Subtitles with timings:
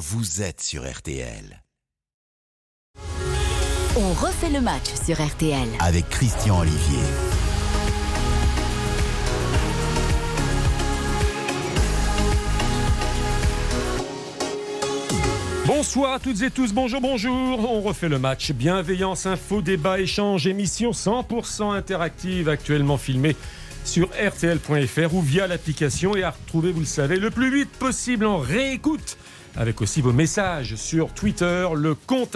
[0.00, 1.62] vous êtes sur RTL.
[3.96, 5.68] On refait le match sur RTL.
[5.78, 7.02] Avec Christian Olivier.
[15.66, 17.70] Bonsoir à toutes et tous, bonjour, bonjour.
[17.70, 18.52] On refait le match.
[18.52, 23.36] Bienveillance, info, débat, échange, émission 100% interactive actuellement filmée
[23.84, 28.24] sur rtl.fr ou via l'application et à retrouver, vous le savez, le plus vite possible
[28.24, 29.18] en réécoute
[29.60, 32.34] avec aussi vos messages sur Twitter, le compte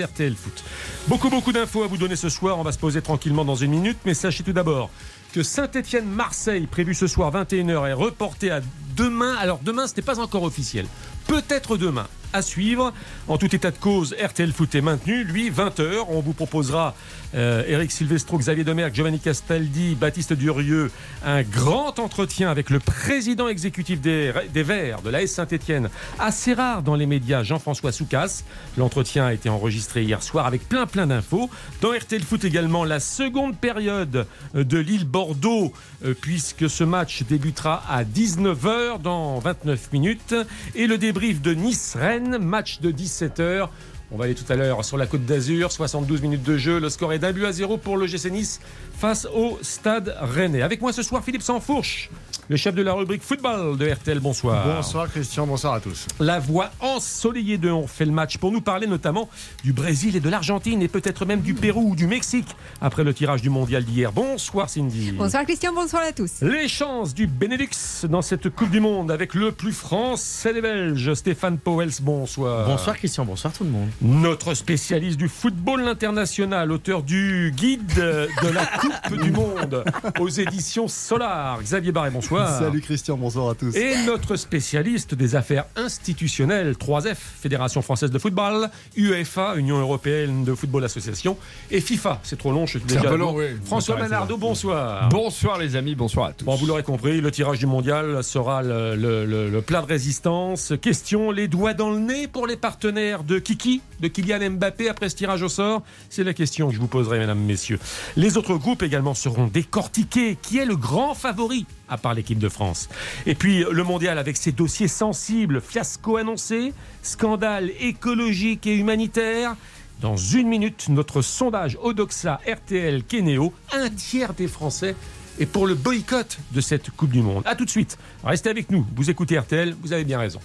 [0.00, 0.64] RTLFoot.
[1.06, 2.58] Beaucoup, beaucoup d'infos à vous donner ce soir.
[2.58, 4.90] On va se poser tranquillement dans une minute, mais sachez tout d'abord
[5.32, 8.60] que Saint-Étienne-Marseille, prévu ce soir 21h, est reporté à
[8.96, 9.34] demain.
[9.36, 10.86] Alors demain, ce n'est pas encore officiel.
[11.26, 12.92] Peut-être demain à suivre.
[13.28, 15.24] En tout état de cause, RTL Foot est maintenu.
[15.24, 16.94] Lui, 20h, on vous proposera
[17.34, 20.90] euh, Eric Silvestro, Xavier Demerck, Giovanni Castaldi, Baptiste Durieux,
[21.24, 25.88] un grand entretien avec le président exécutif des, Verts de l'AS Saint-Etienne.
[26.18, 28.42] Assez rare dans les médias, Jean-François Soucas.
[28.76, 31.48] L'entretien a été enregistré hier soir avec plein plein d'infos.
[31.80, 35.72] Dans RTL Foot également, la seconde période de Lille-Bordeaux,
[36.04, 40.34] euh, puisque ce match débutera à 19h dans 29 minutes.
[40.74, 43.68] Et le débrief de Nice-Rennes match de 17h.
[44.10, 46.78] On va aller tout à l'heure sur la Côte d'Azur, 72 minutes de jeu.
[46.78, 48.60] Le score est d'un but à zéro pour le GC Nice
[48.98, 50.62] face au Stade Rennais.
[50.62, 52.10] Avec moi ce soir, Philippe Sansfourche
[52.48, 54.20] le chef de la rubrique football de RTL.
[54.20, 54.66] Bonsoir.
[54.66, 56.06] Bonsoir Christian, bonsoir à tous.
[56.20, 59.28] La voix ensoleillée de On fait le match pour nous parler notamment
[59.62, 62.48] du Brésil et de l'Argentine et peut-être même du Pérou ou du Mexique
[62.80, 64.12] après le tirage du mondial d'hier.
[64.12, 65.12] Bonsoir Cindy.
[65.12, 66.42] Bonsoir Christian, bonsoir à tous.
[66.42, 71.14] Les chances du Benelux dans cette Coupe du Monde avec le plus français des Belges,
[71.14, 71.92] Stéphane Powels.
[72.02, 72.66] Bonsoir.
[72.66, 73.88] Bonsoir Christian, bonsoir tout le monde.
[74.02, 79.84] Notre spécialiste du football international, auteur du guide de la Coupe du Monde
[80.20, 82.10] aux éditions Solar, Xavier Barré.
[82.10, 82.58] Bonsoir.
[82.58, 83.74] Salut Christian, bonsoir à tous.
[83.74, 90.54] Et notre spécialiste des affaires institutionnelles, 3F, Fédération française de football, UEFA, Union européenne de
[90.54, 91.38] football association,
[91.70, 92.20] et FIFA.
[92.22, 93.46] C'est trop long, je suis déjà long, oui.
[93.64, 95.08] François Manardo, bonsoir.
[95.08, 96.44] Bonsoir les amis, bonsoir à tous.
[96.44, 100.74] Bon, vous l'aurez compris, le tirage du mondial sera le, le, plat de résistance.
[100.82, 105.08] Question, les doigts dans le nez pour les partenaires de Kiki, de Kylian Mbappé après
[105.08, 105.82] ce tirage au sort?
[106.10, 107.78] C'est la question que je vous poserai, mesdames, messieurs.
[108.16, 110.36] Les autres groupes également seront décortiqués.
[110.40, 112.88] Qui est le grand favori à part l'équipe de France?
[113.26, 119.56] Et puis le mondial avec ses dossiers sensibles, fiasco annoncé, scandale écologique et humanitaire.
[120.00, 124.96] Dans une minute, notre sondage Odoxa RTL Kenéo, un tiers des Français
[125.38, 127.42] est pour le boycott de cette Coupe du Monde.
[127.46, 127.98] A tout de suite.
[128.22, 128.86] Restez avec nous.
[128.96, 130.40] Vous écoutez RTL, vous avez bien raison.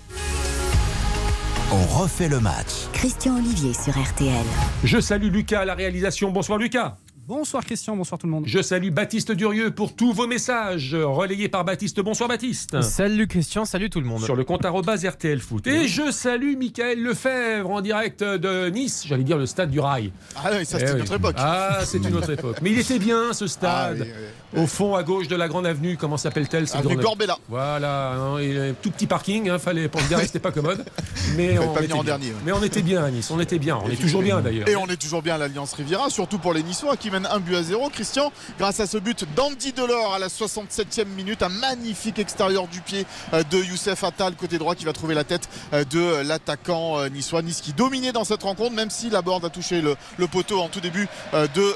[1.72, 2.88] On refait le match.
[2.94, 4.46] Christian Olivier sur RTL.
[4.84, 6.32] Je salue Lucas à la réalisation.
[6.32, 6.98] Bonsoir Lucas.
[7.30, 8.46] Bonsoir Christian, bonsoir tout le monde.
[8.48, 12.00] Je salue Baptiste Durieux pour tous vos messages relayés par Baptiste.
[12.00, 12.82] Bonsoir Baptiste.
[12.82, 14.24] Salut Christian, salut tout le monde.
[14.24, 15.68] Sur le compte RTL Foot.
[15.68, 20.12] Et je salue Michael Lefebvre en direct de Nice, j'allais dire le stade du Rail.
[20.38, 21.36] Ah oui, ça c'est eh une autre époque.
[21.38, 22.58] Ah, c'est une autre époque.
[22.64, 24.08] Mais il était bien ce stade.
[24.56, 27.38] Ah Au fond, à gauche de la grande avenue, comment s'appelle-t-elle Avenue Corbella.
[27.48, 30.84] Voilà, un tout petit parking, hein, fallait pour se garer, c'était pas commode.
[31.38, 33.88] Mais on, était en dernier, mais on était bien à Nice, on était bien, on
[33.88, 34.68] est toujours bien d'ailleurs.
[34.68, 37.40] Et on est toujours bien à l'Alliance Riviera, surtout pour les Niçois qui mènent un
[37.40, 37.90] but à zéro.
[37.90, 42.82] Christian, grâce à ce but d'Andy Delors à la 67e minute, un magnifique extérieur du
[42.82, 47.00] pied euh, de Youssef Attal, côté droit, qui va trouver la tête euh, de l'attaquant
[47.00, 47.42] euh, niçois.
[47.42, 49.96] Nice qui dominait dans cette rencontre, même si la board a touché le,
[50.28, 51.76] poteau en tout début de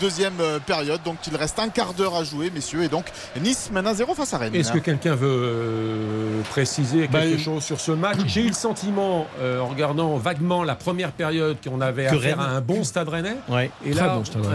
[0.00, 0.34] deuxième
[0.66, 1.00] période.
[1.04, 2.82] Donc il reste un quart d'heure à jouer, messieurs.
[2.82, 3.06] Et donc
[3.40, 4.54] Nice mène à 0 face à Rennes.
[4.54, 8.18] Est-ce que quelqu'un veut préciser quelque bah, chose sur ce match?
[8.26, 12.60] J'ai eu le sentiment, en regardant vaguement la première période, qu'on avait affaire à un
[12.60, 13.36] bon stade rennais.
[13.84, 14.46] Et là, bon stade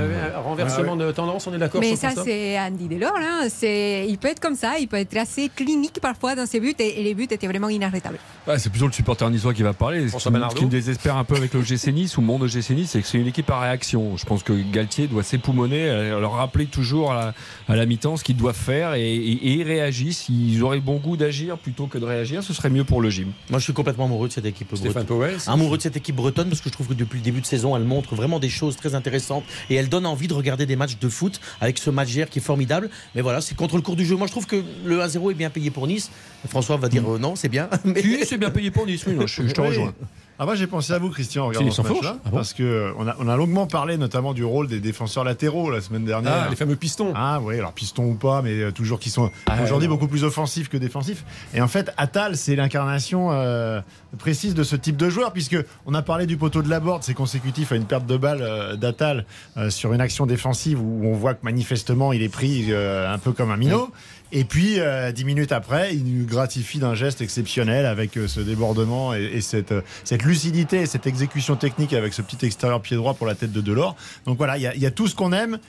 [0.43, 3.17] renversement de tendance, on est d'accord Mais ça, c'est Andy Delors.
[3.17, 3.47] Hein.
[3.63, 7.03] Il peut être comme ça, il peut être assez clinique parfois dans ses buts et,
[7.03, 8.17] les buts étaient vraiment inarrêtables.
[8.57, 10.09] c'est plutôt le supporter niçois qui va parler.
[10.09, 10.17] Ce
[10.55, 12.91] qui, me désespère un peu avec le GC Nice ou le monde de GC Nice,
[12.91, 14.17] c'est que c'est une équipe à réaction.
[14.17, 17.33] Je pense que Galtier doit s'époumoner, euh, leur rappeler toujours à
[17.67, 20.29] la, mi-temps ce qu'ils doivent faire et, ils réagissent.
[20.29, 23.09] Ils auraient le bon goût d'agir plutôt que de réagir, ce serait mieux pour le
[23.09, 23.31] gym.
[23.49, 25.37] Moi, je suis complètement amoureux de cette équipe Stéphane bretonne.
[25.47, 27.75] Amoureux de cette équipe bretonne parce que je trouve que depuis le début de saison,
[27.75, 30.97] elle montre vraiment des choses très intéressantes et elle donne envie de regarder des matchs
[30.99, 32.89] de foot avec ce match hier qui est formidable.
[33.15, 34.15] Mais voilà, c'est contre le cours du jeu.
[34.15, 36.11] Moi, je trouve que le 1-0 est bien payé pour Nice.
[36.47, 37.69] François va dire euh, non, c'est bien.
[37.83, 38.01] Mais...
[38.25, 39.03] c'est bien payé pour Nice.
[39.07, 39.93] Oui, je, te rejoins.
[40.39, 43.07] Ah, moi j'ai pensé à vous Christian en regardant ce match-là ah parce que on
[43.07, 46.45] a, on a, longuement parlé notamment du rôle des défenseurs latéraux la semaine dernière.
[46.45, 47.13] Ah, les fameux pistons.
[47.15, 50.23] Ah oui, alors pistons ou pas, mais euh, toujours qui sont ah, aujourd'hui beaucoup plus
[50.23, 51.23] offensifs que défensifs.
[51.53, 53.81] Et en fait, Atal, c'est l'incarnation euh,
[54.17, 57.03] précise de ce type de joueur puisque on a parlé du poteau de la board,
[57.03, 59.25] c'est consécutif à une perte de balle euh, d'Atal
[59.69, 63.51] sur une action défensive où on voit que manifestement il est pris un peu comme
[63.51, 63.91] un minot.
[64.35, 64.79] Et puis,
[65.13, 70.23] dix minutes après, il nous gratifie d'un geste exceptionnel avec ce débordement et, cette, cette
[70.23, 73.61] lucidité et cette exécution technique avec ce petit extérieur pied droit pour la tête de
[73.61, 73.95] Delors.
[74.25, 75.59] Donc voilà, il y, a tout ce qu'on aime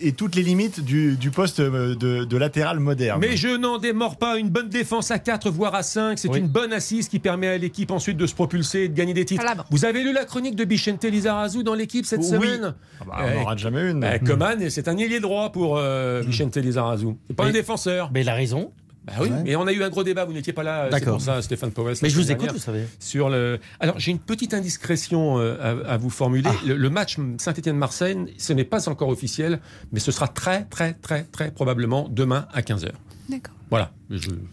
[0.00, 3.20] et, toutes les limites du, poste de, latéral moderne.
[3.20, 4.38] Mais je n'en démords pas.
[4.38, 6.18] Une bonne défense à 4, voire à 5.
[6.18, 9.14] C'est une bonne assise qui permet à l'équipe ensuite de se propulser et de gagner
[9.14, 9.44] des titres.
[9.70, 13.34] Vous avez lu la chronique de Bichente Lizarazu dans l'équipe cette semaine ah bah, On
[13.34, 14.04] n'en rate jamais une.
[14.04, 17.08] Eh, Coman, c'est un ailier droit pour euh, Bichente Lizarazu.
[17.28, 18.10] C'est pas un défenseur.
[18.12, 18.72] Mais il a raison.
[19.08, 21.20] Bah oui, mais on a eu un gros débat, vous n'étiez pas là, c'est pour
[21.20, 21.96] ça, Stéphane Powell.
[22.02, 22.86] Mais je vous écoute, vous savez.
[22.98, 23.58] Sur le...
[23.80, 26.48] Alors, j'ai une petite indiscrétion euh, à, vous formuler.
[26.50, 26.54] Ah.
[26.66, 29.60] Le, match Saint-Etienne-Marseille, ce n'est pas encore officiel,
[29.92, 32.90] mais ce sera très, très, très, très probablement demain à 15h.
[33.28, 33.54] D'accord.
[33.70, 33.92] Voilà,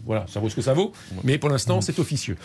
[0.04, 0.92] voilà, ça vaut ce que ça vaut,
[1.24, 2.36] mais pour l'instant, c'est officieux.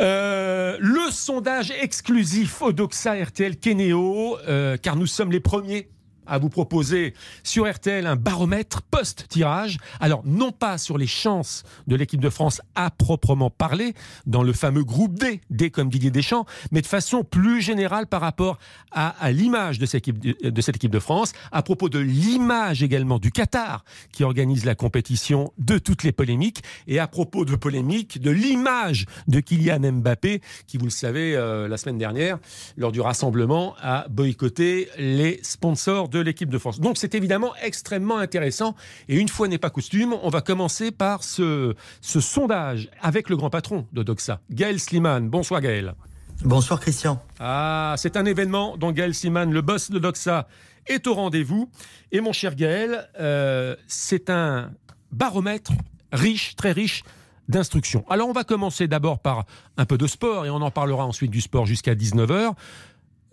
[0.00, 5.88] Euh, le sondage exclusif Odoxa RTL Keneo, euh, car nous sommes les premiers
[6.30, 7.12] à vous proposer
[7.42, 9.78] sur RTL un baromètre post-tirage.
[9.98, 13.94] Alors, non pas sur les chances de l'équipe de France à proprement parler,
[14.26, 18.20] dans le fameux groupe D, D comme Didier Deschamps, mais de façon plus générale par
[18.20, 18.58] rapport
[18.92, 23.18] à, l'image de, cette équipe, de cette équipe de France, à propos de l'image également
[23.18, 28.20] du Qatar, qui organise la compétition de toutes les polémiques, et à propos de polémiques,
[28.20, 32.38] de l'image de Kylian Mbappé, qui, vous le savez, euh, la semaine dernière,
[32.76, 36.80] lors du rassemblement, a boycotté les sponsors de l'équipe de France.
[36.80, 38.74] Donc c'est évidemment extrêmement intéressant.
[39.08, 43.36] Et une fois n'est pas costume, on va commencer par ce, ce sondage avec le
[43.36, 45.28] grand patron de Doxa, Gaël Sliman.
[45.28, 45.94] Bonsoir Gaël.
[46.42, 47.22] Bonsoir Christian.
[47.38, 50.48] Ah, c'est un événement dont Gaël Sliman, le boss de Doxa,
[50.86, 51.70] est au rendez-vous.
[52.12, 54.70] Et mon cher Gaël, euh, c'est un
[55.12, 55.72] baromètre
[56.12, 57.02] riche, très riche
[57.48, 58.04] d'instructions.
[58.08, 59.44] Alors on va commencer d'abord par
[59.76, 62.52] un peu de sport et on en parlera ensuite du sport jusqu'à 19h.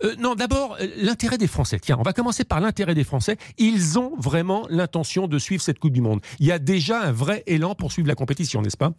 [0.04, 1.78] Euh, non, d'abord, euh, l'intérêt des Français.
[1.80, 3.36] Tiens, on va commencer par l'intérêt des Français.
[3.58, 6.20] Ils ont vraiment l'intention de suivre cette Coupe du Monde.
[6.38, 8.92] Il y a déjà un vrai élan pour suivre la compétition, n'est-ce pas?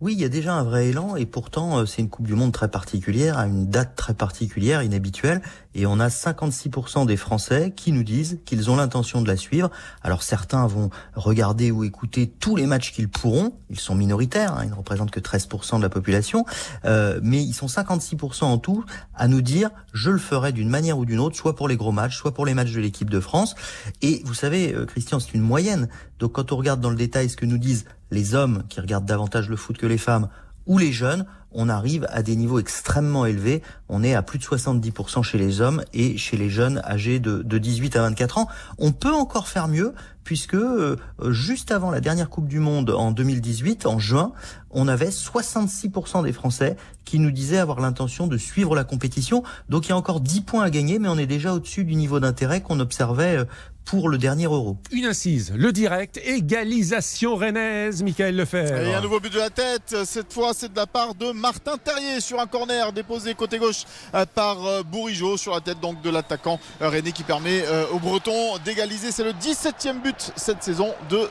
[0.00, 2.34] Oui, il y a déjà un vrai élan et pourtant euh, c'est une Coupe du
[2.34, 5.40] Monde très particulière, à une date très particulière, inhabituelle,
[5.74, 9.70] et on a 56% des Français qui nous disent qu'ils ont l'intention de la suivre.
[10.02, 14.64] Alors certains vont regarder ou écouter tous les matchs qu'ils pourront, ils sont minoritaires, hein,
[14.64, 16.44] ils ne représentent que 13% de la population,
[16.84, 18.84] euh, mais ils sont 56% en tout
[19.14, 21.92] à nous dire je le ferai d'une manière ou d'une autre, soit pour les gros
[21.92, 23.54] matchs, soit pour les matchs de l'équipe de France.
[24.02, 25.88] Et vous savez, euh, Christian, c'est une moyenne.
[26.18, 27.84] Donc quand on regarde dans le détail ce que nous disent
[28.14, 30.28] les hommes qui regardent davantage le foot que les femmes
[30.66, 33.62] ou les jeunes, on arrive à des niveaux extrêmement élevés.
[33.88, 37.42] On est à plus de 70% chez les hommes et chez les jeunes âgés de,
[37.42, 38.48] 18 à 24 ans.
[38.78, 40.96] On peut encore faire mieux puisque euh,
[41.28, 44.32] juste avant la dernière Coupe du Monde en 2018, en juin,
[44.70, 49.42] on avait 66% des Français qui nous disaient avoir l'intention de suivre la compétition.
[49.68, 51.94] Donc il y a encore 10 points à gagner, mais on est déjà au-dessus du
[51.94, 53.44] niveau d'intérêt qu'on observait euh,
[53.84, 54.78] pour le dernier euro.
[54.92, 58.80] Une incise, le direct, égalisation rennaise, Michael Lefebvre.
[58.80, 61.76] Et un nouveau but de la tête, cette fois c'est de la part de Martin
[61.76, 66.00] Terrier sur un corner déposé côté gauche euh, par euh, Bourigeau sur la tête donc
[66.00, 67.62] de l'attaquant euh, René qui permet
[67.92, 69.12] aux Bretons d'égaliser.
[69.12, 71.28] C'est le 17e but cette saison de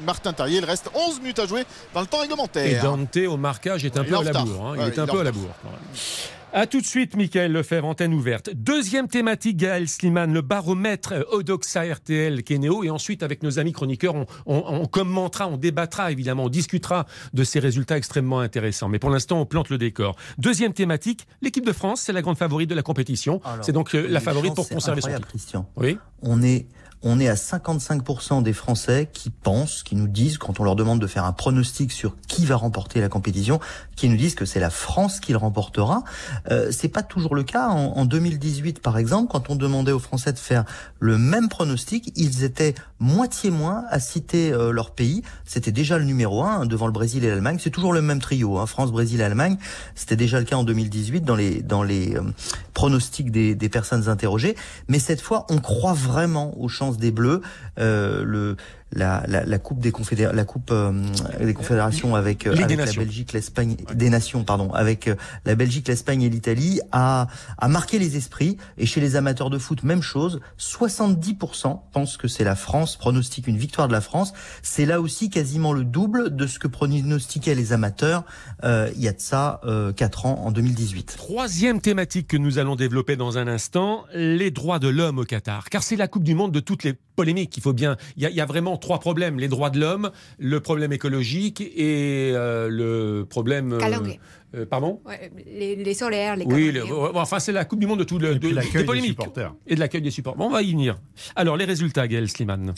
[0.00, 0.58] Martin Terrier.
[0.58, 2.66] Il reste 11 minutes à jouer dans le temps réglementaire.
[2.66, 4.66] Et Dante au marquage est un peu à la bourre.
[4.66, 4.76] Hein.
[4.78, 5.54] Il est un peu à la bourre.
[6.52, 8.50] A tout de suite, Michael Lefebvre, antenne ouverte.
[8.52, 12.82] Deuxième thématique, Gaël Sliman, le baromètre Odoxa RTL Kenéo.
[12.82, 14.16] Et ensuite, avec nos amis chroniqueurs,
[14.46, 18.88] on, commentera, on débattra évidemment, on discutera de ces résultats extrêmement intéressants.
[18.88, 20.16] Mais pour l'instant, on plante le décor.
[20.38, 23.40] Deuxième thématique, l'équipe de France, c'est la grande favorite de la compétition.
[23.62, 25.28] C'est donc euh, la favorite pour conserver son titre.
[25.28, 25.70] Christian.
[25.76, 25.98] Oui.
[26.22, 26.66] On est
[27.02, 31.00] on est à 55% des Français qui pensent, qui nous disent, quand on leur demande
[31.00, 33.58] de faire un pronostic sur qui va remporter la compétition,
[33.96, 36.02] qui nous disent que c'est la France qui le remportera.
[36.50, 37.68] Euh, c'est pas toujours le cas.
[37.68, 40.64] En, en, 2018, par exemple, quand on demandait aux Français de faire
[40.98, 45.22] le même pronostic, ils étaient moitié moins à citer euh, leur pays.
[45.44, 47.58] C'était déjà le numéro un devant le Brésil et l'Allemagne.
[47.60, 49.56] C'est toujours le même trio, hein, France, Brésil, Allemagne.
[49.94, 52.22] C'était déjà le cas en 2018 dans les dans les euh,
[52.74, 54.56] pronostics des, des personnes interrogées.
[54.88, 57.40] Mais cette fois, on croit vraiment aux chances des Bleus.
[57.78, 58.56] Euh, le
[58.92, 60.92] la, la, la coupe des confédérations, la coupe euh,
[61.40, 65.88] des confédérations avec, euh, avec la Belgique, l'Espagne, des nations, pardon, avec euh, la Belgique,
[65.88, 67.28] l'Espagne et l'Italie, a,
[67.58, 68.56] a marqué les esprits.
[68.78, 70.40] Et chez les amateurs de foot, même chose.
[70.58, 74.32] 70% pensent que c'est la France, pronostique une victoire de la France.
[74.62, 78.24] C'est là aussi quasiment le double de ce que pronostiquaient les amateurs
[78.64, 81.14] euh, il y a de ça euh, 4 ans, en 2018.
[81.16, 85.68] Troisième thématique que nous allons développer dans un instant, les droits de l'homme au Qatar.
[85.70, 87.54] Car c'est la Coupe du Monde de toutes les polémiques.
[87.58, 89.78] Il faut bien, il y a, il y a vraiment trois problèmes les droits de
[89.78, 93.74] l'homme, le problème écologique et euh, le problème.
[93.74, 93.80] Euh,
[94.56, 95.00] euh, pardon?
[95.46, 96.72] Les, les, solaires, les Oui,
[97.14, 99.20] enfin c'est la Coupe du Monde de tout le, de, des polémiques
[99.66, 100.38] et de l'accueil des supporters.
[100.38, 100.98] Bon, on va y venir.
[101.36, 102.72] Alors les résultats, Gaël Sliman.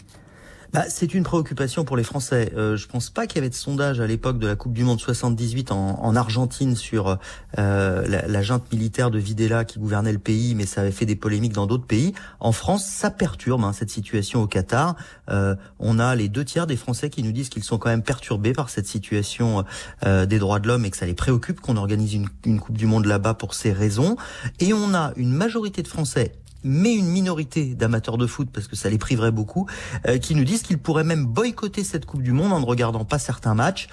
[0.72, 2.52] Bah, C'est une préoccupation pour les Français.
[2.56, 4.84] Euh, je pense pas qu'il y avait de sondage à l'époque de la Coupe du
[4.84, 7.18] Monde 78 en, en Argentine sur
[7.58, 11.16] euh, la, junte militaire de Videla qui gouvernait le pays, mais ça avait fait des
[11.16, 12.14] polémiques dans d'autres pays.
[12.40, 14.96] En France, ça perturbe hein, cette situation au Qatar.
[15.30, 18.02] Euh, on a les deux tiers des Français qui nous disent qu'ils sont quand même
[18.02, 19.64] perturbés par cette situation
[20.04, 22.78] euh, des droits de l'homme et que ça les préoccupe qu'on organise une, une Coupe
[22.78, 24.16] du Monde là-bas pour ces raisons.
[24.60, 26.32] Et on a une majorité de Français
[26.64, 29.68] mais une minorité d'amateurs de foot, parce que ça les priverait beaucoup,
[30.06, 33.04] euh, qui nous disent qu'ils pourraient même boycotter cette Coupe du Monde en ne regardant
[33.04, 33.88] pas certains matchs.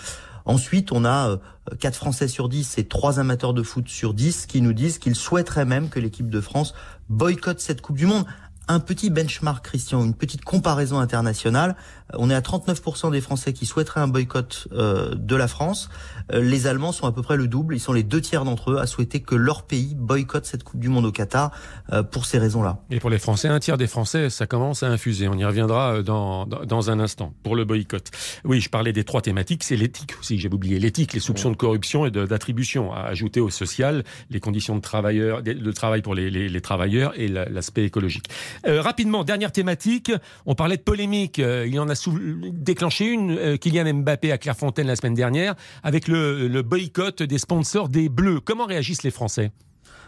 [0.45, 1.37] Ensuite, on a euh,
[1.79, 5.15] 4 Français sur 10 et 3 amateurs de foot sur 10 qui nous disent qu'ils
[5.15, 6.73] souhaiteraient même que l'équipe de France
[7.09, 8.25] boycotte cette Coupe du Monde
[8.69, 11.75] un petit benchmark, Christian, une petite comparaison internationale.
[12.13, 15.89] Euh, on est à 39% des Français qui souhaiteraient un boycott euh, de la France.
[16.31, 17.75] Euh, les Allemands sont à peu près le double.
[17.75, 20.79] Ils sont les deux tiers d'entre eux à souhaiter que leur pays boycotte cette Coupe
[20.79, 21.51] du Monde au Qatar
[22.11, 22.77] pour ces raisons-là.
[22.91, 25.27] Et pour les Français, un tiers des Français, ça commence à infuser.
[25.27, 28.11] On y reviendra dans, dans un instant pour le boycott.
[28.45, 29.63] Oui, je parlais des trois thématiques.
[29.63, 30.37] C'est l'éthique aussi.
[30.37, 32.93] J'ai oublié l'éthique, les soupçons de corruption et d'attribution.
[32.93, 37.27] À ajouter au social, les conditions de, travailleurs, de travail pour les, les travailleurs et
[37.27, 38.29] l'aspect écologique.
[38.65, 40.11] Euh, rapidement, dernière thématique.
[40.45, 41.39] On parlait de polémique.
[41.39, 41.93] Euh, il en a
[42.51, 47.89] déclenché une, euh, Kylian Mbappé à Clairefontaine la semaine dernière, avec le, boycott des sponsors
[47.89, 48.41] des Bleus.
[48.41, 49.51] Comment réagissent les Français?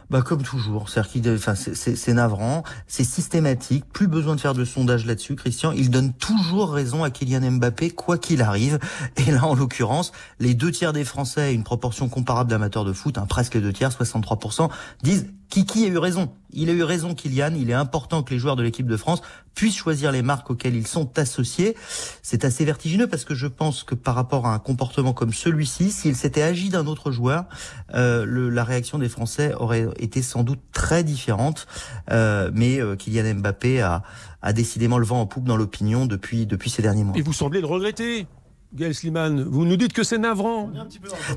[0.09, 5.71] Bah comme toujours, c'est navrant, c'est systématique, plus besoin de faire de sondage là-dessus, Christian.
[5.71, 8.77] Il donne toujours raison à Kylian Mbappé, quoi qu'il arrive.
[9.15, 13.17] Et là, en l'occurrence, les deux tiers des Français, une proportion comparable d'amateurs de foot,
[13.17, 14.69] hein, presque deux tiers, 63%,
[15.01, 16.31] disent Kiki a eu raison.
[16.53, 17.53] Il a eu raison, Kylian.
[17.55, 19.21] Il est important que les joueurs de l'équipe de France
[19.53, 21.75] puissent choisir les marques auxquelles ils sont associés.
[22.23, 25.91] C'est assez vertigineux parce que je pense que par rapport à un comportement comme celui-ci,
[25.91, 27.45] s'il s'était agi d'un autre joueur,
[27.93, 31.67] euh, le, la réaction des Français aurait été sans doute très différente.
[32.11, 34.03] Euh, mais euh, Kylian Mbappé a,
[34.41, 37.17] a décidément le vent en poupe dans l'opinion depuis, depuis ces derniers mois.
[37.17, 38.25] Et vous semblez le regretter
[38.73, 40.69] Gaël Sliman, vous nous dites que c'est navrant.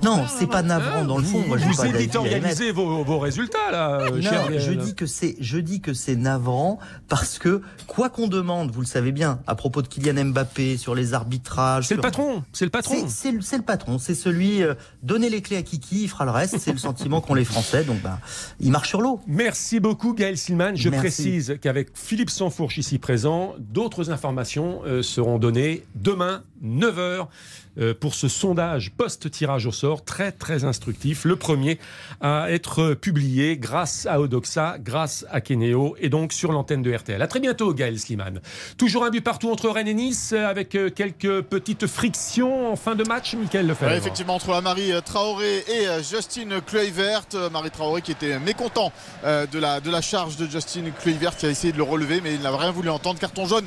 [0.04, 1.42] Non, c'est pas navrant dans le fond.
[1.48, 4.08] Moi, vous éditorialisez vos, vos, résultats là.
[4.10, 8.70] Non, je dis que c'est, je dis que c'est navrant parce que quoi qu'on demande,
[8.70, 11.88] vous le savez bien, à propos de Kylian Mbappé sur les arbitrages.
[11.88, 12.94] C'est le patron, c'est le patron.
[13.08, 16.30] C'est le, le, patron, c'est celui euh, donner les clés à Kiki, il fera le
[16.30, 16.58] reste.
[16.58, 18.20] C'est le sentiment qu'ont les Français, donc bah,
[18.60, 19.20] il marche sur l'eau.
[19.26, 20.76] Merci beaucoup Gaël Silman.
[20.76, 27.24] Je précise qu'avec Philippe Sansfourche ici présent, d'autres informations euh, seront données demain 9h euh,
[28.00, 31.24] pour ce sondage post-tirage au sort très très instructif.
[31.24, 31.78] Le premier
[32.20, 37.20] à être publié grâce à Odoxa, grâce à Keneo et donc sur l'antenne de RTL.
[37.20, 38.40] À très bientôt Gaël Sliman.
[38.78, 42.94] Toujours un but partout entre Rennes et Nice avec euh, quelques petites frictions en fin
[42.94, 43.90] de match, Michael Lefebvre.
[43.90, 47.24] Ouais, effectivement entre Marie Traoré et euh, Justin Kluivert.
[47.52, 48.92] Marie Traoré qui était mécontent
[49.24, 52.34] de la, de la charge de Justin Kluivert qui a essayé de le relever mais
[52.34, 53.18] il n'a rien voulu entendre.
[53.18, 53.66] Carton jaune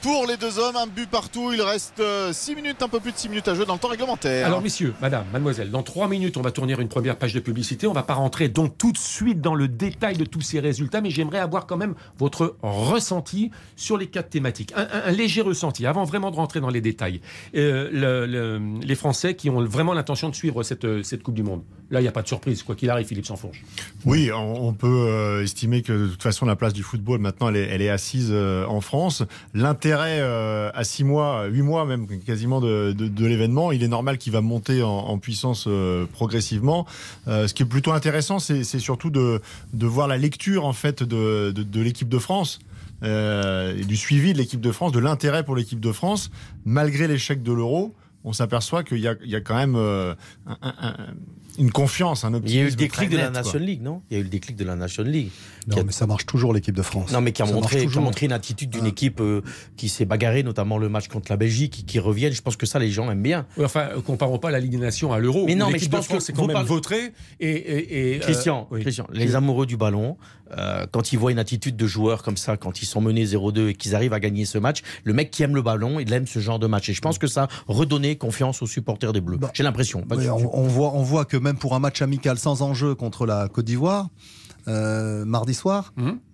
[0.00, 1.52] pour les deux hommes, un but partout.
[1.52, 3.88] Il reste 6 minutes, un peu plus de 6 minutes à jouer dans le temps
[3.88, 4.46] réglementaire.
[4.46, 7.86] Alors, messieurs, madame, mademoiselle, dans 3 minutes, on va tourner une première page de publicité.
[7.86, 11.00] On va pas rentrer donc tout de suite dans le détail de tous ces résultats,
[11.00, 14.72] mais j'aimerais avoir quand même votre ressenti sur les quatre thématiques.
[14.76, 17.20] Un, léger ressenti, avant vraiment de rentrer dans les détails.
[17.54, 21.62] Euh, le, les Français qui ont vraiment l'intention de suivre cette, cette Coupe du Monde.
[21.90, 23.62] Là, il n'y a pas de surprise, quoi qu'il arrive, Philippe Sansfourche.
[24.04, 27.56] Oui, on, peut euh, estimer que de toute façon, la place du football, maintenant, elle
[27.56, 29.22] est, elle est assise euh, en France.
[29.52, 33.72] L'intérêt à 6 mois, 8 mois même, quasiment de, de, l'événement.
[33.72, 36.86] Il est normal qu'il va monter en, puissance euh, progressivement.
[37.28, 39.40] Euh, ce qui est plutôt intéressant, c'est surtout de,
[39.74, 42.60] voir la lecture en fait de, l'équipe de France.
[43.02, 46.30] Euh, et du suivi de l'équipe de France, de l'intérêt pour l'équipe de France,
[46.64, 50.94] malgré l'échec de l'euro, on s'aperçoit qu'il y, a, quand même un,
[51.58, 52.54] une confiance, un optimisme.
[52.54, 54.02] Il y a eu le déclic de la Nation League, non?
[54.10, 55.30] Il y a eu le déclic de la Nation League.
[55.66, 57.12] Non, mais ça marche toujours l'équipe de France.
[57.12, 58.88] Non, mais qui a, montré, qui a montré, une attitude d'une ah.
[58.88, 59.42] équipe euh,
[59.76, 62.32] qui s'est bagarrée, notamment le match contre la Belgique, qui, qui reviennent.
[62.32, 63.46] Je pense que ça, les gens aiment bien.
[63.56, 65.46] Oui, enfin, euh, comparons pas la Ligue des Nations à l'Euro.
[65.46, 67.12] Mais non, mais je pense que c'est quand même vautré.
[67.40, 70.16] Et, et, Christian, euh, Christian, les amoureux du ballon,
[70.56, 73.68] euh, quand ils voient une attitude de joueur comme ça, quand ils sont menés 0-2
[73.68, 76.26] et qu'ils arrivent à gagner ce match, le mec qui aime le ballon, il aime
[76.26, 76.88] ce genre de match.
[76.88, 79.38] Et je pense que ça redonner confiance aux supporters des Bleus.
[79.38, 80.04] Bah, J'ai l'impression.
[80.10, 83.48] on, on, voit, on voit que même pour un match amical sans enjeu contre la
[83.48, 84.08] Côte d'Ivoire,
[84.68, 85.92] euh, mardi soir,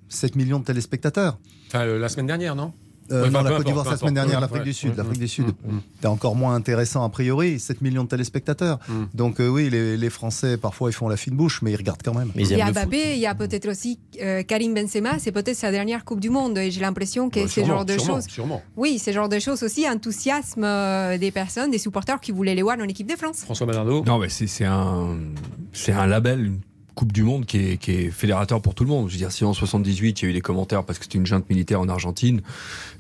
[0.09, 0.38] 7 mmh.
[0.38, 1.38] millions de téléspectateurs.
[1.69, 2.73] Enfin, euh, la semaine dernière, non?
[3.11, 4.97] Euh, non, la Côte d'Ivoire, la semaine dernière, l'Afrique du Sud.
[4.97, 5.47] L'Afrique du Sud,
[5.95, 8.79] c'était encore moins intéressant a priori, 7 millions de téléspectateurs.
[9.14, 12.33] Donc oui, les, Français, parfois, ils font la fine bouche, mais ils regardent quand même.
[12.35, 13.99] il y a Mbappé, il y a peut-être aussi
[14.47, 16.59] Karim Benzema, c'est peut-être sa dernière Coupe du Monde.
[16.59, 18.26] Et j'ai l'impression que c'est ce genre de choses...
[18.76, 20.67] Oui, ce genre de choses aussi enthousiasme
[21.19, 23.43] des personnes, des supporters qui voulaient les voir dans l'équipe de France.
[23.43, 25.17] François Bernardo Non, mais c'est un,
[25.88, 26.52] un label,
[27.00, 29.09] Coupe du Monde qui est, fédérateur pour tout le monde.
[29.09, 31.16] Je veux dire, si en 78 il y a eu des commentaires parce que c'était
[31.16, 32.42] une junte militaire en Argentine,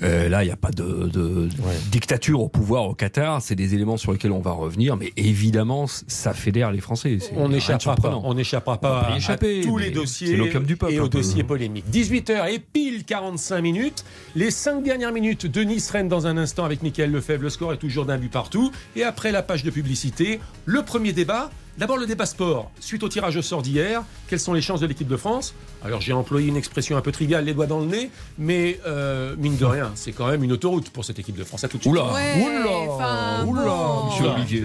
[0.02, 1.50] euh, là il n'y a pas de,
[1.92, 3.42] dictature au pouvoir au Qatar.
[3.42, 7.18] C'est des éléments sur lesquels on va revenir, mais évidemment ça fédère les Français.
[7.36, 11.08] On n'échappera pas, on n'échappera pas à, échapper, tous les dossiers du peuple, et aux
[11.08, 11.84] dossiers polémiques.
[11.92, 14.06] 18h et pile 45 minutes.
[14.34, 17.42] Les 5 dernières minutes de Nice-Rennes dans un instant avec Mickaël Lefebvre.
[17.42, 18.72] Le score est toujours d'un but partout.
[18.96, 21.50] Et après la page de publicité, le premier débat.
[21.78, 22.70] D'abord le débat sport.
[22.80, 25.54] Suite au tirage au sort d'hier, quelles sont les chances de l'équipe de France?
[25.82, 29.34] Alors j'ai employé une expression un peu triviale, les doigts dans le nez, mais euh,
[29.38, 31.64] mine de rien, c'est quand même une autoroute pour cette équipe de France.
[31.64, 31.92] À tout de suite.
[31.92, 34.64] Oula, oula, oula, monsieur Olivier.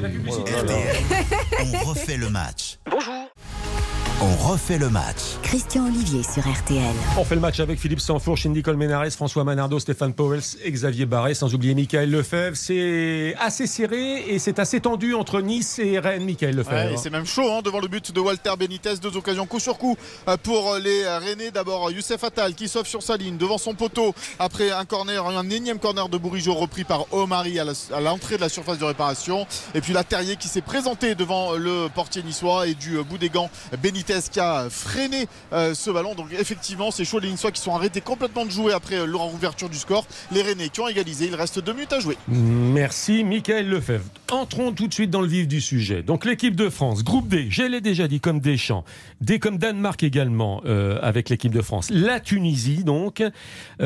[1.60, 2.78] On refait le match.
[2.90, 3.25] Bonjour.
[4.28, 5.38] On refait le match.
[5.44, 6.96] Christian Olivier sur RTL.
[7.16, 11.36] On fait le match avec Philippe Sanfourche, Nicole Ménarès, François Manardo, Stéphane Powell, Xavier Barret,
[11.36, 12.58] sans oublier Michael Lefebvre.
[12.58, 16.94] C'est assez serré et c'est assez tendu entre Nice et Rennes, Michael Lefebvre.
[16.94, 18.96] et c'est même chaud hein, devant le but de Walter Benitez.
[19.00, 19.96] Deux occasions coup sur coup
[20.28, 21.52] euh, pour les Rennais.
[21.52, 25.48] D'abord Youssef Attal qui sauve sur sa ligne devant son poteau après un corner, un
[25.52, 29.46] énième corner de Bourigeau repris par Omari à l'entrée de la surface de réparation.
[29.76, 33.30] Et puis la Terrier qui s'est présenté devant le portier niçois et du bout des
[33.30, 33.52] gants
[33.84, 36.16] Benitez qui a freiné euh, ce ballon.
[36.16, 39.34] Donc effectivement, c'est chaud les Niçois qui sont arrêtés complètement de jouer après euh, leur
[39.34, 40.06] ouverture du score.
[40.32, 41.26] Les Rennais qui ont égalisé.
[41.26, 42.18] Il reste deux minutes à jouer.
[42.28, 44.06] Merci Michael Lefebvre.
[44.32, 46.04] Entrons tout de suite dans le vif du sujet.
[46.04, 48.84] Donc l'équipe de France, groupe D, je l'ai déjà dit comme Deschamps,
[49.22, 51.90] D comme Danemark également euh, avec l'équipe de France.
[51.92, 53.24] La Tunisie donc,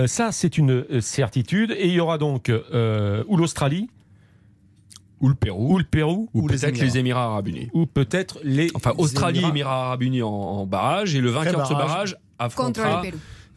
[0.05, 1.75] ça c'est une certitude.
[1.77, 3.89] Et il y aura donc ou l'Australie
[5.22, 5.74] ou le Pérou.
[5.74, 6.30] Ou le Pérou.
[6.34, 7.70] Ou, peut-être les, Émirats Arabes Unis.
[7.74, 8.70] Ou peut-être les.
[8.74, 11.16] Enfin, Australie, Émirats, Arabes Unis en, barrage.
[11.16, 13.04] Et le vainqueur de ce barrage affrontera.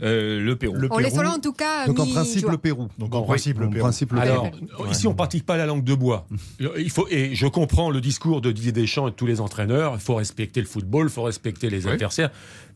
[0.00, 0.74] Euh, le Pérou.
[0.90, 1.86] on les en tout cas.
[1.86, 2.88] Donc en principe le Pérou.
[2.98, 3.90] Donc en principe le Pérou.
[4.18, 4.50] Alors
[4.90, 6.26] ici on pratique pas la langue de bois.
[6.58, 9.92] Il faut et je comprends le discours de Didier Deschamps et de tous les entraîneurs.
[9.94, 12.30] Il faut respecter le football, il faut respecter les adversaires.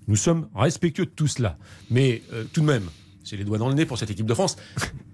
[0.09, 1.57] Nous sommes respectueux de tout cela,
[1.91, 2.85] mais euh, tout de même,
[3.27, 4.57] c'est les doigts dans le nez pour cette équipe de France.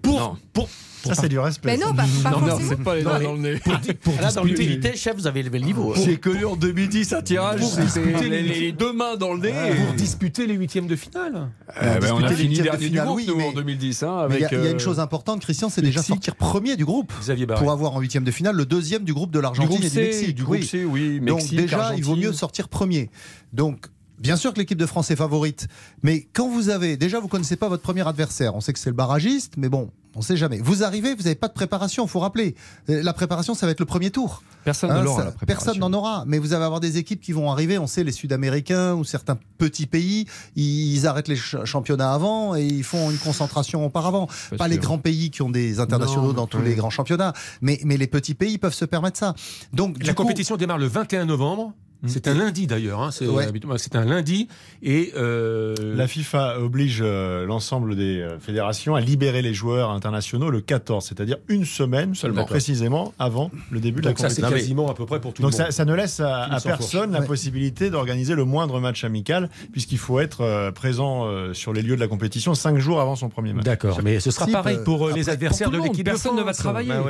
[0.03, 0.69] Pour, pour,
[1.03, 1.75] ça, c'est du respect.
[1.75, 3.59] Mais non, pas, pas non, non c'est pas les doigts dans le nez.
[4.01, 5.95] Pour, là, dans l'utilité, chef, vous avez levé le niveau.
[5.95, 9.51] J'ai connu en 2010 un tirage, c'était les, deux mains dans le nez.
[9.51, 11.49] Pour disputer les huitièmes de finale.
[11.81, 14.03] Euh, ben, on a fini dernier du groupe, nous, en 2010.
[14.03, 17.11] Hein, il y, a une euh, chose importante, Christian, c'est déjà sortir premier du groupe.
[17.57, 20.35] Pour avoir en huitième de finale le deuxième du groupe de l'Argentine et du Mexique.
[20.35, 21.19] Du groupe C, oui.
[21.19, 23.09] Donc déjà, il vaut mieux sortir premier.
[23.53, 23.87] Donc
[24.19, 25.67] Bien sûr que l'équipe de France est favorite,
[26.01, 28.89] mais quand vous avez, déjà vous connaissez pas votre premier adversaire, on sait que c'est
[28.89, 30.59] le barragiste, mais bon, on sait jamais.
[30.59, 32.55] Vous arrivez, vous n'avez pas de préparation, faut rappeler.
[32.89, 34.43] Euh, la préparation, ça va être le premier tour.
[34.63, 37.77] Personne hein, n'en Personne n'en aura, mais vous allez avoir des équipes qui vont arriver.
[37.79, 42.83] On sait les Sud-Américains ou certains petits pays, ils arrêtent les championnats avant et ils
[42.83, 44.27] font une concentration auparavant.
[44.57, 47.97] Pas, les grands pays qui ont des internationaux dans tous les grands championnats, mais mais
[47.97, 49.33] les petits pays peuvent se permettre ça.
[49.73, 51.73] Donc la compétition démarre le 21 novembre.
[52.03, 52.07] Mm.
[52.09, 54.49] C'est un lundi d'ailleurs, hein, c'est un lundi
[54.81, 55.73] et euh...
[55.95, 61.05] la FIFA oblige euh, l'ensemble des euh, fédérations à libérer les joueurs internationaux le 14,
[61.05, 64.43] c'est-à-dire une semaine seulement précisément avant le début de la compétition.
[64.43, 65.67] Ça c'est quasiment à peu près pour tout Donc le monde.
[65.67, 70.19] Ça, ça ne laisse à, personne la possibilité d'organiser le moindre match amical puisqu'il faut
[70.19, 73.63] être présent sur les lieux de la compétition cinq jours avant son premier match.
[73.63, 76.05] D'accord, mais ce sera pareil pour les adversaires de l'équipe.
[76.05, 76.89] Personne ne va travailler.
[76.89, 77.03] Bah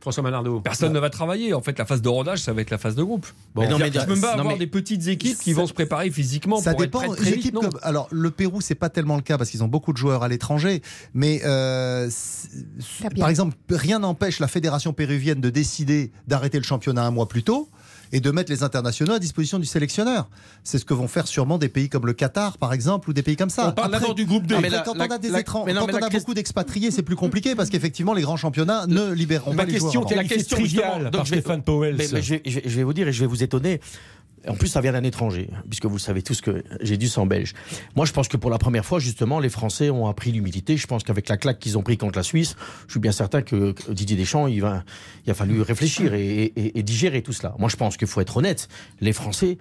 [0.00, 0.60] François Manardo.
[0.60, 1.54] Personne ne va travailler.
[1.54, 3.26] En fait, la phase de rodage, ça va être la phase de groupe.
[3.54, 3.90] Bon, non, mais
[4.40, 7.02] avoir des petites équipes qui vont se préparer physiquement ça pour dépend.
[7.02, 9.92] Être très vite, alors le Pérou, c'est pas tellement le cas parce qu'ils ont beaucoup
[9.92, 10.82] de joueurs à l'étranger,
[11.14, 12.08] mais euh,
[13.18, 17.42] par exemple, rien n'empêche la fédération péruvienne de décider d'arrêter le championnat un mois plus
[17.42, 17.68] tôt
[18.12, 20.28] et de mettre les internationaux à disposition du sélectionneur.
[20.64, 23.22] C'est ce que vont faire sûrement des pays comme le Qatar, par exemple, ou des
[23.22, 23.68] pays comme ça.
[23.68, 24.54] On parle d'abord du groupe D.
[24.84, 28.22] quand on a, des quand on a beaucoup d'expatriés, c'est plus compliqué parce qu'effectivement, les
[28.22, 30.04] grands championnats ne libéreront pas les joueurs.
[30.14, 31.96] La question triviale par Stéphane Powell.
[32.22, 33.80] je vais vous dire et je vais vous étonner.
[34.48, 37.54] En plus, ça vient d'un étranger, puisque vous savez tous que j'ai du sang belge.
[37.94, 40.76] Moi, je pense que pour la première fois, justement, les Français ont appris l'humilité.
[40.76, 43.42] Je pense qu'avec la claque qu'ils ont pris contre la Suisse, je suis bien certain
[43.42, 44.84] que Didier Deschamps, il, va,
[45.26, 47.54] il a fallu réfléchir et, et digérer tout cela.
[47.58, 48.68] Moi, je pense qu'il faut être honnête.
[49.00, 49.58] Les Français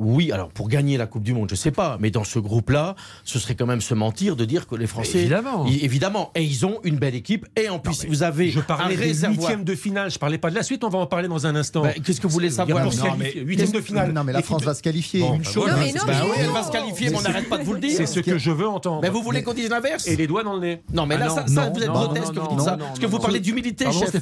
[0.00, 2.96] oui, alors pour gagner la Coupe du Monde, je sais pas, mais dans ce groupe-là,
[3.24, 5.18] ce serait quand même se mentir de dire que les Français.
[5.18, 5.66] évidemment.
[5.66, 6.30] évidemment.
[6.34, 7.46] Et ils ont une belle équipe.
[7.54, 8.50] Et en plus, vous avez.
[8.50, 10.10] Je parlais des huitièmes de finale.
[10.10, 10.84] Je parlais pas de la suite.
[10.84, 11.82] On va en parler dans un instant.
[11.82, 12.88] Bah, qu'est-ce que vous voulez savoir
[13.34, 14.12] Huitième de finale.
[14.12, 15.20] Non, mais la France va se qualifier.
[15.20, 15.68] une chose.
[15.68, 17.74] Non, mais non, bah oui, elle va se qualifier, mais on n'arrête pas de vous
[17.74, 17.96] le dire.
[17.96, 19.02] C'est ce que je veux entendre.
[19.02, 20.82] Mais vous voulez qu'on dise l'inverse Et les doigts dans le nez.
[20.94, 22.76] Non, mais là, ah ça, vous êtes grotesque que vous dites ça.
[22.78, 24.14] Parce que vous parlez d'humilité, chef.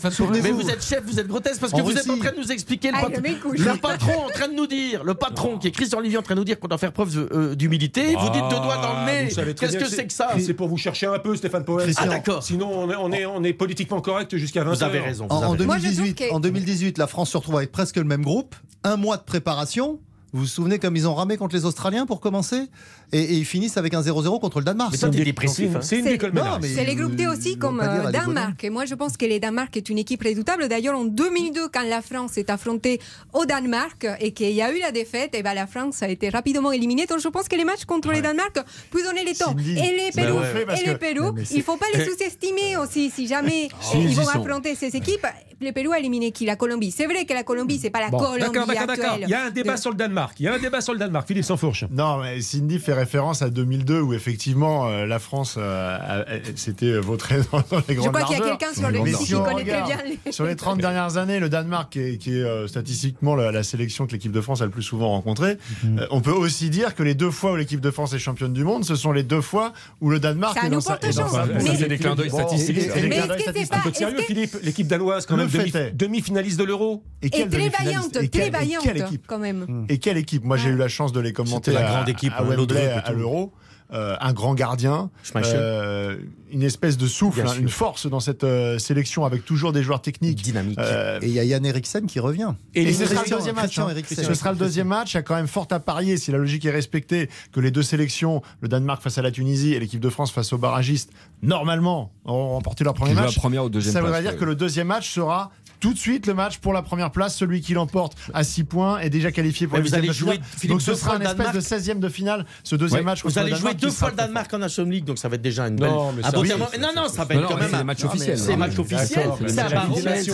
[0.42, 2.50] Mais vous êtes chef, vous êtes grotesque parce que vous êtes en train de nous
[2.50, 6.22] expliquer le patron en train de nous dire, le patron qui est Christian Olivier en
[6.22, 8.14] train de nous dire qu'on doit faire preuve euh, d'humilité.
[8.14, 9.54] vous dites deux doigts dans le nez.
[9.54, 11.92] Qu'est-ce que c'est que ça C'est pour vous chercher un peu, Stéphane Powell.
[11.96, 12.42] Ah d'accord.
[12.42, 15.26] Sinon, on est, on est, on est politiquement correct jusqu'à 20 Vous avez raison.
[15.30, 18.54] en, 2018, en 2018, la France se retrouve avec presque le même groupe.
[18.84, 19.98] Un mois de préparation
[20.32, 22.68] Vous vous souvenez comme ils ont ramé contre les Australiens pour commencer?
[23.12, 24.94] Et, ils finissent avec un 0-0 contre le Danemark.
[24.96, 25.76] C'est dépressif.
[25.76, 25.80] Hein.
[25.82, 26.18] C'est une
[26.62, 28.62] C'est les groupés aussi comme euh, Danemark.
[28.64, 30.68] Et moi, je pense que les Danemark est une équipe redoutable.
[30.68, 33.00] D'ailleurs, en 2002, quand la France est affrontée
[33.32, 36.08] au Danemark et qu'il y a eu la défaite, et eh ben la France a
[36.08, 37.06] été rapidement éliminée.
[37.06, 38.54] Donc, je pense que les matchs contre les Danemark
[38.90, 39.54] peuvent donner les temps.
[39.58, 43.10] Et les Pérou, et les Pérou, il faut pas les sous-estimer aussi.
[43.10, 45.26] Si jamais ils vont affronter ces équipes,
[45.60, 46.44] le Pérou a éliminé qui?
[46.44, 46.90] La Colombie.
[46.90, 49.22] C'est vrai que la Colombie, c'est pas la Colombie actuelle.
[49.22, 50.38] Il y a un débat sur le Danemark.
[50.40, 51.26] Il y a un débat sur le Danemark.
[51.26, 51.84] Philippe Sansfourche.
[51.90, 56.24] Non, mais Cindy fait référence à 2002 où effectivement euh, la France euh,
[56.56, 59.64] s'était vautrée dans, les grandes Je crois qu'il y a quelqu'un sur le qui connaît
[59.64, 60.32] très bien les...
[60.32, 64.32] Sur les 30 dernières années, le Danemark, qui est, euh, statistiquement la, sélection que l'équipe
[64.32, 66.06] de France a le plus souvent rencontrée, mhm.
[66.10, 68.64] on peut aussi dire que les deux fois où l'équipe de France est championne du
[68.64, 70.98] monde, ce sont les deux fois où le Danemark est dans sa...
[71.00, 72.80] C'est des clins d'œil statistiques.
[72.80, 74.56] C'est un peu sérieux, Philippe.
[74.62, 75.48] L'équipe danoise, quand même,
[75.94, 77.02] demi-finaliste de l'Euro.
[77.22, 78.86] Et très vaillante, très vaillante,
[79.26, 79.86] quand même.
[79.88, 81.72] Et quelle équipe Moi, j'ai eu la chance de les commenter.
[81.72, 83.52] La grande équipe à Wembley, à l'Euro.
[83.90, 86.18] Euh, un grand gardien, euh,
[86.50, 90.02] une espèce de souffle, hein, une force dans cette euh, sélection avec toujours des joueurs
[90.02, 90.42] techniques.
[90.42, 90.78] Dynamiques.
[90.78, 92.52] et il y a Yann Eriksen qui revient.
[92.74, 93.78] Et, ce sera le deuxième match.
[93.78, 93.88] Hein.
[94.06, 95.14] Ce sera le deuxième match.
[95.14, 97.70] Il y a quand même fort à parier, si la logique est respectée, que les
[97.70, 101.10] deux sélections, le Danemark face à la Tunisie et l'équipe de France face aux barragistes,
[101.40, 103.38] normalement, auront remporté leur premier match.
[103.80, 106.82] Ça voudrait dire que le deuxième match sera tout de suite le match pour la
[106.82, 107.36] première place.
[107.36, 110.94] Celui qui l'emporte à 6 points est déjà qualifié pour le allez jouer, Donc ce
[110.94, 113.24] sera un espèce de 16e de finale, ce deuxième match.
[113.24, 115.66] Vous allez jouer deux fois le Danemark en Nation League, donc ça va être déjà
[115.66, 115.90] une belle.
[115.90, 118.38] Non, non, non, ça va être quand même un match officiel.
[118.38, 119.30] C'est un match officiel.
[119.46, 120.24] C'est un baromètre.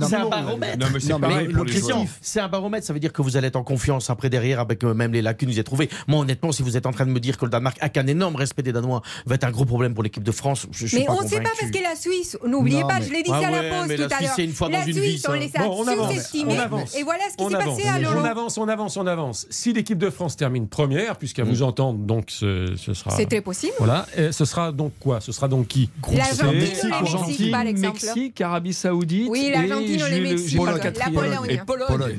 [0.00, 0.14] C'est
[1.12, 1.58] un baromètre.
[2.20, 2.86] C'est un baromètre.
[2.86, 5.22] Ça veut dire que vous allez être en confiance après derrière avec euh, même les
[5.22, 5.88] lacunes que vous avez trouvées.
[6.06, 8.06] Moi, honnêtement, si vous êtes en train de me dire que le Danemark a qu'un
[8.06, 10.66] énorme respect des Danois, va être un gros problème pour l'équipe de France.
[10.92, 13.50] Mais on ne sait pas parce que la Suisse, n'oubliez pas, je l'ai dit à
[13.50, 14.36] la pause tout à l'heure.
[14.92, 16.56] La Suisse, on les a sous-estimés.
[16.96, 17.98] Et voilà ce qui s'est passé à.
[18.18, 19.46] On avance, on avance, on avance.
[19.50, 23.10] Si l'équipe de France termine première, puisqu'à vous entendre, donc ce sera.
[23.16, 23.74] C'est très possible.
[23.78, 24.06] Voilà.
[24.30, 25.20] ce sera donc quoi?
[25.20, 25.90] Ce sera donc qui?
[26.12, 27.98] L'Argentine, par exemple.
[28.04, 29.28] Mexique, Arabie Saoudite.
[29.30, 31.50] Oui, l'Argentine, le Mexique, la Pologne.
[31.50, 31.58] Et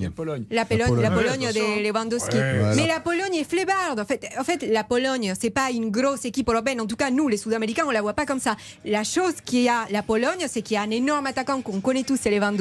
[0.10, 0.45] Pologne.
[0.51, 2.38] La Pologne, la Pologne de Lewandowski.
[2.75, 3.99] Mais la Pologne est flébarde.
[3.99, 6.82] En fait, en fait la Pologne, c'est pas une grosse équipe européenne.
[6.82, 8.55] En tout cas, nous, les Sud-Américains, on la voit pas comme ça.
[8.86, 11.79] La chose qu'il y a la Pologne, c'est qu'il y a un énorme attaquant qu'on
[11.82, 12.58] connaît tous, c'est Lewandowski.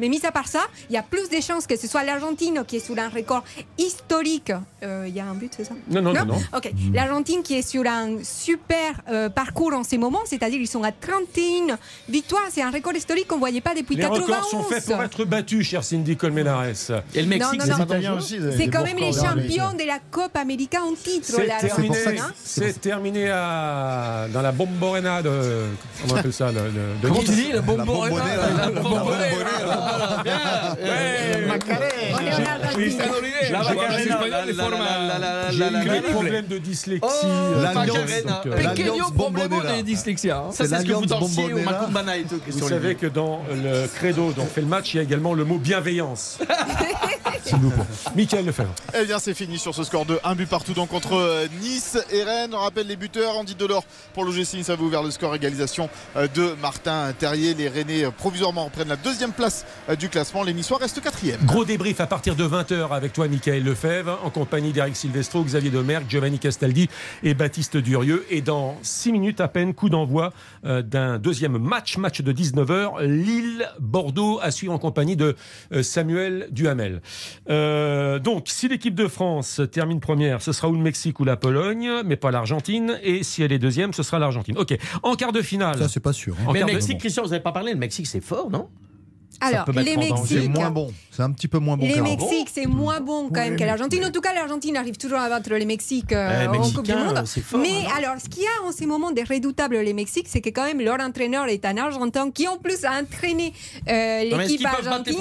[0.00, 2.64] Mais mis à part ça, il y a plus de chances que ce soit l'Argentine
[2.66, 3.44] qui est sous un record
[3.78, 4.52] historique.
[4.82, 6.70] Euh, il y a un but, c'est ça non non, non, Ok.
[6.92, 10.92] L'Argentine qui est sur un super euh, parcours en ces moments, c'est-à-dire ils sont à
[10.92, 11.78] 31
[12.08, 12.44] victoires.
[12.50, 14.28] C'est un record historique qu'on ne voyait pas depuis les 91.
[14.28, 16.64] Les records sont faits pour être battus, cher Cindy Colmenares.
[17.14, 18.56] Et le Mexique, c'est.
[18.56, 21.32] C'est quand même les champions de la Coupe Américaine en titre.
[22.44, 25.64] C'est terminé, à, dans la bomborena de.
[26.02, 26.60] Comment on appelle ça de,
[27.02, 28.24] Comment tu dis La bomborena
[28.58, 29.24] La bomborena
[35.50, 36.58] j'ai des problèmes de
[39.48, 40.28] problème de dyslexie.
[40.28, 41.04] Ça, c'est ce que vous.
[42.46, 45.44] Vous savez que dans le credo dont fait le match, il y a également le
[45.44, 46.38] mot bienveillance.
[48.16, 48.74] Michael Lefebvre.
[48.98, 52.22] Eh bien, c'est fini sur ce score de 1 but partout donc contre Nice et
[52.22, 52.54] Rennes.
[52.54, 53.36] On rappelle les buteurs.
[53.36, 57.54] Andy Delors pour l'OGC Nice avait ouvert le score égalisation de Martin Terrier.
[57.54, 59.64] Les Rennais provisoirement reprennent la deuxième place
[59.98, 60.42] du classement.
[60.42, 61.40] Les Niçois restent quatrième.
[61.44, 65.70] Gros débrief à partir de 20h avec toi, Michael Lefebvre, en compagnie d'Eric Silvestro, Xavier
[65.70, 66.88] Domergue, Giovanni Castaldi
[67.22, 68.24] et Baptiste Durieux.
[68.30, 70.32] Et dans 6 minutes à peine, coup d'envoi
[70.64, 75.36] euh, d'un deuxième match, match de 19h, Lille-Bordeaux à suivre en compagnie de
[75.72, 77.00] euh, Samuel Duhamel.
[77.50, 81.36] Euh, donc, si l'équipe de France termine première, ce sera ou le Mexique ou la
[81.36, 82.98] Pologne, mais pas l'Argentine.
[83.02, 84.56] Et si elle est deuxième, ce sera l'Argentine.
[84.58, 84.76] Ok.
[85.02, 85.78] En quart de finale.
[85.78, 86.36] Ça, c'est pas sûr.
[86.46, 86.50] Hein.
[86.52, 87.72] Mais le Mexique, Christian, vous n'avez pas parlé.
[87.72, 88.68] Le Mexique, c'est fort, non?
[89.40, 90.26] Alors, les Mexiques.
[90.26, 90.92] C'est moins bon.
[91.10, 91.86] C'est un petit peu moins bon.
[91.86, 94.04] Les Mexiques, c'est moins bon quand même que l'Argentine.
[94.04, 97.22] En tout cas, l'Argentine arrive toujours à battre les Mexiques euh, en Coupe du Monde.
[97.58, 100.50] Mais alors, ce qu'il y a en ces moments de redoutables les Mexiques, c'est que
[100.50, 103.52] quand même leur entraîneur est un Argentin qui en plus a entraîné
[103.88, 105.18] euh, l'équipe argentine.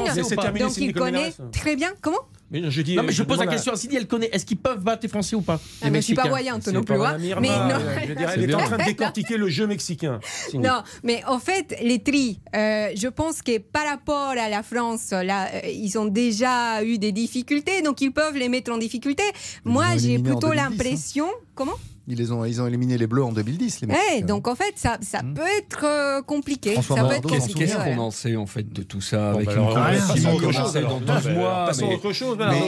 [0.59, 1.91] Donc il connaît très bien.
[2.01, 2.19] Comment?
[2.53, 4.29] Mais je dis, non, mais je, pose la question à Sidi, elle connaît.
[4.31, 6.83] Est-ce qu'ils peuvent battre les Français ou pas ah, mais Je suis pas voyante non
[6.83, 7.01] plus.
[7.01, 7.17] Hein.
[7.19, 7.79] Mais non.
[8.07, 10.19] Je dirais, elle est en train de décortiquer le jeu mexicain.
[10.53, 15.09] Non, mais en fait, les tri, euh, je pense que par rapport à la France,
[15.11, 19.23] là, euh, ils ont déjà eu des difficultés, donc ils peuvent les mettre en difficulté.
[19.63, 20.55] Moi, j'ai plutôt hein.
[20.55, 21.27] l'impression.
[21.55, 21.73] Comment?
[22.07, 24.25] Ils, les ont, ils ont éliminé les Bleus en 2010, les Mexicains.
[24.25, 25.33] donc en fait, ça, ça hmm.
[25.35, 26.73] peut être euh, compliqué.
[26.73, 30.99] Qu'est-ce qu'on en sait en fait de tout ça avec bah une compétition commencée dans
[30.99, 31.71] 12 mois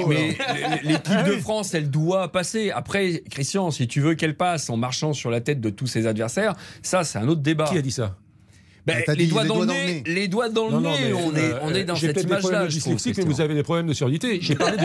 [0.08, 0.38] Mais,
[0.84, 2.72] l'équipe de France, elle doit passer.
[2.72, 6.08] Après, Christian, si tu veux qu'elle passe en marchant sur la tête de tous ses
[6.08, 7.66] adversaires, ça, c'est un autre débat.
[7.66, 8.16] Qui a dit ça?
[8.86, 11.86] Ben, les, doigts dans le nez, les doigts dans le nez, on, est, on est
[11.86, 12.68] dans cette image-là.
[12.68, 14.38] mais vous avez des problèmes de surdité.
[14.42, 14.78] J'ai parlé,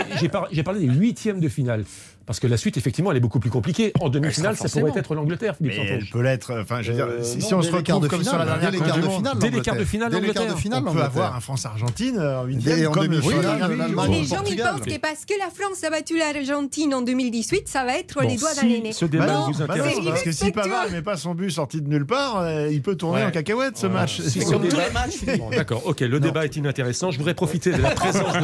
[0.63, 1.85] parlé des huitièmes de finale.
[2.31, 3.93] Parce que la suite, effectivement, elle est beaucoup plus compliquée.
[3.99, 6.61] En demi-finale, ça pourrait être l'Angleterre, Philippe Mais Elle peut l'être.
[6.61, 8.85] Enfin, je veux dire, euh, si, on se retrouve comme sur la dernière dès les
[8.85, 11.03] quarts de finale, dès les quarts de finale, dès les quarts de finale, on peut
[11.03, 13.21] avoir un France-Argentine en huitième comme Les
[14.25, 17.99] gens, ils pensent que parce que la France a battu l'Argentine en 2018, ça va
[17.99, 18.93] être les doigts dans les nez.
[18.93, 22.07] Ce débat vous intéresse Parce que si Pavard met pas son but sorti de nulle
[22.07, 24.21] part, euh, il peut tourner en cacahuète ce match.
[24.21, 25.25] C'est comme tous les matchs.
[25.51, 25.83] D'accord.
[25.85, 27.11] Ok, le débat est inintéressant.
[27.11, 28.35] Je voudrais profiter de la présence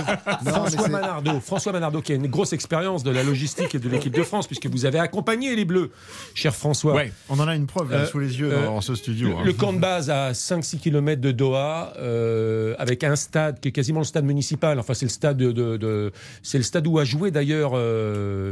[0.44, 1.38] de François Manardo.
[1.38, 4.66] François Manardo, qui a une grosse expérience de la logistique de l'équipe de France puisque
[4.66, 5.90] vous avez accompagné les Bleus,
[6.34, 6.94] cher François.
[6.94, 9.40] Ouais, on en a une preuve euh, sous les yeux dans, euh, ce studio.
[9.44, 9.54] Le, hein.
[9.58, 14.00] camp de base à 5-6 km de Doha, euh, avec un stade qui est quasiment
[14.00, 14.78] le stade municipal.
[14.78, 16.12] Enfin, c'est le stade de,
[16.42, 17.72] c'est le stade où a joué d'ailleurs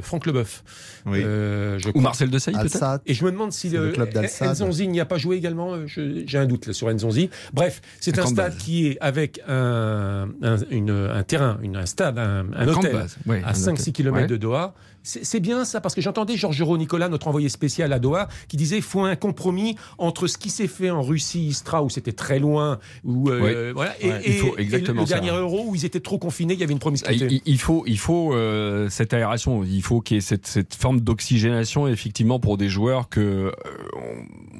[0.02, 0.62] Franck Leboeuf.
[1.06, 1.20] Oui.
[1.22, 3.00] Je Ou Marcel de peut-être.
[3.06, 4.10] Et je me demande si le, club
[4.40, 5.87] Enzonzi n'y a pas joué également.
[5.87, 7.30] J'ai un doute là, sur Enzonzi.
[7.52, 13.06] Bref, c'est un stade qui est avec un, un, terrain, une, un stade, un, hôtel
[13.44, 14.74] à 5-6 km de Doha.
[15.22, 18.77] C'est bien ça, parce que j'entendais Georges Nicolas, notre envoyé spécial à Doha, qui disait
[18.77, 22.38] qu'il faut un compromis entre ce qui s'est fait en Russie, Istra, où c'était très
[22.38, 26.64] loin, où, euh, voilà, et, le dernier euro, où ils étaient trop confinés, il y
[26.64, 27.27] avait une promiscuité.
[27.31, 30.74] Il, il faut, il faut euh, cette aération, il faut qu'il y ait cette, cette
[30.74, 33.53] forme d'oxygénation, effectivement, pour des joueurs que euh,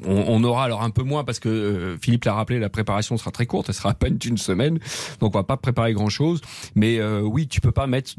[0.07, 3.47] on, aura alors un peu moins, parce que Philippe l'a rappelé, la préparation sera très
[3.47, 4.79] courte, elle sera à peine d'une semaine,
[5.21, 6.41] donc on va pas préparer grand-chose.
[6.75, 8.13] Mais oui, tu peux pas mettre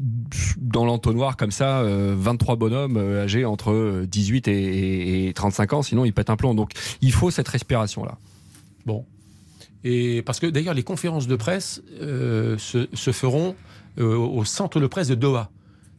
[0.58, 1.82] dans l'entonnoir comme ça
[2.16, 6.54] 23 bonhommes euh, âgés entre 18 et, 35 ans, sinon ils pètent un plomb.
[6.54, 8.18] Donc il faut cette respiration-là.
[8.84, 9.04] Bon.
[9.84, 13.54] Et parce que d'ailleurs, les conférences de presse euh, se, feront
[13.98, 15.50] euh, au centre de presse de Doha.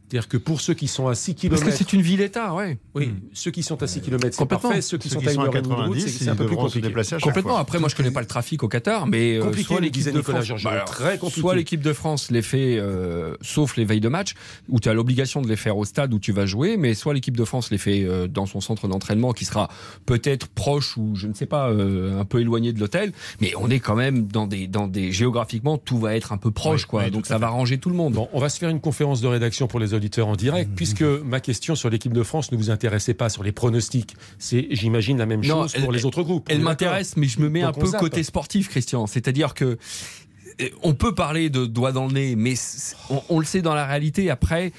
[0.08, 1.60] C'est-à-dire que pour ceux qui sont à 6 km.
[1.60, 2.78] Parce que c'est une ville-État, ouais.
[2.94, 3.20] Oui, hmm.
[3.34, 4.80] ceux qui sont à 6 km, c'est parfait.
[4.80, 6.92] Ceux qui sont à 90, c'est un peu plus compliqué.
[7.20, 7.58] Complètement.
[7.58, 10.48] Après, moi, je connais pas le trafic au Qatar, mais euh, soit l'équipe de France,
[10.64, 11.40] bah, très compliqué.
[11.40, 14.34] Soit l'équipe de France les fait, euh, sauf les veilles de match,
[14.70, 17.12] où tu as l'obligation de les faire au stade où tu vas jouer, mais soit
[17.12, 19.68] l'équipe de France les fait euh, dans son centre d'entraînement, qui sera
[20.06, 23.80] peut-être proche ou je ne sais pas, un peu éloigné de l'hôtel, mais on est
[23.80, 27.10] quand même dans des, dans des géographiquement, tout va être un peu proche, quoi.
[27.10, 28.14] Donc ça va ranger tout le monde.
[28.14, 31.02] Bon, on va se faire une conférence de rédaction pour les auditeurs en direct puisque
[31.02, 35.18] ma question sur l'équipe de France ne vous intéressait pas sur les pronostics, c'est, j'imagine,
[35.18, 36.46] la même chose pour les autres groupes.
[36.50, 39.06] Elle m'intéresse, mais je me mets un peu côté sportif, Christian.
[39.06, 39.78] C'est-à-dire que
[40.60, 42.54] euh, on peut parler de doigt dans le nez, mais
[43.28, 44.30] on le sait dans la réalité.
[44.30, 44.72] Après,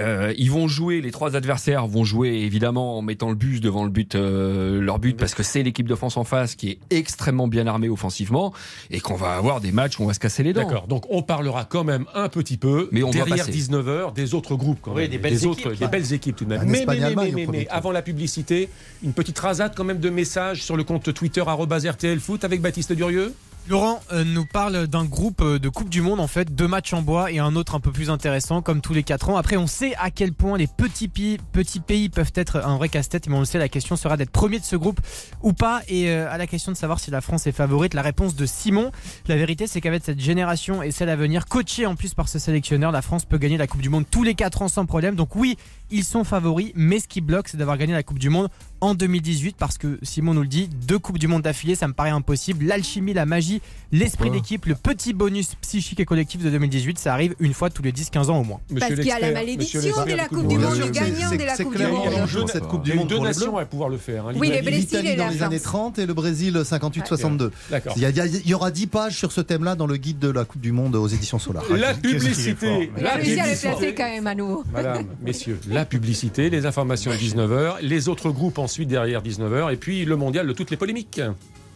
[0.00, 3.84] euh, ils vont jouer, les trois adversaires vont jouer évidemment en mettant le bus devant
[3.84, 6.78] le but, euh, leur but, parce que c'est l'équipe de France en face qui est
[6.90, 8.52] extrêmement bien armée offensivement
[8.90, 10.62] et qu'on va avoir des matchs où on va se casser les dents.
[10.62, 14.56] D'accord, donc on parlera quand même un petit peu mais on derrière 19h des autres
[14.56, 15.08] groupes quand même.
[15.08, 16.64] des belles, autres, équipes, des belles équipes tout de même.
[16.66, 18.68] Mais, mais, mais, mais, avant la publicité,
[19.02, 22.92] une petite rasade quand même de messages sur le compte Twitter RTL Foot avec Baptiste
[22.92, 23.34] Durieux.
[23.68, 26.92] Laurent euh, nous parle d'un groupe euh, de Coupe du Monde en fait, deux matchs
[26.92, 29.36] en bois et un autre un peu plus intéressant comme tous les 4 ans.
[29.36, 32.88] Après on sait à quel point les petits, pays, petits pays peuvent être un vrai
[32.88, 35.00] casse-tête mais on le sait la question sera d'être premier de ce groupe
[35.42, 35.82] ou pas.
[35.88, 38.46] Et euh, à la question de savoir si la France est favorite la réponse de
[38.46, 38.92] Simon.
[39.26, 42.38] La vérité c'est qu'avec cette génération et celle à venir coachée en plus par ce
[42.38, 45.16] sélectionneur la France peut gagner la Coupe du Monde tous les 4 ans sans problème.
[45.16, 45.58] Donc oui
[45.90, 48.48] ils sont favoris mais ce qui bloque c'est d'avoir gagné la Coupe du Monde
[48.80, 51.92] en 2018 parce que Simon nous le dit, deux Coupes du Monde d'affilée, ça me
[51.92, 52.64] paraît impossible.
[52.66, 57.34] L'alchimie, la magie, l'esprit d'équipe, le petit bonus psychique et collectif de 2018, ça arrive
[57.40, 58.60] une fois tous les 10-15 ans au moins.
[58.78, 61.56] parce qu'il y a la malédiction de la Coupe du Monde, le gagnant de la
[61.56, 62.50] Coupe du Monde.
[62.50, 63.08] cette Coupe du Monde.
[63.08, 64.26] deux nations à pouvoir le faire.
[64.26, 64.32] Hein.
[64.36, 67.50] Oui, les Brésil dans les années 30 et le Brésil 58-62.
[67.96, 70.72] Il y aura 10 pages sur ce thème-là dans le guide de la Coupe du
[70.72, 71.64] Monde aux éditions Solar.
[71.70, 72.90] La publicité.
[72.98, 74.64] La placé quand même à nous.
[74.72, 79.76] Madame, messieurs, la publicité, les informations à 19h, les autres groupes ensuite derrière 19h, et
[79.76, 81.20] puis le mondial de toutes les polémiques.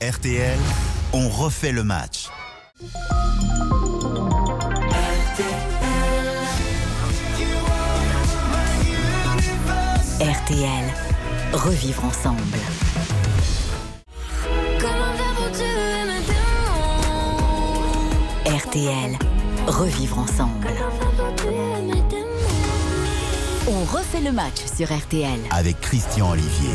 [0.01, 0.59] RTL,
[1.13, 2.31] on refait le match.
[10.19, 10.85] RTL,
[11.53, 12.41] revivre ensemble.
[18.47, 19.19] RTL,
[19.67, 20.69] revivre ensemble.
[23.69, 25.39] On refait le match sur RTL.
[25.51, 26.71] Avec Christian Olivier.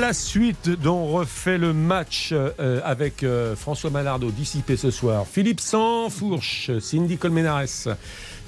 [0.00, 5.60] La suite dont refait le match euh, avec euh, François Malardo dissipé ce soir, Philippe
[5.60, 7.96] Sansfourche, Cindy Colmenares,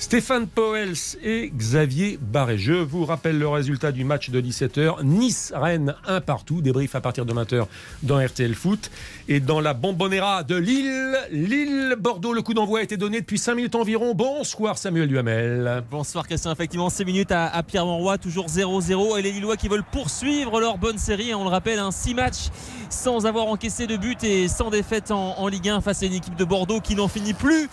[0.01, 2.57] Stéphane Poels et Xavier Barré.
[2.57, 5.03] Je vous rappelle le résultat du match de 17h.
[5.03, 6.61] Nice-Rennes, un partout.
[6.61, 7.67] Débrief à partir de 20h
[8.05, 8.93] dans RTL Foot.
[9.27, 13.57] Et dans la Bombonera de Lille, Lille-Bordeaux, le coup d'envoi a été donné depuis 5
[13.57, 14.15] minutes environ.
[14.15, 15.83] Bonsoir Samuel Duhamel.
[15.91, 16.53] Bonsoir Christian.
[16.53, 19.19] Effectivement, 6 minutes à, Pierre-Monroy, toujours 0-0.
[19.19, 21.35] Et les Lillois qui veulent poursuivre leur bonne série.
[21.35, 22.51] On le rappelle, un 6 matchs
[22.89, 26.37] sans avoir encaissé de but et sans défaite en Ligue 1 face à une équipe
[26.37, 27.69] de Bordeaux qui n'en finit plus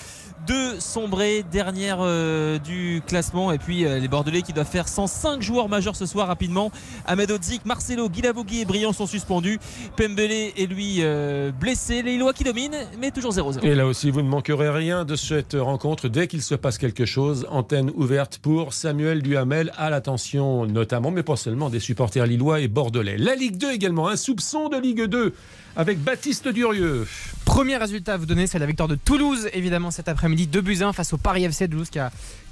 [0.47, 3.51] de sombrer dernière euh, du classement.
[3.51, 6.71] Et puis euh, les Bordelais qui doivent faire 105 joueurs majeurs ce soir rapidement.
[7.05, 9.59] Ahmed Odzik, Marcelo, Guilavogui et Briand sont suspendus.
[9.95, 12.01] Pembele est lui euh, blessé.
[12.01, 15.15] Les Lois qui dominent mais toujours 0-0 et là aussi vous ne manquerez rien de
[15.15, 16.07] cette rencontre.
[16.07, 21.23] Dès qu'il se passe quelque chose antenne ouverte pour Samuel Duhamel à l'attention notamment mais
[21.23, 23.17] pas seulement des supporters lillois et bordelais.
[23.17, 25.33] La Ligue 2 également un soupçon de Ligue 2
[25.75, 27.05] avec Baptiste Durieux.
[27.43, 30.47] Premier résultat à vous donner, c'est la victoire de Toulouse, évidemment, cet après-midi.
[30.47, 31.67] 2 buts 1 face au Paris FC.
[31.67, 32.11] Toulouse qui a,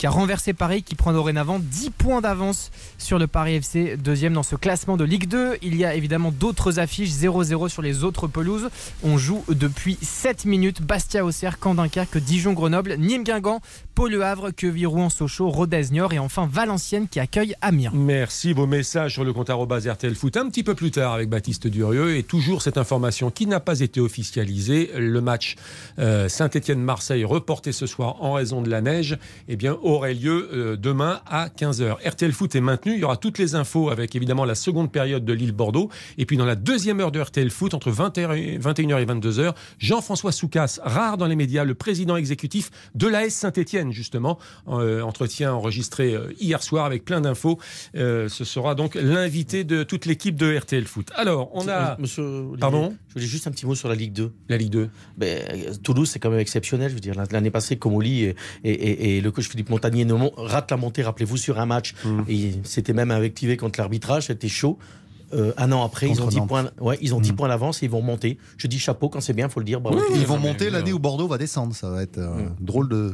[0.09, 4.55] renversé Paris, qui prend dorénavant 10 points d'avance sur le Paris FC, deuxième dans ce
[4.55, 5.57] classement de Ligue 2.
[5.61, 8.69] Il y a évidemment d'autres affiches, 0-0 sur les autres pelouses.
[9.03, 10.81] On joue depuis 7 minutes.
[10.81, 13.61] Bastia-Auxerre, Caen-Dunkerque, Dijon-Grenoble, Nîmes-Guingamp,
[13.95, 17.91] Pau-Le Havre, Queville-Rouen-Sochaux, Rodez-Niort et enfin Valenciennes qui accueille Amiens.
[17.93, 18.51] Merci.
[18.53, 22.15] Vos messages sur le compte RTL Foot un petit peu plus tard avec Baptiste Durieux
[22.15, 24.89] et toujours cette information qui n'a pas été officialisée.
[24.97, 25.55] Le match
[25.99, 30.75] euh, Saint-Étienne-Marseille reporté ce soir en raison de la neige eh bien, aurait lieu euh,
[30.75, 31.97] demain à 15h.
[32.07, 32.93] RTL Foot est maintenu.
[32.93, 35.89] Il y aura toutes les infos avec évidemment la seconde période de Lille-Bordeaux.
[36.17, 38.57] Et puis dans la deuxième heure de RTL Foot, entre 21h et
[39.05, 44.37] 22h, Jean-François Soucas, rare dans les médias, le président exécutif de l'AS Saint-Étienne, justement.
[44.67, 47.59] Euh, entretien enregistré hier soir avec plein d'infos.
[47.93, 51.11] ce sera donc l'invité de toute l'équipe de RTL Foot.
[51.15, 51.97] Alors, on a.
[51.99, 54.31] Monsieur Pardon Je voulais juste un petit mot sur la Ligue 2.
[54.49, 54.89] La Ligue 2.
[55.17, 55.41] Ben,
[55.83, 56.89] Toulouse, c'est quand même exceptionnel.
[56.89, 60.05] Je veux dire, l'année passée, Comoli et, et, et, le coach Philippe Montagnier
[60.37, 61.93] rate la montée, rappelez-vous, sur un match.
[62.05, 62.21] Mm.
[62.27, 64.77] Et c'était même invectivé contre l'arbitrage, c'était chaud.
[65.33, 67.35] Euh, un an après, ils ont 10 points, ouais, ils ont 10 mm.
[67.35, 68.37] points d'avance et ils vont monter.
[68.57, 69.81] Je dis chapeau quand c'est bien, faut le dire.
[70.15, 71.73] ils vont monter l'année où Bordeaux va descendre.
[71.73, 72.55] Ça va être euh, mm.
[72.59, 73.13] drôle de.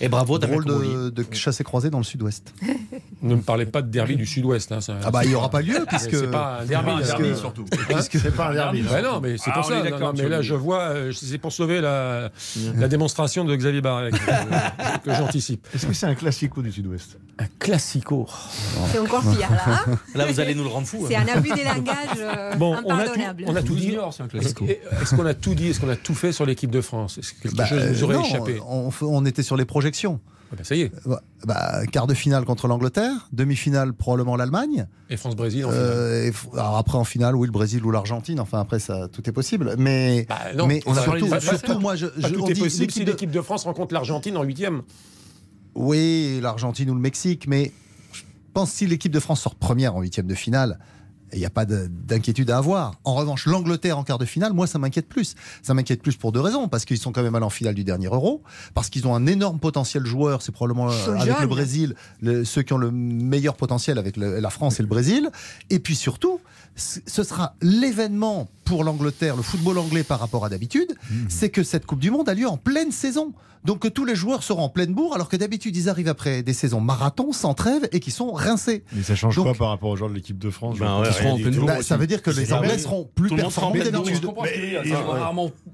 [0.00, 2.54] Et bravo Drôle de, de chasser croisé dans le sud-ouest.
[3.22, 4.72] ne me parlez pas de derby du sud-ouest.
[4.72, 6.16] Hein, ah bah il n'y aura pas lieu puisque.
[6.16, 7.64] C'est pas un derby, derby surtout.
[8.10, 8.82] C'est pas un derby.
[8.82, 9.98] non, mais c'est pour ah, ça.
[9.98, 12.30] Non, mais là, je vois, euh, c'est pour sauver la,
[12.76, 15.66] la démonstration de Xavier Barret que, j'anticipe.
[15.74, 17.18] Est-ce que c'est un classico du sud-ouest?
[17.38, 18.26] Un classico.
[18.92, 19.84] C'est encore pire là.
[19.86, 19.98] Hein.
[20.14, 21.04] là, vous allez nous le rendre fou.
[21.08, 21.24] C'est hein.
[21.28, 23.96] un abus des langages euh, bon, on a tout, on a tout dit.
[24.34, 25.68] Est-ce qu'on a tout dit?
[25.68, 27.18] Est-ce qu'on a tout fait sur l'équipe de France?
[27.18, 28.60] Est-ce que quelque bah, chose nous aurait non, échappé?
[28.60, 30.20] on était sur les projections.
[30.52, 30.92] Ah bah, ça y est.
[31.44, 34.86] Bah, quart de finale contre l'Angleterre, demi-finale probablement l'Allemagne.
[35.08, 38.40] Et France-Brésil en euh, alors après en finale, oui, le Brésil ou l'Argentine.
[38.40, 39.76] Enfin après ça, tout est possible.
[39.78, 43.40] Mais, bah, non, mais surtout, surtout moi, je, je tout est possible si l'équipe de
[43.40, 44.82] France rencontre l'Argentine en huitième.
[45.76, 47.70] Oui, l'Argentine ou le Mexique, mais
[48.12, 50.80] je pense si l'équipe de France sort première en huitième de finale,
[51.32, 52.94] il n'y a pas d'inquiétude à avoir.
[53.04, 55.34] En revanche, l'Angleterre en quart de finale, moi, ça m'inquiète plus.
[55.62, 56.68] Ça m'inquiète plus pour deux raisons.
[56.68, 58.42] Parce qu'ils sont quand même allés en finale du dernier Euro.
[58.74, 60.42] Parce qu'ils ont un énorme potentiel joueur.
[60.42, 61.94] C'est probablement avec le Brésil,
[62.44, 65.30] ceux qui ont le meilleur potentiel avec la France et le Brésil.
[65.70, 66.40] Et puis surtout,
[66.76, 71.14] ce sera l'événement pour l'Angleterre, le football anglais par rapport à d'habitude, mmh.
[71.28, 73.34] c'est que cette Coupe du Monde a lieu en pleine saison.
[73.64, 76.42] Donc que tous les joueurs seront en pleine bourre, alors que d'habitude ils arrivent après
[76.42, 78.84] des saisons marathon, sans trêve, et qui sont rincés.
[78.94, 81.96] Mais ça change quoi par rapport aux joueurs de l'équipe de France bah bah, Ça
[81.96, 84.26] veut dire que les Anglais seront plus performants d'habitude.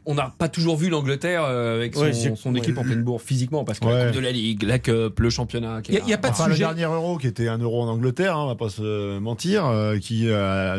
[0.05, 3.79] On n'a pas toujours vu l'Angleterre euh, avec son, équipe en pleine bourre physiquement, parce
[3.79, 5.81] que la Coupe de la Ligue, la Cup, le championnat.
[5.89, 6.49] Il n'y a, pas de sujet.
[6.49, 9.67] Le dernier Euro qui était un euro en Angleterre, hein, on va pas se mentir,
[9.67, 10.77] euh, qui a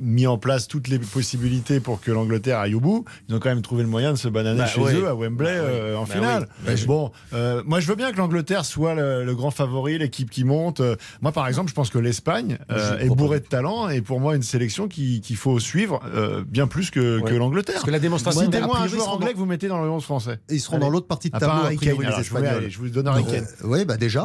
[0.00, 3.04] mis en place toutes les possibilités pour que l'Angleterre aille au bout.
[3.28, 5.54] Ils ont quand même trouvé le moyen de se bananer bah chez eux à Wembley
[5.54, 6.48] bah euh, en finale.
[6.64, 10.44] Bah, bon, euh, moi je veux bien que l'Angleterre soit le, grand favori, l'équipe qui
[10.44, 10.80] monte.
[10.80, 14.20] Euh, moi par exemple, je pense que l'Espagne euh, est bourrée de talent et pour
[14.20, 16.00] moi une sélection qu'il faut suivre
[16.46, 17.76] bien plus que, que l'Angleterre.
[17.76, 18.42] Parce que la démonstration.
[18.42, 20.40] Citez-moi un joueur anglais que vous mettez dans le 11 français.
[20.48, 21.68] ils seront dans l'autre partie de tableau.
[21.70, 22.68] Les Espagnols.
[22.68, 23.22] Je, vous donne un.
[23.64, 24.24] Oui, bah déjà.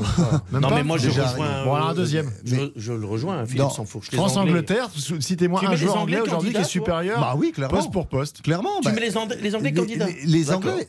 [0.51, 1.63] non mais moi je rejoins.
[1.65, 2.29] Bon, un deuxième.
[2.45, 3.45] Je le rejoins.
[3.45, 4.03] Philippe s'en fout.
[4.13, 4.89] France-Angleterre.
[5.19, 7.19] Citez-moi un joueur anglais aujourd'hui qui est supérieur.
[7.23, 7.77] Bah oui, clairement.
[7.77, 8.41] Poste pour poste.
[8.41, 8.81] Clairement.
[8.81, 10.07] Tu mets les Anglais candidats.
[10.25, 10.87] Les Anglais,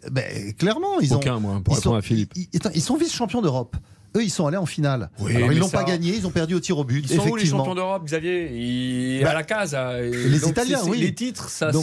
[0.59, 1.17] clairement, ils ont.
[1.17, 2.33] Aucun, moi, pour répondre à Philippe.
[2.53, 3.77] Ils, sont vice-champions d'Europe.
[4.17, 5.11] Eux, ils sont allés en finale.
[5.19, 7.05] Oui, Alors, ils l'ont pas gagné, ils ont perdu au tir au but.
[7.11, 9.21] Ils sont où les champions d'Europe, Xavier?
[9.23, 9.77] Bah, À la case.
[10.01, 10.99] Les Italiens, oui.
[10.99, 11.81] Les titres, ça, ça,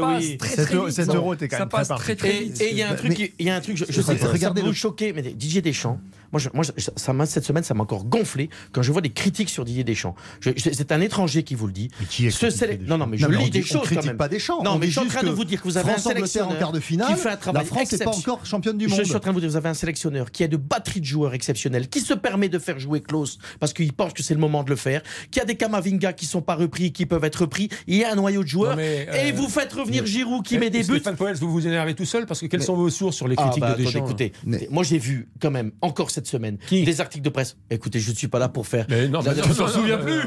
[0.00, 0.90] passe très très vite.
[0.92, 2.60] Cet euro était quand même ça passe très très vite.
[2.60, 4.50] Et il y a un truc, il y a un truc, je, sais, ça, ça
[4.52, 5.98] peut choquer, mais Didier Deschamps,
[6.34, 9.64] Moi, moi ça cette semaine, ça m'a encore gonflé quand je vois des critiques sur
[9.64, 10.14] Didier Deschamps.
[10.40, 11.90] c'est un étranger qui vous le dit.
[12.00, 14.62] Mais qui est Ce Non, non, mais je lis des choses on critique pas Deschamps.
[14.62, 16.56] Non, mais je suis en train de vous dire que vous avez un sélectionneur en
[16.56, 18.98] quart de finale, qui fait un travail La France n'est pas encore championne du monde.
[18.98, 21.00] Je suis en train de vous dire, vous avez un sélectionneur qui a de batteries
[21.00, 24.34] de joueurs exceptionnels, qui se permet de faire jouer Klaus parce qu'il pense que c'est
[24.34, 27.24] le moment de le faire, qui a des Kamavinga qui sont pas repris, qui peuvent
[27.24, 27.68] être repris.
[27.86, 28.78] Il y a un noyau de joueurs.
[28.78, 31.00] et euh, vous faites revenir Giroud qui met des buts.
[31.00, 33.62] Stéphane vous vous énervez tout seul parce que quelles sont vos sources sur les critiques
[33.64, 34.32] ah, bah, de Deschamps Écoutez,
[34.70, 37.56] moi j'ai vu quand même encore cette semaine des articles de presse.
[37.70, 38.86] Écoutez, je ne suis pas là pour faire.
[38.88, 40.20] Mais non, mais je ne souviens plus.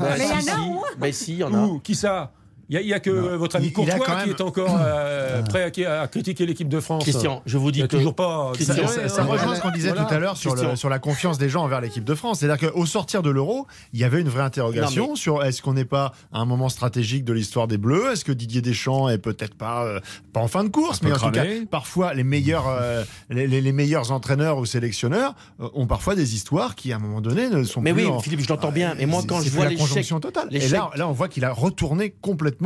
[0.00, 1.80] Mais il y en a Mais si, il y en a.
[1.82, 2.32] Qui ça?
[2.70, 6.68] Il n'y a, que votre ami Courtois qui est encore euh, prêt à, critiquer l'équipe
[6.68, 7.02] de France.
[7.02, 8.52] Christian, je vous dis que toujours pas.
[8.60, 11.80] Ça, rejoint ce qu'on disait tout à l'heure sur, sur, la confiance des gens envers
[11.80, 12.40] l'équipe de France.
[12.40, 15.84] C'est-à-dire qu'au sortir de l'Euro, il y avait une vraie interrogation sur est-ce qu'on n'est
[15.84, 18.12] pas à un moment stratégique de l'histoire des Bleus?
[18.12, 20.00] Est-ce que Didier Deschamps est peut-être pas euh,
[20.32, 24.12] pas en fin de course, mais en tout cas parfois les meilleurs euh, les, meilleurs
[24.12, 27.92] entraîneurs ou sélectionneurs ont parfois des histoires qui à un moment donné ne sont mais
[27.92, 28.04] plus.
[28.04, 28.94] Mais oui, Philippe, je l'entends bien.
[28.96, 31.52] Mais moi, quand je vois la conjonction totale, et là, là, on voit qu'il a
[31.52, 32.59] retourné complètement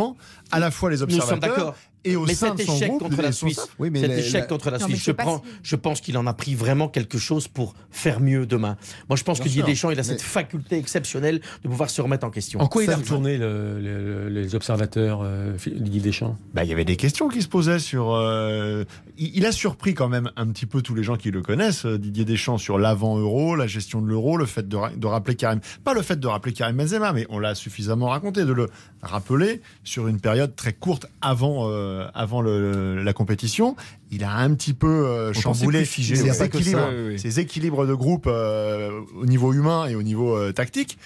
[0.51, 1.75] à la fois les observateurs
[2.05, 4.79] et au mais sein cet échec contre la Suisse, oui, mais cet échec contre la
[4.79, 8.47] Suisse, je, prends, je pense qu'il en a pris vraiment quelque chose pour faire mieux
[8.47, 8.77] demain.
[9.09, 12.27] Moi, je pense que Didier Deschamps, il a cette faculté exceptionnelle de pouvoir se remettre
[12.27, 12.61] en question.
[12.61, 16.37] En quoi il a retourné les observateurs, euh, Didier Deschamps?
[16.53, 18.13] Bah, Il y avait des questions qui se posaient sur.
[18.13, 18.85] Euh,
[19.17, 21.99] il, a surpris quand même un petit peu tous les gens qui le connaissent, euh,
[21.99, 25.61] Didier Deschamps, sur l'avant-euro, la gestion de l'euro, le fait de, de, rappeler Karim.
[25.85, 28.69] Pas le fait de rappeler Karim Benzema, mais on l'a suffisamment raconté, de le
[29.03, 31.69] rappeler sur une période très courte avant.
[31.71, 33.77] Euh, avant la compétition.
[34.15, 39.87] Il a un petit peu euh, chamboulé ses, équilibres, de groupe euh, au niveau humain
[39.87, 40.99] et au niveau tactique.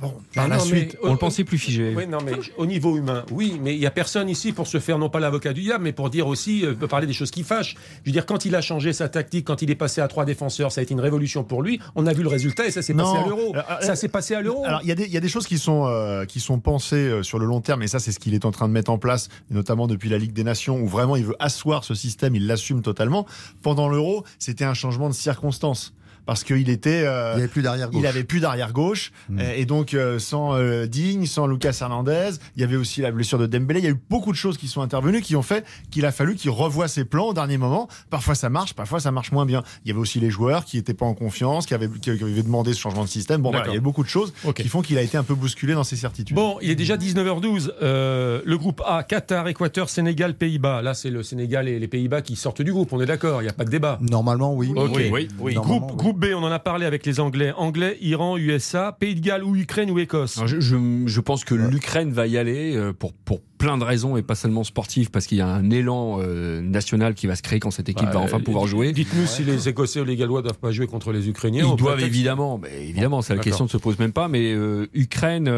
[0.00, 1.92] bon, par la suite, on le pensait plus figé.
[1.94, 4.80] Oui, non, mais au niveau humain, oui, mais il n'y a personne ici pour se
[4.80, 7.76] faire non pas l'avocat du diable, mais pour dire aussi, parler des choses qui fâchent.
[8.04, 10.24] Je veux dire, quand il a changé sa tactique, quand il est passé à trois
[10.24, 11.78] défenseurs, ça a été une révolution pour lui.
[11.94, 13.54] On a vu le résultat et ça s'est passé à l'euro.
[13.82, 14.64] Ça s'est passé à l'euro.
[14.64, 17.60] Alors, il y, y, a des choses qui sont, qui sont pensées sur le long
[17.60, 20.08] terme, et ça, c'est ce qu'il est en train de mettre en place, notamment depuis
[20.08, 23.26] la Ligue des Nations, où vraiment il veut asseoir ce système, il l'assume totalement.
[23.62, 25.92] Pendant l'Euro, c'était un changement de circonstances
[26.26, 27.04] parce qu'il était.
[27.06, 28.00] Euh, il avait plus d'arrière gauche.
[28.00, 29.40] Il avait plus d'arrière gauche hmm.
[29.40, 33.38] et donc euh, sans euh, Digne, sans Lucas Hernandez, il y avait aussi la blessure
[33.38, 33.80] de Dembélé.
[33.80, 36.12] Il y a eu beaucoup de choses qui sont intervenues qui ont fait qu'il a
[36.12, 37.88] fallu qu'il revoie ses plans au dernier moment.
[38.10, 39.62] Parfois ça marche, parfois ça marche moins bien.
[39.84, 42.42] Il y avait aussi les joueurs qui n'étaient pas en confiance, qui avaient, qui avaient
[42.42, 43.40] demandé ce changement de système.
[43.40, 45.34] Bon, voilà, il y a beaucoup de choses qui font qu'il a été un peu
[45.34, 46.34] bousculé dans ses certitudes.
[46.34, 47.70] Bon, il est déjà 19h12.
[47.80, 50.82] le groupe A, Qatar, Équateur, Sénégal, Pays-Bas.
[50.82, 52.92] Là, c'est le Sénégal et les Pays-Bas qui sortent du groupe.
[52.92, 53.42] On est d'accord.
[53.42, 53.98] Il n'y a pas de débat.
[54.00, 54.72] Normalement, oui.
[54.74, 55.54] Oui, oui.
[55.54, 57.52] Groupe, groupe B, on en a parlé avec les Anglais.
[57.56, 60.40] Anglais, Iran, USA, Pays de Galles ou Ukraine ou Écosse?
[60.46, 64.22] Je, je, pense que l'Ukraine va y aller euh, pour, pour plein de raisons et
[64.22, 67.60] pas seulement sportives parce qu'il y a un élan euh, national qui va se créer
[67.60, 68.92] quand cette équipe va bah, enfin pouvoir jouer.
[68.92, 71.66] Dites-nous si les Écossais ou les Gallois doivent pas jouer contre les Ukrainiens.
[71.68, 74.86] Ils doivent évidemment, mais évidemment, c'est la question ne se pose même pas, mais euh,
[74.94, 75.48] Ukraine,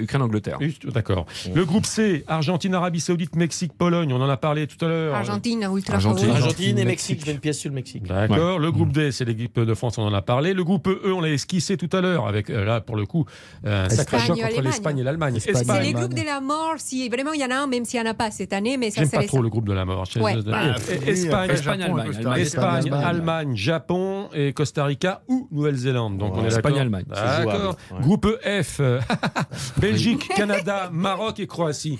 [0.00, 0.58] Ukraine, Angleterre.
[0.92, 1.26] D'accord.
[1.54, 4.12] Le groupe C, Argentine, Arabie Saoudite, Mexique, Pologne.
[4.12, 5.14] On en a parlé tout à l'heure.
[5.14, 7.24] Argentine, ultra Argentine, Argentine et Mexique.
[7.24, 8.04] Je une pièce sur le Mexique.
[8.04, 8.58] D'accord.
[8.58, 9.98] Le groupe D, c'est l'équipe de France.
[9.98, 10.54] On en a parlé.
[10.54, 13.24] Le groupe E, on l'a esquissé tout à l'heure avec euh, là pour le coup
[13.64, 15.38] un sacré choc entre l'Espagne et l'Allemagne.
[15.40, 16.74] C'est les groupes de la mort.
[16.78, 18.76] Si vraiment il y en a un, même s'il n'y en a pas cette année,
[18.76, 20.04] mais ça J'aime pas trop le groupe de la mort.
[20.16, 20.32] Bah,
[21.06, 26.18] Espagne, Espagne, Allemagne, Japon et Costa Rica ou Nouvelle-Zélande.
[26.18, 27.04] Donc on est Espagne, Allemagne.
[27.08, 27.76] D'accord.
[28.00, 28.80] Groupe F,
[29.78, 31.98] Belgique, Canada, Maroc et Croatie.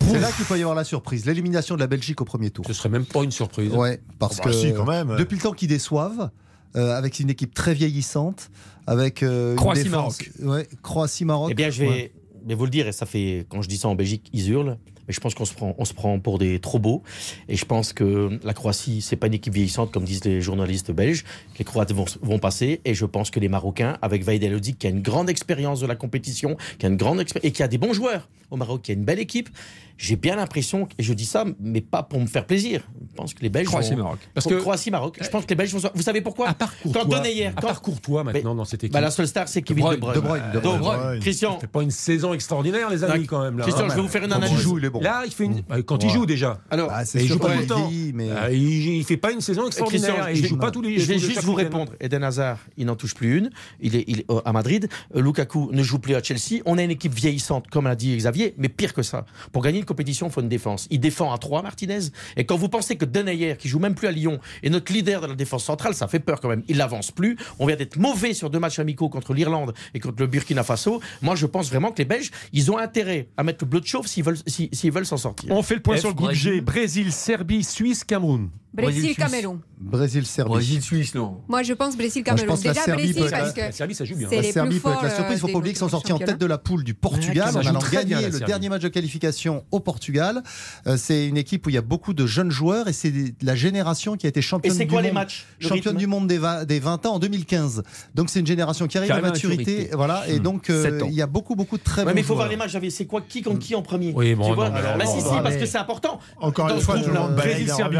[0.00, 2.64] C'est là qu'il peut y avoir la surprise, l'élimination de la Belgique au premier tour.
[2.66, 3.72] Ce serait même pas une surprise.
[3.72, 5.16] Ouais, parce bah, que quand même.
[5.16, 6.30] depuis le temps qu'ils déçoivent,
[6.76, 8.50] euh, avec une équipe très vieillissante,
[8.86, 10.30] avec euh, Croatie-Maroc.
[10.40, 11.50] Ouais, Croatie-Maroc.
[11.50, 12.12] Eh bien, je vais,
[12.44, 14.78] mais vous le dire, et ça fait, quand je dis ça en Belgique, ils hurlent.
[15.08, 17.02] Mais je pense qu'on se prend, on se prend pour des trop beaux.
[17.48, 20.92] Et je pense que la Croatie, c'est pas une équipe vieillissante comme disent les journalistes
[20.92, 21.24] belges.
[21.58, 22.80] Les Croates vont, vont passer.
[22.84, 24.40] Et je pense que les Marocains, avec Vaïd
[24.78, 27.68] qui a une grande expérience de la compétition, qui a une grande et qui a
[27.68, 29.48] des bons joueurs au Maroc, qui a une belle équipe,
[29.96, 32.82] j'ai bien l'impression, et je dis ça, mais pas pour me faire plaisir.
[33.10, 33.66] Je pense que les Belges.
[33.66, 34.18] Croatie-Maroc.
[34.32, 35.18] Parce que Croatie-Maroc.
[35.20, 35.90] Je pense que les Belges vont.
[35.94, 37.04] Vous savez pourquoi À part Courtois.
[37.04, 38.94] Quand hier, à part Courtois maintenant dans cette équipe.
[38.94, 40.14] Bah, la seule star, c'est Kevin De Bruyne.
[40.14, 40.42] De Bruyne.
[40.54, 41.20] De Bruyne.
[41.20, 41.58] Christian.
[41.60, 43.58] C'est pas une saison extraordinaire, les amis, quand même.
[43.58, 43.64] Là.
[43.64, 44.56] Christian, je vais vous faire une analyse.
[44.56, 44.99] il joue, il est bon.
[45.00, 45.62] Là, il fait une.
[45.62, 46.60] Bah, quand il joue déjà.
[46.70, 47.90] Alors, bah, il joue pas tout le temps.
[48.14, 48.28] Mais...
[48.30, 50.30] Ah, il, fait pas une saison extraordinaire.
[50.30, 50.98] il joue pas tous les.
[50.98, 51.92] Je vais juste vous répondre.
[52.00, 53.50] Eden Hazard, il n'en touche plus une.
[53.80, 54.88] Il est, il à Madrid.
[55.14, 56.62] Lukaku ne joue plus à Chelsea.
[56.66, 59.24] On a une équipe vieillissante, comme l'a dit Xavier, mais pire que ça.
[59.52, 60.86] Pour gagner une compétition, il faut une défense.
[60.90, 62.00] Il défend à 3, Martinez.
[62.36, 65.22] Et quand vous pensez que Denayer, qui joue même plus à Lyon, est notre leader
[65.22, 66.62] de la défense centrale, ça fait peur quand même.
[66.68, 67.36] Il n'avance plus.
[67.58, 71.00] On vient d'être mauvais sur deux matchs amicaux contre l'Irlande et contre le Burkina Faso.
[71.22, 73.86] Moi, je pense vraiment que les Belges, ils ont intérêt à mettre le bleu de
[73.86, 75.50] chauffe s'ils veulent s'ils veulent s'en sortir.
[75.52, 76.62] On fait le point sur le groupe G.
[76.62, 78.48] Brésil, Serbie, Suisse, Cameroun.
[78.72, 79.60] Brésil-Cameroun.
[79.80, 80.50] Brésil-Serbie.
[80.52, 82.56] Brésil-Suisse, non Moi, je pense Brésil-Cameroun.
[82.56, 84.28] Déjà, la Serbie Brésil, parce que la Serbie, ça joue bien.
[84.30, 85.30] c'est La Serbie plus peut être la forts, surprise.
[85.30, 86.94] Il ne faut euh, pas oublier qu'ils sont sortis en tête de la poule du
[86.94, 90.42] Portugal en allant gagner le dernier match de qualification au Portugal.
[90.86, 93.12] Euh, C'est une équipe où il y a beaucoup de jeunes joueurs et c'est
[93.42, 95.14] la génération qui a été championne Et c'est du quoi les monde.
[95.14, 97.82] matchs Championne du monde des 20, des 20 ans en 2015.
[98.14, 99.90] Donc c'est une génération qui arrive à maturité.
[99.92, 100.28] Voilà.
[100.28, 102.48] Et donc euh, il y a beaucoup beaucoup de très bons mais il faut voir
[102.48, 102.76] les matchs.
[102.90, 104.70] C'est quoi qui contre qui en premier Oui, bon, Bah,
[105.06, 106.20] si, si, parce que c'est important.
[106.38, 107.96] Encore une fois, Brésil-Serbie.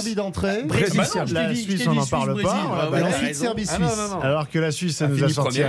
[0.00, 0.14] Suisse.
[0.14, 0.62] d'entrée.
[0.64, 2.48] Brésil, Bah non, Serbie, la dit- Suisse, on n'en Suisse, parle Brésil.
[2.50, 2.54] pas.
[2.54, 3.44] Ouais, Bah ouais, Ensuite raison.
[3.44, 3.78] Serbie-Suisse.
[3.82, 4.20] Ah, non, non, non.
[4.20, 5.68] Alors que la Suisse, ça A nous a sorti Ouais.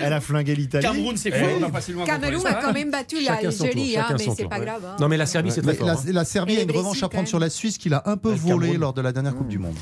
[0.00, 0.84] Elle a flingué l'Italie.
[0.84, 1.60] Cameroun, c'est Eh, fou.
[1.60, 4.42] contre Cameroun a quand même battu Chacun son tour, l'Algérie, hein, chacun mais son c'est
[4.42, 4.50] tour.
[4.50, 4.82] pas grave.
[4.86, 4.96] hein.
[5.00, 5.88] Non, mais la Serbie, c'est très la, fort.
[5.90, 5.96] hein.
[6.12, 8.76] la Serbie a une revanche à prendre sur la Suisse qu'il a un peu volé
[8.76, 9.74] lors de la dernière Coupe du Monde.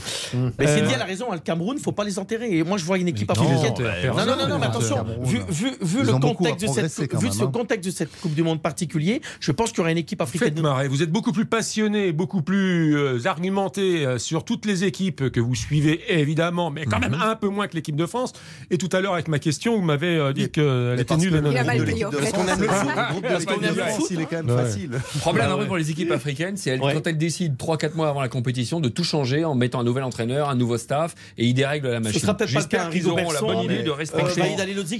[0.58, 2.56] Mais Euh, Cindy a la raison, le Cameroun, faut pas les enterrer.
[2.58, 3.74] Et moi, je vois une équipe africaine.
[4.16, 5.24] Non, non, non, mais attention, Cameroun.
[5.24, 9.52] vu, le contexte de cette, vu ce contexte de cette Coupe du Monde particulier, je
[9.52, 10.54] pense qu'il y aura une équipe africaine.
[10.88, 15.40] Vous êtes beaucoup plus passionné, beaucoup plus euh, argumenté euh, sur toutes les équipes que
[15.40, 18.32] vous suivez, évidemment, mais quand même un peu moins que l'équipe de France.
[18.70, 21.42] Et tout à l'heure, avec ma question, vous m'avez euh, dit qu'elle était parce nulle.
[21.42, 22.88] Parce qu'on aime le foot.
[23.22, 24.08] Parce qu'on aime le France, foot.
[24.10, 24.90] il est quand même facile.
[25.20, 28.80] Problème un pour les équipes africaines, c'est quand elles décident 3-4 mois avant la compétition
[28.80, 31.98] de tout changer en mettant un nouvel entraîneur, un nouveau staff et ils dérèglent la
[31.98, 32.20] Ce machine.
[32.20, 32.88] sera peut-être pas le cas.
[32.88, 34.42] Rigo auront la bonne idée de euh, respecter.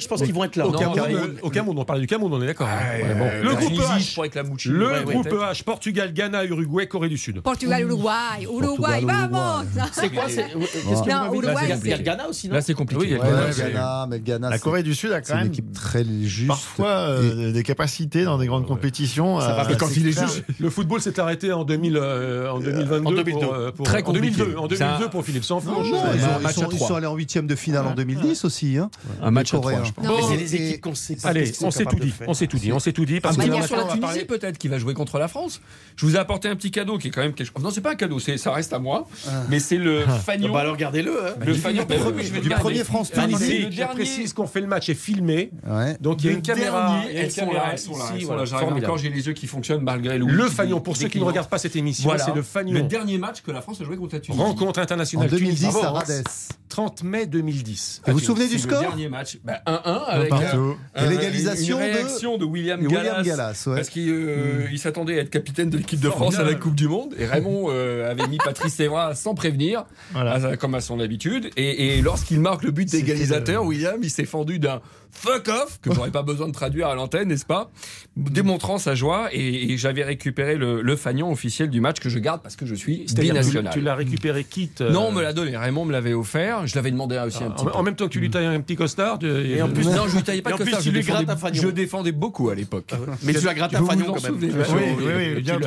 [0.00, 0.66] Je pense qu'ils vont être là.
[0.66, 1.30] Au Cameroun, Cameroun.
[1.36, 2.68] euh, au Cameroun, on parle du Cameroun, on est d'accord.
[2.68, 3.24] Ouais, Ouais, bon.
[3.24, 5.28] euh, Le groupe.
[5.28, 7.40] H, Portugal, Ghana, Uruguay, Corée du Sud.
[7.40, 8.46] Portugal, Uruguay.
[8.50, 9.04] Uruguay.
[9.08, 12.54] Ah, vamos C'est quoi Il y a- Il y a c'est- le Ghana aussi, non?
[12.54, 13.00] Là, c'est compliqué.
[13.00, 14.94] Oui, il y a le Ouais, Ghana, c'est- Ghana, mais le Ghana, La Corée du
[14.94, 16.48] Sud a c'est quand une même équipe très juste.
[16.48, 19.40] parfois euh, des capacités dans des grandes compétitions.
[19.40, 20.42] Ça va euh, quand il est juste.
[20.58, 23.06] Le football s'est arrêté en, 2000, euh, en 2022.
[23.06, 23.40] en 2002.
[23.46, 24.58] Pour, euh, pour- Très en 2002, compliqué.
[24.58, 25.58] en C'est 2002 un- pour Philippe Ouais.
[25.60, 26.88] ils, à sont, ils trois.
[26.88, 28.76] sont allés en huitième de finale en 2010 aussi.
[28.78, 28.90] Hein,
[29.22, 30.04] Un match à trois, je pense.
[30.04, 31.28] Mais Bon, c'est les et- équipes qu'on sait pas.
[31.28, 33.20] Allez, on s'est tout dit, on s'est tout dit, on s'est tout dit.
[33.20, 35.60] Parce que sur la Tunisie peut-être qui va jouer contre la France.
[35.96, 37.62] Je vous ai apporté un petit cadeau qui est quand même quelque chose.
[37.62, 39.06] Non, c'est pas un cadeau, c'est ça reste à moi.
[39.48, 40.52] Mais c'est le fagnon.
[40.52, 41.12] Bah alors regardez-le.
[41.26, 41.34] hein.
[41.44, 41.84] le fagnon.
[41.84, 43.44] du premier- je vais le du premier France Ah, Tunisie.
[43.46, 43.94] c'est le dernier.
[43.94, 45.50] précise qu'on fait le match est filmé.
[45.68, 45.96] Ouais.
[46.00, 46.88] Donc il y a Le une caméra.
[46.88, 48.44] dernier, il y a une elles sont là, elles sont là, ici, elles sont là.
[48.44, 50.26] J'arrive encore, j'ai les yeux qui fonctionnent malgré le.
[50.26, 52.24] Le fagnon, pour ceux qui ne regardent pas cette émission, Voilà.
[52.24, 52.86] c'est le Le fagnon.
[52.86, 54.42] dernier match que la France a joué contre la Tunisie.
[54.42, 55.78] Rencontre En internationale 2010 Tunisie.
[55.84, 56.24] à Radès.
[56.68, 58.02] 30 mai 2010.
[58.06, 59.38] Et vous vous souvenez du score Le dernier match.
[59.44, 60.76] Bah, 1-1 avec Partout.
[60.94, 62.96] un- Et un- l'égalisation une de- réaction de, William Gallas.
[63.00, 63.74] William Gallas, ouais.
[63.76, 66.74] Parce qu'il euh, il s'attendait à être capitaine de l'équipe de France à la Coupe
[66.76, 67.14] du Monde.
[67.18, 70.34] Et Raymond euh, avait mis Patrice Evra sans prévenir, Voilà.
[70.34, 71.50] à- comme à son habitude.
[71.56, 74.80] Et, et lorsqu'il marque le but d'égalisateur, William, il s'est fendu d'un
[75.12, 77.70] fuck off, que j'aurais pas besoin de traduire à l'antenne, n'est-ce pas?
[78.16, 79.28] Démontrant sa joie.
[79.32, 82.66] Et, et j'avais récupéré le, le fagnon officiel du match que je garde parce que
[82.66, 83.72] je suis binational.
[83.72, 84.80] Tu l'as récupéré quitte.
[84.80, 85.56] euh, Non, on me l'a donné.
[85.56, 86.66] Raymond me l'avait offert.
[86.66, 87.72] Je l'avais demandé aussi un petit en, peu.
[87.72, 89.18] en même temps que tu lui tailles un petit costard.
[89.18, 90.94] tu- Et en plus, Non, je lui taillais pas de en plus, costard, tu je
[90.94, 91.62] lui défendais- grattes un fagnon.
[91.62, 92.92] Je défendais beaucoup à l'époque.
[93.22, 94.38] Mais tu as gratté un fagnon en quand même.
[94.40, 94.74] Oui, bien sûr.
[94.76, 95.58] oui, oui, bien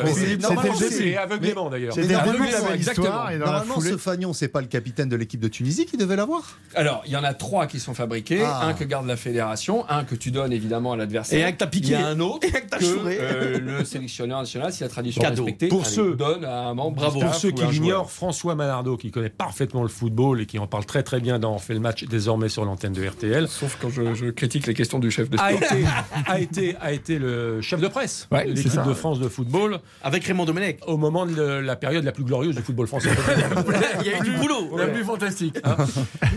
[0.76, 1.94] C'était aveuglément d'ailleurs.
[1.94, 3.30] C'était Aveuglément, exactement.
[3.38, 6.58] Normalement, ce fagnon, c'est pas le capitaine de l'équipe de Tunisie qui devait l'avoir?
[6.76, 8.42] Alors, il y en a trois qui sont fabriqués.
[8.44, 8.68] Ah.
[8.68, 11.40] Un que garde la fédération, un que tu donnes évidemment à l'adversaire.
[11.40, 11.88] Et un que t'as piqué.
[11.88, 14.84] Il y a un autre Et un que t'as que euh, le sélectionneur national, si
[14.84, 17.14] la tradition est respectée, Pour allez, ceux- donne à un membre Bravo.
[17.20, 20.68] Pour staff ceux qui l'ignorent, François Manardo, qui connaît parfaitement le football et qui en
[20.68, 23.78] parle très très bien dans On fait le match désormais sur l'antenne de RTL, Sauf
[23.82, 25.64] quand je, je critique les questions du chef de a sport.
[25.72, 25.86] été,
[26.28, 28.84] a été, a été le chef de presse Ouais, l'équipe ça.
[28.84, 30.80] de France de football Avec Raymond Domenech.
[30.86, 33.10] au moment de le- la période la plus glorieuse du football français.
[34.02, 34.78] Il y a eu du boulot.
[34.78, 35.58] La plus fantastique.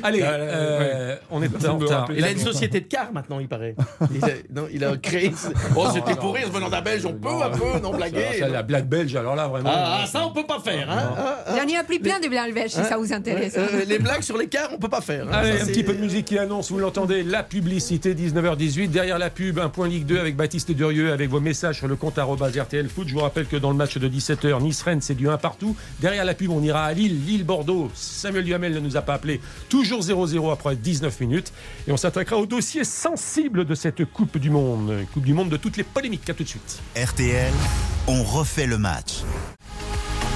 [0.03, 2.09] Allez, Ah, euh, on est en retard.
[2.17, 3.75] Il a une société de car maintenant, il paraît.
[4.15, 5.33] Il a, non, il a créé.
[5.77, 8.39] Oh, c'était pour rire, venant d'un Belge, on peut un peu, non, blaguer.
[8.39, 9.71] Ça, la blague belge, alors là vraiment.
[9.73, 10.91] Ah, ah, ça, on peut pas faire.
[10.91, 11.57] Hein, Ah, ah.
[11.57, 13.55] J'en ai appris plein de blagues belges si ça vous intéresse.
[13.57, 15.27] Euh, les blagues sur les cars, on peut pas faire.
[15.29, 15.33] hein.
[15.33, 18.89] Allez, Ça, un petit peu de musique qui annonce, vous l'entendez, la publicité, 19h18.
[18.89, 21.97] Derrière la pub, un point Ligue 2 avec Baptiste Durieux, avec vos messages sur le
[21.97, 23.09] compte RTL Foot.
[23.09, 25.77] Je vous rappelle que dans le match de 17h, Nice-Rennes, c'est du 1 partout.
[26.01, 27.91] Derrière la pub, on ira à Lille, Lille-Bordeaux.
[27.95, 29.41] Samuel Duhamel ne nous a pas appelé.
[29.69, 31.53] Toujours 0-0 après 19 minutes.
[31.89, 34.93] Et on s'attaquera au dossier sensible de cette Coupe du Monde.
[35.13, 36.29] Coupe du Monde de toutes les polémiques.
[36.31, 36.81] À tout de suite.
[36.97, 37.53] RTL,
[38.09, 39.23] on refait le match.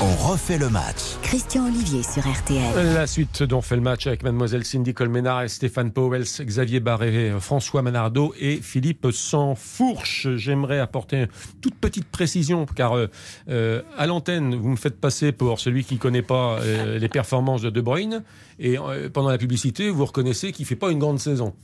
[0.03, 1.19] On refait le match.
[1.21, 2.95] Christian Olivier sur RTL.
[2.95, 7.35] La suite dont fait le match avec mademoiselle Cindy Colménard et Stéphane Powels, Xavier Barré,
[7.39, 10.29] François Manardo et Philippe Sansfourche.
[10.37, 11.29] J'aimerais apporter une
[11.61, 13.09] toute petite précision car euh,
[13.51, 17.09] euh, à l'antenne, vous me faites passer pour celui qui ne connaît pas euh, les
[17.11, 18.23] performances de De Bruyne
[18.59, 21.55] et euh, pendant la publicité, vous reconnaissez qu'il fait pas une grande saison.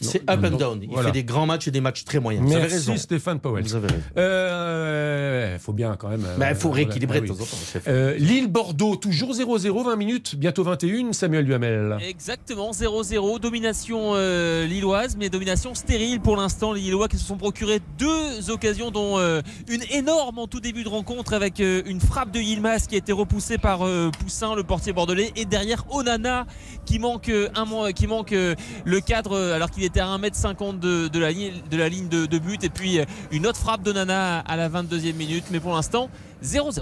[0.00, 0.80] C'est up and down.
[0.82, 2.44] Il fait des grands matchs et des matchs très moyens.
[2.44, 2.96] Merci Vous avez raison.
[2.96, 3.64] Stéphane Powell.
[3.64, 4.02] Vous avez raison.
[4.16, 6.26] Euh, faut bien quand même.
[6.38, 7.80] Il faut rééquilibrer de temps en temps.
[7.88, 11.12] Euh, Lille-Bordeaux, toujours 0-0, 20 minutes, bientôt 21.
[11.12, 11.98] Samuel Duhamel.
[12.06, 13.38] Exactement, 0-0.
[13.40, 16.72] Domination euh, lilloise, mais domination stérile pour l'instant.
[16.72, 20.84] Les Lillois qui se sont procurés deux occasions, dont euh, une énorme en tout début
[20.84, 24.54] de rencontre avec euh, une frappe de Yilmaz qui a été repoussée par euh, Poussin,
[24.54, 26.46] le portier bordelais, et derrière Onana
[26.86, 30.78] qui manque, euh, un, qui manque euh, le cadre euh, alors qu'il était à 1m50
[30.78, 32.62] de, de, la, ligne, de de, de but.
[32.64, 35.44] Et puis euh, une autre frappe d'Onana à la 22e minute.
[35.50, 36.08] Mais pour l'instant,
[36.42, 36.80] 0-0.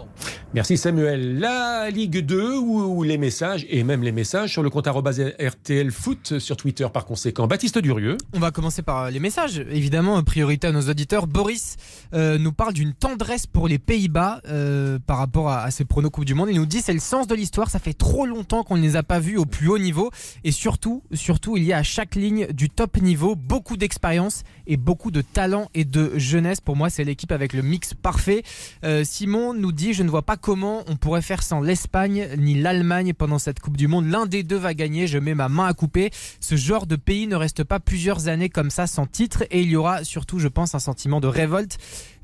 [0.55, 1.39] Merci Samuel.
[1.39, 6.39] La Ligue 2 ou, les messages, et même les messages sur le compte RTL Foot
[6.39, 7.47] sur Twitter par conséquent.
[7.47, 8.17] Baptiste Durieux.
[8.33, 9.59] On va commencer par les messages.
[9.71, 11.27] Évidemment, priorité à nos auditeurs.
[11.27, 11.77] Boris
[12.15, 16.11] euh, nous parle d'une tendresse pour les Pays-Bas euh, par rapport à, à ses pronos
[16.11, 16.49] Coupe du Monde.
[16.51, 17.69] Il nous dit c'est le sens de l'histoire.
[17.69, 20.11] Ça fait trop longtemps qu'on ne les a pas vus au plus haut niveau.
[20.45, 24.77] Et surtout, surtout, il y a à chaque ligne du top niveau beaucoup d'expérience et
[24.77, 26.61] beaucoup de talent et de jeunesse.
[26.61, 28.43] Pour moi, c'est l'équipe avec le mix parfait.
[28.85, 32.55] Euh, Simon nous dit Je ne vois pas comment on pourrait faire sans l'Espagne ni
[32.55, 34.07] l'Allemagne pendant cette Coupe du Monde.
[34.09, 35.07] L'un des deux va gagner.
[35.07, 36.11] Je mets ma main à couper.
[36.41, 39.45] Ce genre de pays ne reste pas plusieurs années comme ça sans titre.
[39.51, 41.79] Et il y aura surtout, je pense, un sentiment de révolte.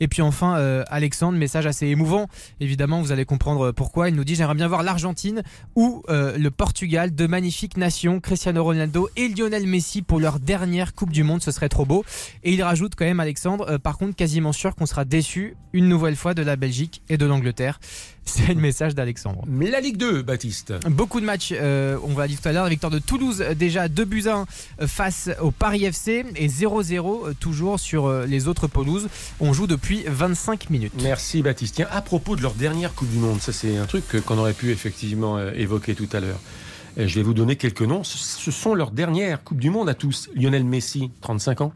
[0.04, 2.28] Et puis enfin, euh, Alexandre, message assez émouvant.
[2.60, 4.10] Évidemment, vous allez comprendre pourquoi.
[4.10, 5.42] Il nous dit J'aimerais bien voir l'Argentine
[5.76, 10.94] ou euh, le Portugal, de magnifiques nations, Cristiano Ronaldo et Lionel Messi pour leur dernière
[10.94, 11.40] Coupe du Monde.
[11.40, 12.04] Ce serait trop beau.
[12.42, 15.88] Et il rajoute quand même, Alexandre, euh, par contre, quasiment sûr qu'on sera déçu une
[15.88, 17.80] nouvelle fois de la Belgique et de l'Angleterre.
[18.24, 19.44] C'est le message d'Alexandre.
[19.60, 20.72] La Ligue 2, Baptiste.
[20.88, 22.64] Beaucoup de matchs, euh, on va dire tout à l'heure.
[22.64, 24.46] La victoire de Toulouse, euh, déjà 2 buts 1
[24.82, 29.08] euh, face au Paris FC et 0-0 euh, toujours sur les autres pelouses.
[29.40, 30.92] On joue depuis 25 minutes.
[31.02, 31.76] Merci Baptiste.
[31.76, 34.52] Tiens, à propos de leur dernière Coupe du Monde, ça c'est un truc qu'on aurait
[34.54, 36.40] pu effectivement évoquer tout à l'heure.
[36.96, 38.04] Je vais vous donner quelques noms.
[38.04, 40.30] Ce- sont leurs dernières Coupes du Monde à tous.
[40.34, 41.72] Lionel Messi, 35 ans.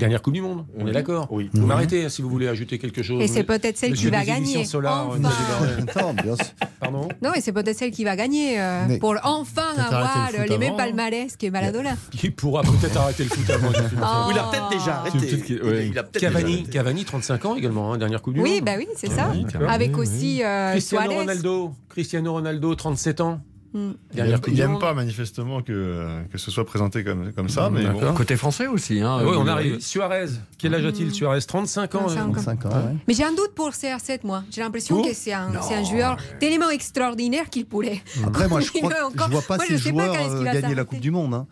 [0.00, 1.48] Dernière Coupe du Monde, on est d'accord Oui.
[1.52, 3.22] Vous m'arrêtez hein, si vous voulez ajouter quelque chose.
[3.22, 4.64] Et c'est peut-être celle Monsieur qui va gagner.
[4.64, 5.30] Solar, Enfin.
[6.80, 10.58] Pardon Non, et c'est peut-être celle qui va gagner euh, pour enfin avoir le les
[10.58, 10.76] mêmes avant.
[10.78, 11.94] palmarès que Maradona.
[12.10, 13.68] Qui pourra peut-être arrêter le foot avant.
[14.02, 14.30] Oh.
[14.32, 15.18] Il a peut-être déjà arrêté.
[15.18, 15.88] peut-être qu'il- ouais.
[15.88, 16.70] Il a peut-être déjà Cavani, arrêté.
[16.70, 18.64] Cavani, 35 ans également, hein, dernière Coupe du Oui, Monde.
[18.64, 19.30] bah oui, c'est ça.
[19.32, 19.68] oui, d'accord.
[19.70, 21.20] Avec Oui, aussi euh, Cristiano Suarez.
[21.20, 23.40] Ronaldo, Cristiano Ronaldo, 37 ans.
[23.72, 24.80] Il Dernière aime, Coupe il du aime Monde.
[24.80, 28.00] pas manifestement que, que ce soit présenté comme, comme ça, mais bon.
[28.00, 28.14] D'accord.
[28.14, 29.00] Côté français aussi.
[29.00, 29.80] Hein, Ah oui, on Euh, arrive.
[29.80, 30.26] Suarez,
[30.58, 31.40] quel âge a-t-il Suarez?
[31.40, 31.98] 35 ans.
[32.06, 32.32] 35 ans.
[32.32, 32.96] 25 ans, ouais.
[33.06, 34.42] Mais j'ai un doute pour CR7, moi.
[34.50, 35.04] J'ai l'impression Oh.
[35.06, 38.02] que c'est un, c'est un joueur tellement extraordinaire qu'il pourrait.
[38.26, 40.48] Après, moi, je, je vois pas moi, ces je sais pas joueurs quand est-ce qu'il
[40.48, 40.84] euh, va gagner la.
[40.84, 41.34] Coupe du Monde.
[41.34, 41.46] hein.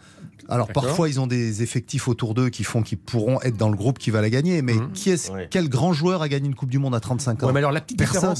[0.48, 3.76] Alors parfois ils ont des effectifs autour d'eux qui font qu'ils pourront être dans le
[3.76, 4.62] groupe qui va la gagner.
[4.62, 4.92] Mais Mhm.
[4.92, 5.48] qui est Ouais.
[5.50, 7.72] quel grand joueur a gagné une Coupe du Monde à 35 ans Ouais, mais alors
[7.72, 8.34] la petite Personne.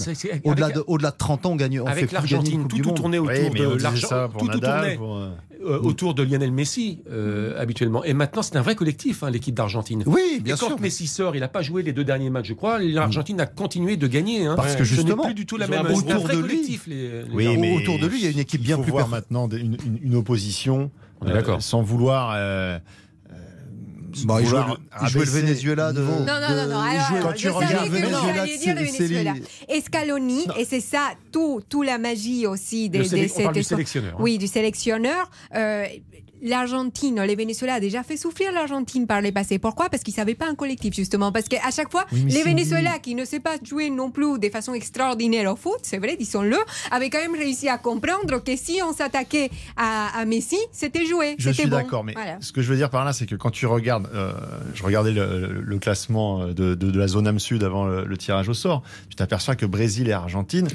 [0.45, 1.81] Au-delà de, au-delà de 30 ans, on gagne.
[1.81, 5.31] On fait avec l'Argentine, tout, tournait autour Oui, de l'argent, tout, tournait pour, euh,
[5.65, 8.05] euh, autour de Lionel Messi euh, habituellement.
[8.05, 10.03] Et maintenant, c'est un vrai collectif, hein, l'équipe d'Argentine.
[10.07, 10.81] Oui, bien Et quand sûr.
[10.81, 12.79] Messi sort, il n'a pas joué les deux derniers matchs, je crois.
[12.79, 14.47] L'Argentine a continué de gagner.
[14.47, 14.55] hein.
[14.57, 15.87] Parce que Ce n'est justement, plus du tout la même.
[15.87, 16.41] autour de lui.
[16.43, 16.87] collectif.
[16.87, 18.83] Les, les Oui, mais autour de lui, il y a une équipe il bien faut
[18.83, 20.91] plus voir maintenant une opposition.
[21.21, 21.63] On est euh, d'accord.
[21.63, 22.33] sans vouloir.
[22.37, 22.79] euh,
[24.25, 26.01] Bon, il jouait vouloir le- il jouait le Venezuela de.
[26.01, 26.83] Non, non, non, non.
[26.91, 29.35] il Alors, quand tu regardes Venezuela, dire le Venezuela.
[29.69, 33.61] les- Scaloni, et c'est ça, tout, tout la magie aussi de, Le de parle du
[33.63, 34.15] cette- sélectionneur.
[34.15, 34.19] hein.
[34.21, 35.31] Oui, du sélectionneur.
[36.43, 39.59] Euh, L'Argentine, les Venezuela a déjà fait souffrir l'Argentine par les passés.
[39.59, 39.89] Pourquoi?
[39.89, 41.33] Parce qu'ils ne savaient pas un collectif, justement.
[41.33, 44.49] Parce qu'à chaque fois, Oui, les Venezuela, qui ne savent pas jouer non plus de
[44.49, 46.57] façon extraordinaire au foot, c'est vrai, disons-le,
[46.91, 51.35] avaient quand même réussi à comprendre que si on s'attaquait à, à Messi, c'était joué.
[51.39, 51.77] Je c'était suis bon.
[51.77, 52.39] d'accord, mais Voilà.
[52.41, 54.33] ce que je veux dire par là, c'est que quand tu regardes, euh,
[54.75, 58.17] je regardais le, le classement de, de- de la zone âme sud avant le, le
[58.17, 60.69] tirage au sort, tu t'aperçois que Brésil et Argentine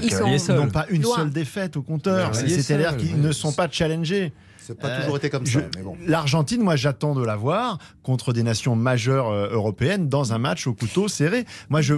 [0.49, 1.17] n'ont pas une loin.
[1.17, 2.33] seule défaite au compteur.
[2.35, 4.31] C'est-à-dire qu'ils ne sont pas challengés.
[4.65, 5.65] C'est pas Euh, toujours été comme je- ça.
[5.75, 5.97] Mais bon.
[6.07, 10.67] L'Argentine, moi, j'attends de la voir contre des nations majeures euh, européennes dans un match
[10.67, 11.45] au couteau serré.
[11.69, 11.95] Moi, je,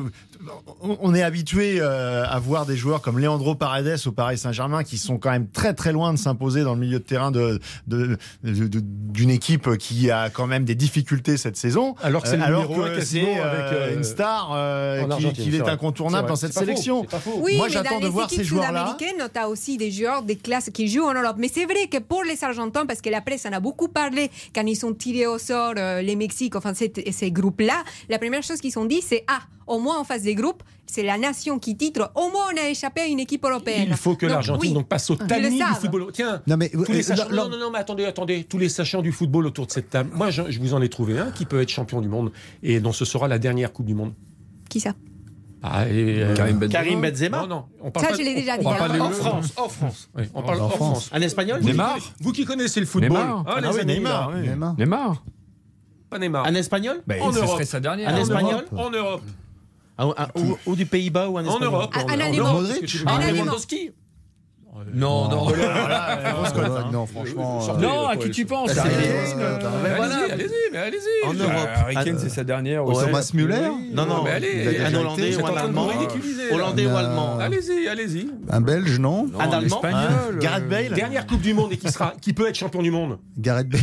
[0.81, 4.97] on est habitué euh, à voir des joueurs comme Leandro Paredes au Paris Saint-Germain qui
[4.97, 8.17] sont quand même très très loin de s'imposer dans le milieu de terrain de, de-
[8.43, 11.95] de- de- d'une équipe qui a quand même des difficultés cette saison.
[12.03, 14.51] Alors que c'est le Euh, numéro un que quasiment c'est avec, euh, euh, une star
[14.53, 17.03] euh, qui, est incontournable C'est dans cette c'est pas faux, sélection.
[17.09, 17.39] faux.
[17.41, 18.95] Oui, Moi, mais j'attends dans de les voir équipes ces joueurs-là.
[18.97, 21.35] sud-américaines, tu as aussi des joueurs des classes qui jouent en Europe.
[21.39, 24.29] Mais c'est vrai que pour les Argentins, parce que la presse en a beaucoup parlé
[24.53, 28.59] quand ils sont tirés au sort, les Mexiques, enfin ces, ces groupes-là, la première chose
[28.59, 31.75] qu'ils ont dit, c'est Ah, au moins en face des groupes, c'est la nation qui
[31.75, 33.87] titre, au moins on a échappé à une équipe européenne.
[33.89, 36.07] Il faut que Donc, l'Argentine oui, passe au ils le tamis du football.
[36.13, 38.69] Tiens, Non, mais, tous les euh, sachants, non, non, non, mais attendez, attendez, tous les
[38.69, 40.11] sachants du football autour de cette table.
[40.13, 42.31] Moi, je, je vous en ai trouvé un qui peut être champion du monde
[42.63, 44.13] et dont ce sera la dernière Coupe du Monde.
[44.69, 44.93] Qui ça?
[45.67, 46.71] Ah, et, euh, Karim Benzema.
[46.83, 48.89] Karim Benzema Non, non, on parle Ça, pas- je l'ai déjà on dit, parle pas
[48.89, 50.09] des- En France, en France.
[50.15, 50.77] Oui, on parle En en France.
[51.05, 51.09] France.
[51.11, 53.09] Un espagnol Neymar Vous qui connaissez le football.
[53.09, 53.43] Neymar.
[53.47, 54.47] Ah, Ah oui, Neymar, oui.
[54.47, 54.75] Neymar.
[54.77, 55.23] Neymar.
[56.11, 56.45] Pas Neymar.
[56.45, 57.49] Un espagnol bah, En ce Europe.
[57.49, 58.09] serait sa dernière.
[58.09, 59.23] Un espagnol En Europe.
[59.97, 61.95] Un- un- ou, ou du Pays-Bas ou un En espagnol Europe.
[61.95, 62.37] En.
[62.37, 62.81] Europe, Modric.
[62.81, 63.19] que tu veux Ah,
[64.93, 65.47] Non, non.
[65.51, 67.65] Euh, non, franchement.
[67.69, 68.89] euh, Non, à qui tu penses Bah, euh,
[69.37, 70.33] euh, bah, allez-y, voilà.
[70.33, 71.27] Allez-y, mais allez-y.
[71.27, 71.69] En Euh, Europe.
[71.75, 72.83] Harry Ah, c'est sa dernière.
[72.83, 73.37] Thomas aussi.
[73.37, 74.93] Müller Non, non, mais allez, un.
[74.95, 75.87] Hollandais ou un Allemand.
[76.51, 76.95] Hollandais ou Non.
[76.97, 78.29] Allemand Allez-y, allez-y.
[78.49, 80.39] Un Belge, non Non, Un Allemand espagnol.
[80.41, 83.17] Gareth Bale Dernière Coupe du Monde et qui sera, qui peut être champion du monde.
[83.37, 83.81] Gareth Bale.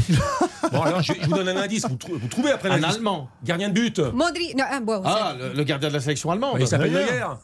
[0.72, 2.96] Bon alors je, je vous donne un indice, vous, trou- vous trouvez après Un l'indice.
[2.96, 3.98] Allemand Gardien de but.
[3.98, 4.56] Modric.
[4.56, 6.56] Non, ah, bon, Ah, le, le gardien de la sélection allemande.
[6.60, 7.02] Il s'appelle Neuer.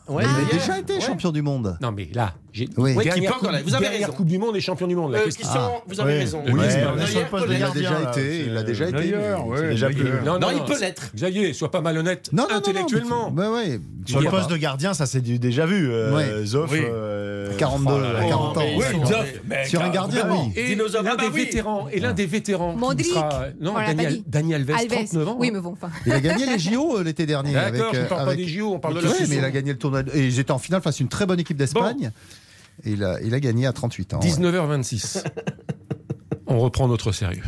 [0.09, 0.53] Ouais, Il a Neuer.
[0.53, 1.01] déjà été Ouais.
[1.01, 1.77] champion du monde.
[1.81, 2.95] Non mais là, j'ai Oui.
[2.95, 3.61] Ouais, qui encore là.
[3.63, 4.13] Vous avez dernière raison.
[4.17, 5.13] Coupe du Monde et champion du monde.
[5.13, 5.43] La Euh, question.
[5.49, 6.19] Christian, vous avez Ouais.
[6.21, 6.43] raison.
[6.47, 8.21] Oui, Ouais, c'est pas- Neuer, il a déjà là, été.
[8.21, 8.97] c'est- Il a déjà été.
[8.97, 9.95] Neuer, mais- ouais, c'est déjà Neuer.
[9.97, 11.11] plus- Non, il peut l'être.
[11.15, 13.31] Xavier, sois pas malhonnête Non, non, non, non, intellectuellement.
[13.31, 13.81] mais- ouais.
[14.07, 15.91] Sur le poste de gardien, ça c'est du déjà vu.
[15.93, 16.47] Euh, Ouais.
[16.47, 16.81] Zoff, Oui.
[16.83, 18.19] euh, 42, oh là là.
[18.21, 18.61] à 40 ans.
[18.61, 20.53] mais ils sont- Sur un gardien, oui.
[20.57, 21.45] Et Dinosaure, l'un ah bah des oui.
[21.45, 23.13] vétérans, et l'un des vétérans qui Modric.
[23.19, 24.23] Sera- non, On pas Daniel.
[24.27, 24.89] Daniel Alves, Alves.
[25.09, 25.37] 39 ans.
[25.39, 25.91] Oui, mais bon, enfin.
[26.07, 27.53] Il a gagné les JO euh, l'été dernier.
[27.53, 29.15] D'accord, avec, je ne euh, parle pas avec- des JO, on parle de la Ouais,
[29.17, 29.31] saison.
[29.31, 30.03] mais il a gagné le tournoi.
[30.15, 32.11] Et ils étaient en finale face à une très bonne équipe d'Espagne.
[32.85, 34.21] Et il a, il a gagné à 38 ans.
[34.21, 34.27] ouais.
[34.29, 35.23] 19h26.
[36.47, 37.43] On reprend notre sérieux.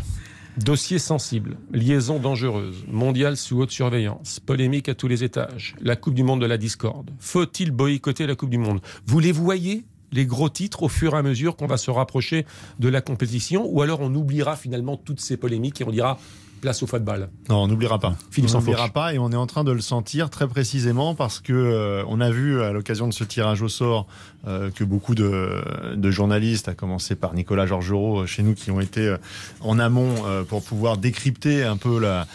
[0.58, 6.14] Dossier sensible, liaison dangereuse, mondiale sous haute surveillance, polémique à tous les étages, la Coupe
[6.14, 7.10] du Monde de la discorde.
[7.18, 8.80] Faut-il boycotter la Coupe du Monde?
[9.06, 9.84] Vous les voyez?
[10.12, 12.46] Les gros titres au fur et à mesure qu'on va se rapprocher
[12.78, 16.18] de la compétition ou alors on oubliera finalement toutes ces polémiques et on dira
[16.60, 17.30] place au football.
[17.48, 18.14] Non, on n'oubliera pas.
[18.30, 21.40] Philippe on n'oubliera pas et on est en train de le sentir très précisément parce
[21.40, 24.06] que euh, on a vu à l'occasion de ce tirage au sort
[24.46, 25.62] euh, que beaucoup de,
[25.94, 29.16] de journalistes, à commencer par Nicolas Georgerot euh, chez nous, qui ont été euh,
[29.60, 30.16] en amont
[30.48, 32.26] pour pouvoir décrypter un peu la,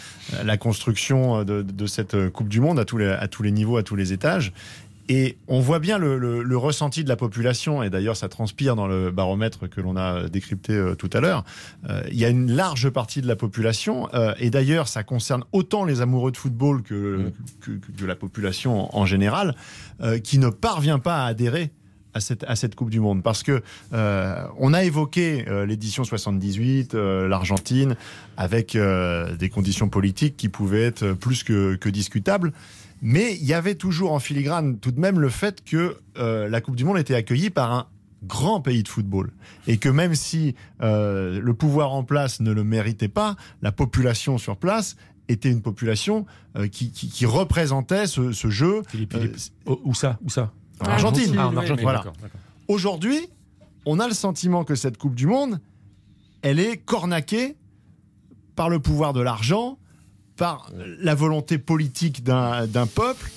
[0.44, 3.76] la construction de, de cette Coupe du Monde à tous les, à tous les niveaux,
[3.76, 4.52] à tous les étages.
[5.08, 9.10] Et on voit bien le, ressenti de la population, et d'ailleurs ça transpire dans le
[9.10, 11.44] baromètre que l'on a décrypté euh, tout à l'heure.
[11.88, 15.44] Euh, il y a une large partie de la population, euh, et d'ailleurs ça concerne
[15.52, 17.30] autant les amoureux de football que,
[17.60, 19.54] que la population en, général,
[20.24, 21.70] qui ne parvient pas à adhérer
[22.14, 23.22] à cette, Coupe du Monde.
[23.22, 27.96] Parce que on a évoqué l'édition 78, euh, l'Argentine,
[28.36, 32.52] avec des conditions politiques qui pouvaient être plus que discutables.
[33.08, 36.60] Mais il y avait toujours en filigrane tout de même le fait que euh, la
[36.60, 37.86] Coupe du Monde était accueillie par un
[38.24, 39.32] grand pays de football.
[39.68, 44.38] Et que même si euh, le pouvoir en place ne le méritait pas, la population
[44.38, 44.96] sur place
[45.28, 46.26] était une population
[46.56, 48.82] euh, qui, qui- qui représentait ce, ce jeu.
[48.88, 49.36] Philippe, Philippe.
[49.66, 50.52] Oh, où ça Où ça?
[50.80, 51.36] En Argentine.
[51.38, 52.04] Ah, en Argentine, voilà.
[52.66, 53.20] Aujourd'hui,
[53.84, 55.60] on a le sentiment que cette Coupe du Monde,
[56.42, 57.54] elle est cornaquée
[58.56, 59.78] par le pouvoir de l'argent,
[60.36, 60.70] par
[61.00, 63.30] la volonté politique d'un peuple,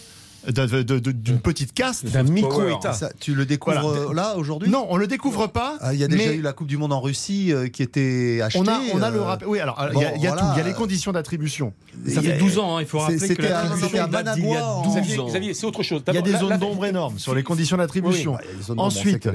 [0.47, 2.05] d'une petite caste.
[2.07, 2.97] D'un micro-État.
[3.19, 3.99] Tu le découvres Voilà.
[4.09, 5.77] euh, là aujourd'hui Non, on le découvre pas.
[5.81, 7.83] Ah, Il y a déjà mais eu la Coupe du Monde en Russie euh, qui
[7.83, 8.59] était achetée.
[8.59, 9.47] On a, on a le euh, rappel.
[9.47, 10.41] Oui, alors il bon, y a, il y a voilà.
[10.41, 10.47] tout.
[10.55, 11.73] Il y a les conditions d'attribution.
[12.07, 14.47] Ça fait 12 ans, hein, il faut rappeler que c'était à- l'attribution date d'il y
[14.47, 15.27] a Managua en- 12 Xavier, ans.
[15.27, 16.01] Xavier, c'est autre chose.
[16.07, 18.37] Il y a des zones d'ombre énormes sur les conditions d'attribution.
[18.77, 19.27] Ensuite,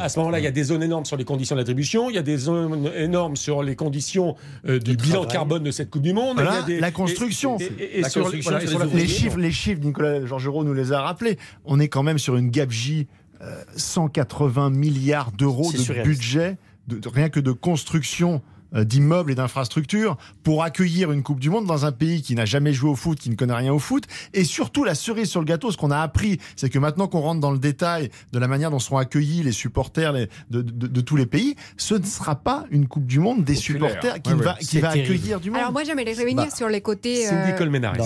[0.00, 2.18] à ce moment-là, il y a des zones énormes sur les conditions d'attribution, il y
[2.18, 4.36] a des zones énormes sur les conditions
[4.66, 6.40] du bilan carbone de cette Coupe du Monde.
[6.80, 7.58] La construction.
[7.58, 10.24] Les chiffres, les chiffres, Nicolas
[10.64, 11.38] Nous les a rappelés.
[11.64, 13.06] On est quand même sur une gabegie,
[13.40, 16.10] euh, 180 milliards d'euros de surréaliste.
[16.18, 21.40] budget, de, de- rien que de construction euh, d'immeubles et d'infrastructures pour accueillir une Coupe
[21.40, 23.72] du Monde dans un pays qui n'a jamais joué au foot, qui ne connaît rien
[23.72, 24.04] au foot.
[24.34, 27.20] Et surtout, la cerise sur le gâteau, ce qu'on a appris, c'est que maintenant qu'on
[27.20, 30.86] rentre dans le détail de la manière dont seront accueillis les supporters les- de, de-
[30.86, 33.88] de tous les pays, ce ne sera pas une Coupe du Monde des Populaire.
[33.90, 35.58] supporters qui Ouais, va, qui accueillir du monde.
[35.60, 37.56] Alors moi j'aimerais revenir Bah, sur les côtés euh,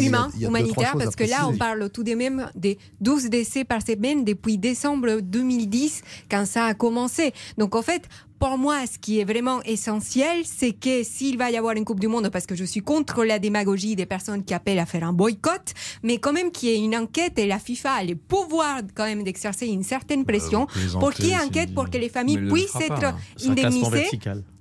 [0.01, 4.25] humains, humanitaires, parce que là on parle tout de même des 12 décès par semaine
[4.25, 7.33] depuis décembre 2010 quand ça a commencé.
[7.59, 8.03] Donc en fait,
[8.43, 12.01] pour moi, ce qui est vraiment essentiel, c'est que s'il va y avoir une Coupe
[12.01, 15.05] du Monde, parce que je suis contre la démagogie des personnes qui appellent à faire
[15.05, 15.73] un boycott,
[16.03, 19.05] mais quand même qu'il y ait une enquête et la FIFA a le pouvoir quand
[19.05, 22.39] même d'exercer une certaine pression vous pour qu'il y ait enquête pour que les familles
[22.39, 23.17] le puissent être hein.
[23.47, 24.09] Indemnisées.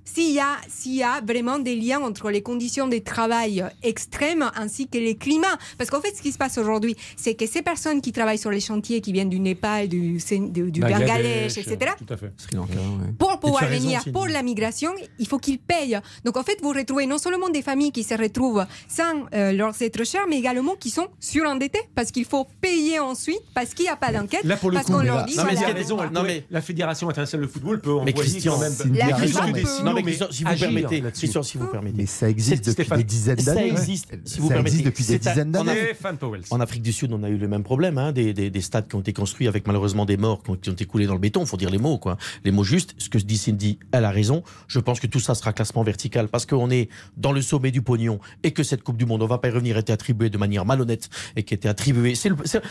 [0.04, 4.50] S'il y, a, s'il y a vraiment des liens entre les conditions de travail extrêmes
[4.56, 5.58] ainsi que les climats.
[5.78, 8.50] Parce qu'en fait, ce qui se passe aujourd'hui, c'est que ces personnes qui travaillent sur
[8.50, 12.32] les chantiers, qui viennent du Népal, du, du, du Bangladesh, etc., Tout à fait.
[12.36, 13.12] Sri Lanka, ouais.
[13.18, 15.98] pour pouvoir raison, venir pour la migration, il faut qu'ils payent.
[16.24, 19.02] Donc en fait, vous retrouvez non seulement des familles qui se retrouvent sans
[19.34, 23.72] euh, leurs êtres chers, mais également qui sont surendettées parce qu'il faut payer ensuite, parce
[23.74, 25.44] qu'il n'y a pas d'enquête, Là, pour le parce coup, qu'on mais leur dit Non,
[25.44, 25.72] mais voilà.
[25.74, 28.94] raison, elle non, mais- la Fédération internationale de football peut Mais envoyer Christian, quand même.
[28.94, 31.96] La mais si vous permettez, si vous permettez.
[31.96, 33.60] Mais ça existe depuis des dizaines d'années.
[33.60, 34.82] Ça existe, si vous permettez.
[34.82, 35.92] depuis des dizaines d'années.
[36.50, 38.94] En Afrique du Sud, on a eu le même problème, hein, des, des, stades qui
[38.94, 41.42] ont été construits avec malheureusement des morts qui ont, été coulés dans le béton.
[41.42, 42.16] Il faut dire les mots, quoi.
[42.44, 42.94] Les mots justes.
[42.98, 44.42] Ce que dit Cindy, elle a raison.
[44.68, 47.82] Je pense que tout ça sera classement vertical parce qu'on est dans le sommet du
[47.82, 50.38] pognon et que cette Coupe du Monde, on va pas y revenir, était attribuée de
[50.38, 52.14] manière malhonnête et qui était attribuée.
[52.14, 52.30] C'est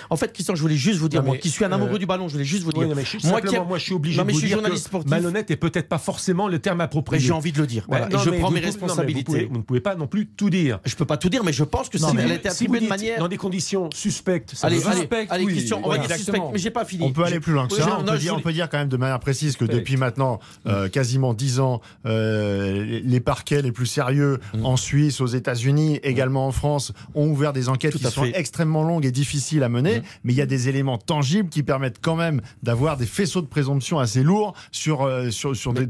[0.09, 2.05] en fait, Christian, je voulais juste vous dire, moi qui suis un amoureux euh, du
[2.05, 2.88] ballon, je voulais juste vous dire.
[2.88, 6.59] moi, moi, je suis obligé de vous dire que malhonnête est peut-être pas forcément le
[6.59, 7.11] terme approprié.
[7.20, 7.86] J'ai envie de le dire.
[7.91, 9.45] et je prends mes responsabilités.
[9.45, 10.80] Vous ne pouvez pas non plus tout dire.
[10.86, 13.20] Je peux pas tout dire, mais je pense que ça a été attribué de manière
[13.20, 14.55] dans des conditions suspectes.
[14.64, 14.82] Allez,
[15.30, 17.03] allez, Christian, on va dire suspect, mais j'ai pas fini.
[17.05, 17.99] On peut aller plus loin que ça.
[18.34, 21.82] On peut dire quand même de manière précise que depuis maintenant euh, quasiment dix ans,
[22.05, 24.66] euh, les parquets les plus sérieux mm.
[24.66, 29.05] en Suisse, aux États-Unis, également en France, ont ouvert des enquêtes qui sont extrêmement longues
[29.05, 30.03] et difficiles à mener, mm.
[30.24, 33.47] mais il y a des éléments tangibles qui permettent quand même d'avoir des faisceaux de
[33.47, 35.88] présomption assez lourds sur euh, sur sur des.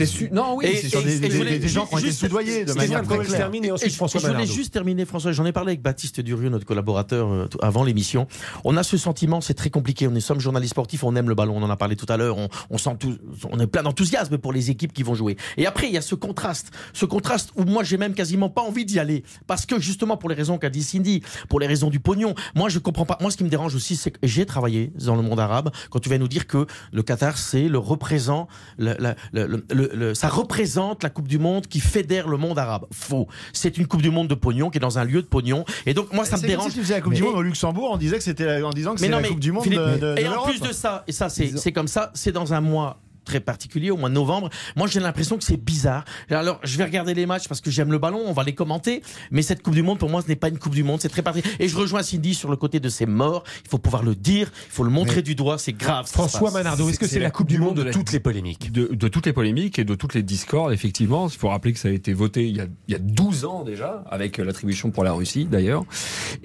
[0.00, 3.18] Et c'est non oui, c'est sur des, gens qui ont été soudoyés de manière très
[3.18, 3.50] claire.
[3.52, 5.32] Je voulais juste terminer, François.
[5.32, 8.26] J'en ai parlé avec Baptiste Durieux, notre collaborateur, avant l'émission.
[8.64, 10.08] On a ce sentiment, c'est très compliqué.
[10.08, 11.56] On est sommes journalistes sportifs, on aime le ballon.
[11.56, 12.38] On en a parlé tout à l'heure.
[12.38, 13.16] On, on sent tout,
[13.50, 15.36] on est plein d'enthousiasme pour les équipes qui vont jouer.
[15.56, 18.62] Et après, il y a ce contraste, ce contraste où moi j'ai même quasiment pas
[18.62, 21.90] envie d'y aller parce que justement pour les raisons qu'a dit Cindy, pour les raisons
[21.90, 22.34] du pognon.
[22.54, 23.18] Moi, je comprends pas.
[23.20, 25.70] Moi, ce qui me dérange aussi, c'est que j'ai travaillé dans le monde arabe.
[25.90, 29.81] Quand tu vas nous dire que le Qatar, c'est le représente, le,
[30.14, 32.86] ça représente la Coupe du Monde qui fédère le monde arabe.
[32.92, 33.28] Faux.
[33.52, 35.64] C'est une Coupe du Monde de pognon qui est dans un lieu de pognon.
[35.86, 36.70] Et donc moi, ça me dérange.
[36.70, 38.94] si tu faisais la Coupe du Monde au Luxembourg, on disait que c'était en disant
[38.94, 41.72] que c'est la Coupe du Monde de, Et en plus de ça, et ça c'est
[41.72, 44.50] comme ça, c'est dans un mois très particulier au mois de novembre.
[44.76, 46.04] Moi, j'ai l'impression que c'est bizarre.
[46.30, 49.02] Alors, je vais regarder les matchs parce que j'aime le ballon, on va les commenter,
[49.30, 51.08] mais cette Coupe du Monde, pour moi, ce n'est pas une Coupe du Monde, c'est
[51.08, 51.54] très particulier.
[51.58, 53.44] Et je rejoins Cindy sur le côté de ces morts.
[53.64, 56.06] Il faut pouvoir le dire, il faut le montrer du doigt, c'est grave.
[56.06, 58.72] François Manardo, est-ce que c'est la, Coupe du Monde de, toutes les polémiques?
[58.72, 61.28] de, toutes les polémiques et de toutes les discordes, effectivement.
[61.28, 63.44] Il faut rappeler que ça a été voté il y a, il y a 12
[63.44, 65.84] ans déjà, avec l'attribution pour la Russie d'ailleurs,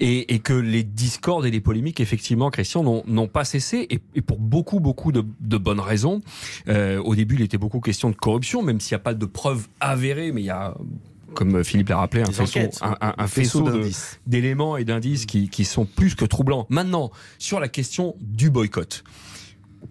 [0.00, 4.22] et, et, que les discordes et les polémiques, effectivement, Christian, n'ont pas cessé, et, et,
[4.22, 6.22] pour beaucoup, beaucoup de, de bonnes raisons.
[6.68, 9.26] Euh, au début, les était beaucoup question de corruption, même s'il n'y a pas de
[9.26, 10.74] preuves avérées, mais il y a
[11.34, 13.68] comme Philippe l'a rappelé, un faisceau, un, faisceau
[14.26, 16.66] d'éléments et d'indices qui, qui, sont plus que troublants.
[16.68, 19.04] Maintenant, sur la question du boycott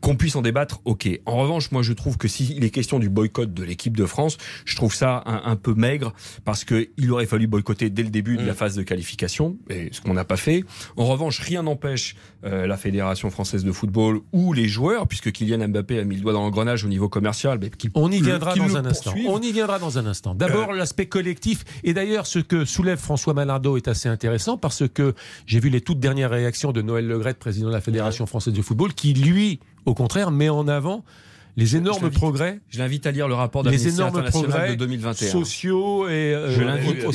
[0.01, 1.07] qu'on puisse en débattre, ok.
[1.25, 4.37] En revanche, moi, je trouve que s'il est question du boycott de l'équipe de France,
[4.65, 6.13] je trouve ça un, peu maigre
[6.45, 8.55] parce qu'il aurait fallu boycotter dès le début de la mm.
[8.55, 10.63] phase de qualification, et ce qu'on n'a pas fait.
[10.95, 15.67] En revanche, rien n'empêche euh, la Fédération française de football ou les joueurs, puisque Kylian
[15.67, 18.77] Mbappé a mis le doigt dans l'engrenage au niveau commercial, mais on y viendra dans
[18.77, 19.13] un instant.
[19.27, 20.35] On y viendra dans un instant.
[20.35, 20.75] D'abord, euh.
[20.75, 25.13] l'aspect collectif, et d'ailleurs, ce que soulève François Malardo est assez intéressant parce que
[25.45, 28.61] j'ai vu les toutes dernières réactions de Noël Legrette, président de la Fédération française de
[28.61, 31.03] football, qui lui au contraire, met en avant
[31.57, 32.59] les énormes progrès.
[32.69, 35.31] Je l'invite à lire le rapport d'Amnesty International de 2021.
[35.31, 37.11] Sociaux et euh,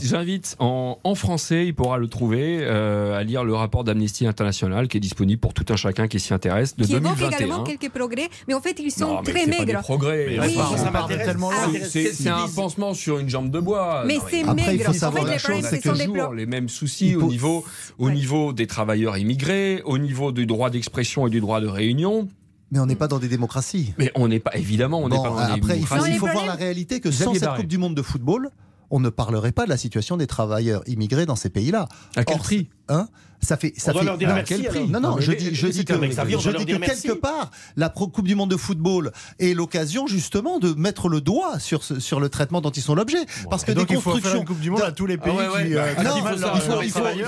[0.00, 4.88] j'invite en, en, français, il pourra le trouver, euh, à lire le rapport d'Amnesty International
[4.88, 7.28] qui est disponible pour tout un chacun qui s'y intéresse de qui 2021.
[7.28, 9.58] également quelques progrès, mais en fait ils sont très maigres.
[9.58, 10.38] Pas des progrès.
[10.40, 10.54] Oui.
[10.76, 11.50] Ça m'intéresse tellement
[11.82, 14.04] C'est un pansement sur une jambe de bois.
[14.06, 14.72] Mais c'est maigre.
[14.72, 17.64] Il faut savoir la chose, c'est que toujours les mêmes soucis au niveau
[17.98, 22.28] au niveau des travailleurs immigrés, au niveau du droit d'expression et du droit de réunion.
[22.72, 23.92] Mais on n'est pas dans des démocraties.
[23.98, 26.10] Mais on n'est pas, évidemment, on n'est pas dans après, des démocraties.
[26.12, 28.48] Il faut, voir la réalité que sans cette Coupe du Monde de football,
[28.90, 31.86] on ne parlerait pas de la situation des travailleurs immigrés dans ces pays-là.
[32.16, 32.70] À quel prix?
[32.88, 33.08] hein
[33.42, 34.04] ça fait, ça fait.
[34.04, 37.12] Leur dire merci, prix non, non, je dis, je dis que, je dis que quelque
[37.12, 41.82] part, la Coupe du Monde de football est l'occasion justement de mettre le doigt sur
[41.82, 43.24] ce, sur le traitement dont ils sont l'objet.
[43.50, 44.14] Parce que des constructions.
[44.14, 45.74] Il faut faire une Coupe du Monde à tous les pays qui.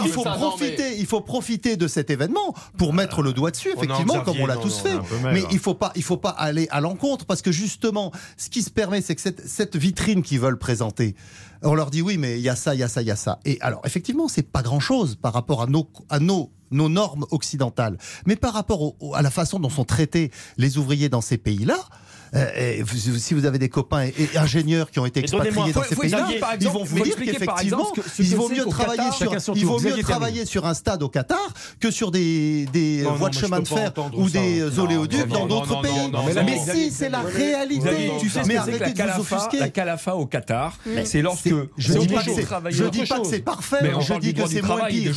[0.04, 4.20] il faut profiter, il faut profiter de cet événement pour mettre le doigt dessus, effectivement,
[4.20, 4.96] comme on l'a tous fait.
[5.32, 8.62] Mais il faut pas, il faut pas aller à l'encontre parce que justement, ce qui
[8.62, 11.16] se permet, c'est que cette, cette vitrine qu'ils veulent présenter,
[11.64, 13.10] on leur dit oui, mais il y a ça, il y a ça, il y
[13.10, 13.40] a ça.
[13.44, 15.88] Et alors, effectivement, c'est pas grand chose par rapport à nos
[16.70, 17.98] normes occidentales.
[18.26, 21.78] Mais par rapport à la façon dont sont traités les ouvriers dans ces pays-là,
[22.34, 26.28] euh, si vous avez des copains et, ingénieurs qui ont été expatriés dans ces pays-là,
[26.60, 30.66] ils vont vous dire qu'effectivement, il vaut mieux travailler sur, il vaut mieux travailler sur
[30.66, 34.78] un stade au Qatar que sur des, des voies de chemin de fer ou des
[34.78, 36.10] oléoducs dans d'autres pays.
[36.44, 38.10] Mais si, c'est la réalité.
[38.20, 39.58] Tu sais mais arrêtez de vous offusquer.
[39.58, 43.40] La Calafa au Qatar, c'est lorsque je dis pas que je dis pas que c'est
[43.40, 45.14] parfait, je dis que c'est moins pire.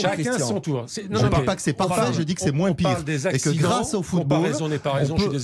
[0.00, 0.86] Chacun son tour.
[0.88, 2.98] Je dis pas que c'est parfait, je dis que c'est moins pire
[3.32, 4.70] et que grâce au football, on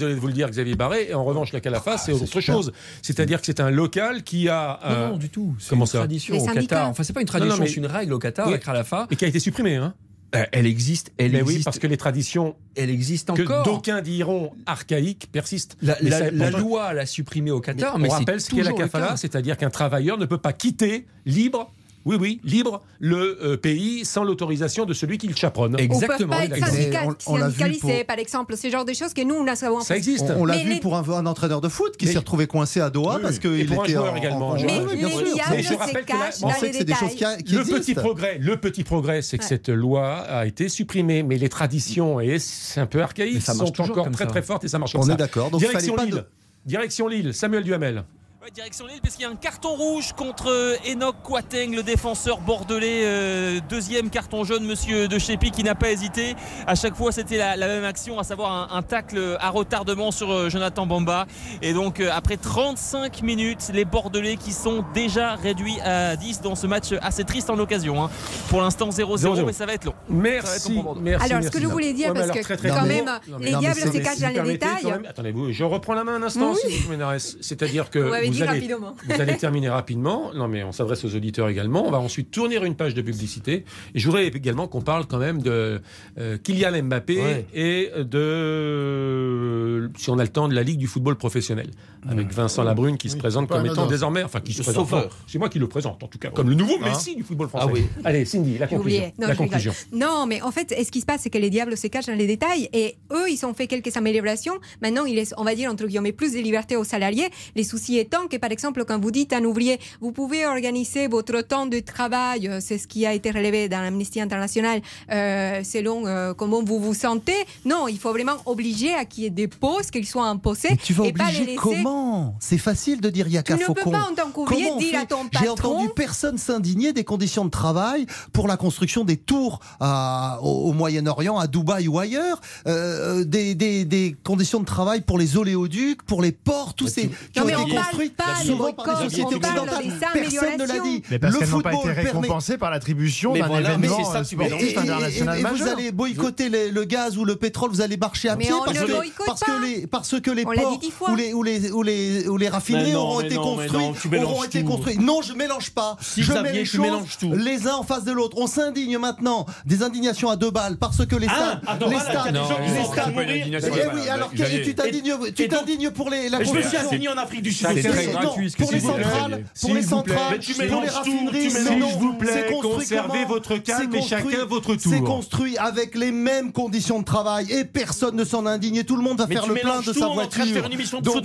[0.04, 1.06] désolé de vous le dire, Xavier Barré.
[1.10, 2.72] Et en revanche, la Calafa, c'est autre chose.
[3.02, 4.78] C'est-à-dire que c'est un local qui a.
[4.88, 5.54] Non, non, du tout.
[5.58, 6.88] C'est une tradition au Qatar.
[6.88, 9.06] Enfin, c'est pas une tradition, c'est une règle au Qatar, la Calafa.
[9.10, 9.94] Et qui a été supprimée, hein
[10.36, 11.58] Euh, elle existe, elle Mais existe.
[11.58, 13.62] oui, parce que les traditions, elle existe que encore.
[13.62, 15.76] d'aucins diront archaïques, persistent.
[15.80, 18.18] La, Mais la- ça- la pourtant- loi l'a supprimé au Qatar, Mais mais, on c'est
[18.18, 21.72] rappelle ce qu'est la kafala, c'est-à-dire qu'un travailleur ne peut pas quitter libre.
[22.06, 25.74] Oui, oui, libre le euh, pays sans l'autorisation de celui qui le chaperonne.
[25.74, 28.56] Ou peuvent pas être syndicat- on- on l'a vu syndicalisés, pour- par exemple.
[28.56, 29.78] Ce genre de choses que nous, on a savons.
[29.78, 32.46] On, on l'a Mais vu les- pour un, un entraîneur de foot qui s'est retrouvé
[32.46, 34.48] coincé à Doha Oui, parce qu'il pour un était joueur en- également.
[34.50, 35.20] en- Mais Oui, oui, bien sûr.
[35.50, 37.78] Mais je rappelle que on sait que c'est des choses qui, qui le existent.
[37.80, 39.48] petit progrès, le petit progrès, c'est que Ouais.
[39.48, 43.54] cette loi a été supprimée, mais les traditions, et c'est un peu archaïque, Mais ça
[43.54, 44.30] marche sont encore très ça.
[44.30, 45.14] très fortes et ça marche comme On ça.
[45.14, 46.24] est d'accord, Direction Lille.
[46.66, 48.04] Direction Lille, Samuel Duhamel.
[48.44, 51.82] Ouais, direction Lille, parce qu'il y a un carton rouge contre euh, Enoch Quateng, le
[51.82, 53.00] défenseur bordelais.
[53.04, 56.36] euh, deuxième carton jaune, monsieur De Chépi, qui n'a pas hésité.
[56.66, 60.10] À chaque fois, c'était la, la même action, à savoir un, un tacle à retardement
[60.10, 61.24] sur euh, Jonathan Bamba.
[61.62, 66.54] Et donc, euh, après 35 minutes, les Bordelais qui sont déjà réduits à 10 dans
[66.54, 68.04] ce match assez triste en occasion.
[68.04, 68.10] hein.
[68.50, 69.46] Pour l'instant, 0-0, 0-0.
[69.46, 69.94] mais ça va être long.
[69.94, 71.32] Ça va être long Merci, merci.
[71.32, 73.54] Alors, ce que je voulais dire, parce alors, que très, très quand même, Non, les
[73.54, 74.92] diables se cachent dans vous les détails.
[75.08, 76.58] Attendez-vous, je reprends la main un instant, Oui.
[76.70, 77.38] si vous Ménarès.
[77.40, 78.96] C'est-à-dire que Vous allez, rapidement.
[79.08, 80.32] vous allez terminer rapidement.
[80.34, 81.86] Non, mais on s'adresse aux auditeurs également.
[81.86, 83.64] On va ensuite tourner une page de publicité.
[83.94, 85.80] Et je voudrais également qu'on parle quand même de
[86.18, 87.46] euh, Kylian Mbappé Ouais.
[87.54, 91.70] et de, si on a le temps, de la Ligue du football professionnel.
[92.06, 94.88] Avec Vincent Labrune qui se présente comme étant désormais, enfin qui se Le présente.
[94.88, 95.04] sauveur.
[95.04, 97.22] non, C'est moi qui le présente, en tout cas, comme le nouveau Hein Messi du
[97.22, 97.66] football français.
[97.68, 97.86] Ah oui.
[98.04, 99.00] Allez, Cindy, la conclusion.
[99.18, 99.46] Non, la je rigole.
[99.46, 99.72] conclusion.
[99.92, 102.14] Non, mais en fait, ce qui se passe, c'est que les diables se cachent dans
[102.14, 104.54] les détails et eux, ils ont fait quelques améliorations.
[104.82, 107.28] Maintenant, ils laissent, on va dire, entre guillemets, plus de liberté aux salariés.
[107.56, 111.06] Les soucis étant que, par exemple, quand vous dites à un ouvrier, vous pouvez organiser
[111.08, 115.62] votre temps de travail, euh, c'est ce qui a été relevé dans l'Amnesty International, euh,
[115.64, 117.34] selon euh, comment vous vous sentez.
[117.64, 120.68] Non, il faut vraiment obliger à qu'il y ait des postes, qu'ils soient imposés.
[120.70, 122.34] Mais tu vas et pas les obliger laisser- comment?
[122.40, 124.70] C'est facile de dire il y a Tu qu'à ne peux pas, en tant qu'ouvrier,
[124.78, 129.04] dire à ton J'ai patron- entendu personne s'indigner des conditions de travail pour la construction
[129.04, 134.60] des tours à- au, au Moyen-Orient, à Dubaï ou ailleurs, euh, des, des- des conditions
[134.60, 137.08] de travail pour les oléoducs, pour les ports, tous ces qui
[137.38, 138.24] Non, ont mais été on parle construits pas
[138.56, 139.84] boycotts, sociétés on parle occidentales.
[139.84, 140.78] des Personne ne l'a dit.
[140.78, 141.02] améliorations.
[141.10, 143.76] Mais parce Le qu'elles n'ont pas été football permet- récompensées par l'attribution Mais d'un voilà,
[143.78, 146.48] mais événement c'est ça, tu veux Et, sportif et- et- international et vous allez boycotter
[146.48, 148.84] les- le gaz ou le pétrole, vous allez marcher à Mais pied on parce, ne
[148.86, 152.36] que, les parce que les On l'a ports ou les ou les ou les ou
[152.36, 154.98] les raffineries auront été construits, auront été construits.
[154.98, 155.96] Non, je mélange pas.
[156.00, 156.86] Si, je mets les choses
[157.22, 158.36] les uns en face de l'autre.
[158.38, 161.92] On s'indigne maintenant des indignations à deux balles parce que les stades, à deux les
[161.96, 166.44] balles, il y a stades, les oui, alors tu t'indignes, tu pour les la Mais
[166.44, 166.88] je me suis construction.
[166.90, 167.66] assigné en Afrique du Sud.
[168.04, 170.38] C'est gratuit, pour les centrales, pour les centrales,
[170.68, 174.76] pour les raffineries, S'il vous plaît, c'est conservez votre calme C'est et construit- chacun votre
[174.78, 175.04] C'est tour.
[175.04, 178.76] construit avec les mêmes conditions de travail et personne ne s'en indigne.
[178.76, 180.50] Et tout le monde va faire le plein de sa on est en train de
[180.50, 180.54] voiture.
[180.54, 181.24] faire une émission de Donc,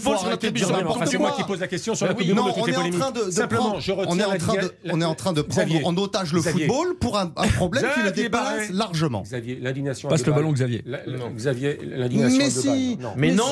[1.06, 2.68] c'est moi qui pose la question sur la Coupe du Non, Monde de on toutes
[2.70, 3.00] est les en polémiques.
[3.00, 4.94] train de, de Simplement, prendre, je retiens on est en la train de, dia- la-
[4.94, 5.86] on est en train de prendre Xavier.
[5.86, 6.68] en otage le Xavier.
[6.68, 9.22] football pour un, un problème qui le dépasse largement.
[9.22, 10.10] Xavier, l'indignation.
[10.10, 10.52] à Passe le ballon.
[10.54, 10.82] Xavier.
[10.86, 12.38] La- la- Xavier, l'indignation.
[12.38, 12.98] Mais si.
[13.00, 13.10] Non.
[13.18, 13.46] Mais non,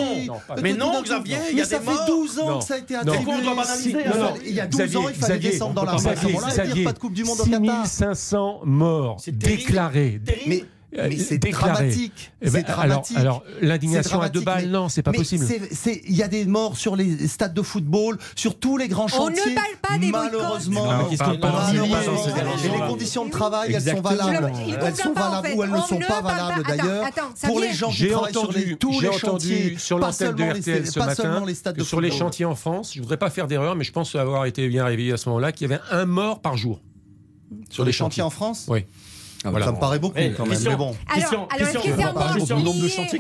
[0.62, 2.06] Mais non, Xavier, il y mais a ça des fait morts.
[2.08, 3.14] 12 ans que ça a été Non.
[3.20, 3.34] Attribué.
[3.34, 4.34] Pourquoi on doit banaliser Il Non, fallait- non.
[4.46, 6.08] Il y a 12 Xavier, ans, il fallait Xavier, descendre dans la rue à ce
[6.10, 7.88] Xavier, moment-là et dire Xavier, pas de Coupe du Monde au Qatar.
[7.88, 10.22] 6500 morts déclarés.
[10.48, 10.64] Mais
[10.98, 12.32] mais c'est dramatique.
[12.42, 13.18] Eh ben, alors, dramatique.
[13.18, 15.46] alors l'indignation à deux balles, mais- non, c'est pas mais possible.
[16.08, 19.30] Il y a des morts sur les stades de football, sur tous les grands On
[19.30, 19.56] ne chantiers.
[19.56, 20.12] parle pas des.
[20.12, 24.52] Malheureusement, et les conditions de travail, elles sont valables.
[24.82, 27.06] Elles sont valables ou elles ne On sont pas valables d'ailleurs.
[27.44, 28.48] Pour les gens qui J'ai travaillent sur
[28.80, 31.44] tous j'ai les entendu chantiers, sur l'antenne de RTL ce matin
[31.84, 34.68] sur les chantiers en France, je voudrais pas faire d'erreur, mais je pense avoir été
[34.68, 36.82] bien réveillé à ce moment-là, qu'il y avait un mort par jour.
[37.70, 38.86] Sur les chantiers en France Oui.
[39.46, 39.66] Voilà.
[39.68, 40.96] Ça me paraît beaucoup Eh, quand même, mais bon.
[41.08, 43.20] Alors, alors est-ce que c'est un nombre de chantiers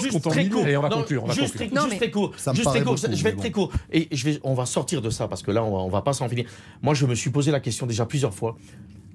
[0.00, 0.66] Juste, très court.
[0.66, 1.68] Et on va conclure, juste très,
[2.10, 2.32] court.
[2.42, 3.70] Je vais être très court.
[3.92, 4.08] Et
[4.42, 6.46] on va sortir de ça parce que là, on va, on va pas s'en finir.
[6.82, 8.56] Moi, je me suis posé la question déjà plusieurs fois.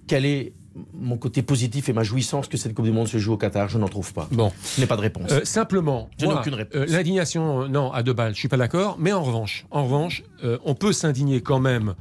[0.07, 0.53] Quel est
[0.93, 3.69] mon côté positif et ma jouissance que cette Coupe du Monde se joue au Qatar?
[3.69, 4.27] Je n'en trouve pas.
[4.31, 4.51] Bon.
[4.75, 5.31] Je n'ai pas de réponse.
[5.31, 6.75] Euh, simplement, Je n'ai moi, aucune réponse.
[6.81, 8.95] euh, l'indignation, euh, non, à deux balles, je suis pas d'accord.
[8.99, 11.93] Mais en revanche, en revanche, euh, on peut s'indigner quand même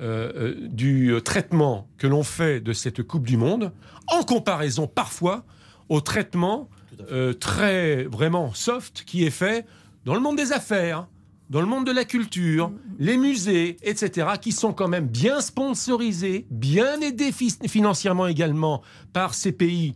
[0.00, 3.72] euh, euh, du euh, traitement que l'on fait de cette Coupe du Monde,
[4.08, 5.44] en comparaison parfois
[5.88, 6.68] au traitement
[7.10, 9.66] euh, très vraiment soft qui est fait
[10.04, 11.06] dans le monde des affaires,
[11.50, 16.46] dans le monde de la culture, les musées, etc., qui sont quand même bien sponsorisés,
[16.50, 18.82] bien aidés fi- financièrement également
[19.12, 19.94] par ces pays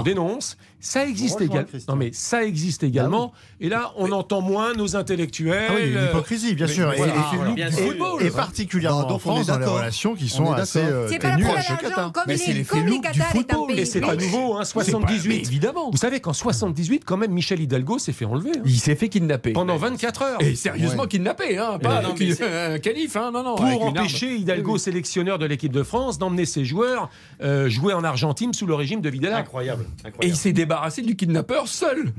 [0.00, 0.56] on dénonce.
[0.80, 1.68] Ça existe également.
[1.88, 3.32] Non, mais ça existe également.
[3.60, 5.68] Et là, on entend moins nos intellectuels.
[5.70, 6.92] Ah oui, l'hypocrisie, bien sûr.
[6.92, 12.12] Et, et, particulièrement en France, dans les relations qui sont assez euh, Qatar.
[12.12, 13.80] Comme, les, les comme les Qatar est un pays.
[13.80, 15.46] Et c'est pas nouveau, hein, 78.
[15.46, 15.90] évidemment.
[15.90, 18.52] Vous savez qu'en 78, quand même, Michel Hidalgo s'est fait enlever.
[18.56, 18.62] Hein.
[18.64, 19.52] Il s'est fait kidnapper.
[19.52, 20.42] Pendant 24 heures.
[20.42, 23.56] Et sérieusement kidnappé, hein, pas un calife, hein, non, non.
[23.56, 27.10] Pour empêcher Hidalgo, sélectionneur de l'équipe de France, d'emmener ses joueurs
[27.40, 29.32] euh, jouer en Argentine sous le régime de Vidal.
[29.34, 29.84] Incroyable.
[30.22, 32.12] Et il s'est débarrassé du kidnappeur seul.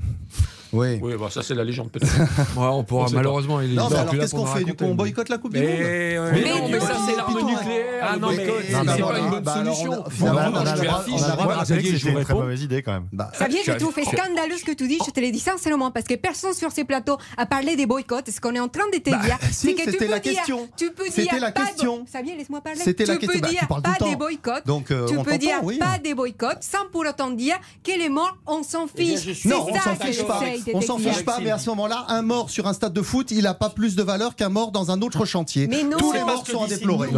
[0.72, 1.00] Oui.
[1.02, 2.16] Oui, bah, ça c'est la légende peut-être.
[2.58, 3.60] ouais, on pourra malheureusement.
[3.60, 6.16] Non, mais alors qu'est-ce qu'on fait Du coup, on boycotte la Coupe du Monde Mais,
[6.16, 8.04] non, mais ça c'est l'arme nucléaire.
[8.04, 10.04] Ah non, mais c'est pas une bonne solution.
[10.22, 13.08] On a c'est une très mauvaise idée quand même.
[13.34, 15.00] Xavier, je trouve scandaleux ce que tu dis.
[15.06, 18.30] Je te l'ai dit sincèrement parce que personne sur ces plateaux a parlé des boycotts.
[18.30, 20.44] Ce qu'on est en train de te dire, c'est que tu peux dire,
[20.78, 22.04] tu peux dire, c'était la question.
[22.04, 22.80] Xavier, laisse-moi parler.
[22.80, 23.40] C'était la question.
[23.40, 24.64] Tu peux dire pas des boycotts.
[25.08, 28.88] Tu peux dire pas des boycotts sans pour autant dire que les morts, on s'en
[28.88, 29.46] fiche.
[29.46, 30.40] Non, on s'en fiche pas.
[30.74, 33.32] On s'en fiche pas, mais à ce moment-là, un mort sur un stade de foot,
[33.32, 35.68] il n'a pas plus de valeur qu'un mort dans un autre chantier.
[35.68, 37.10] Mais non, Tous les morts sont à déplorer.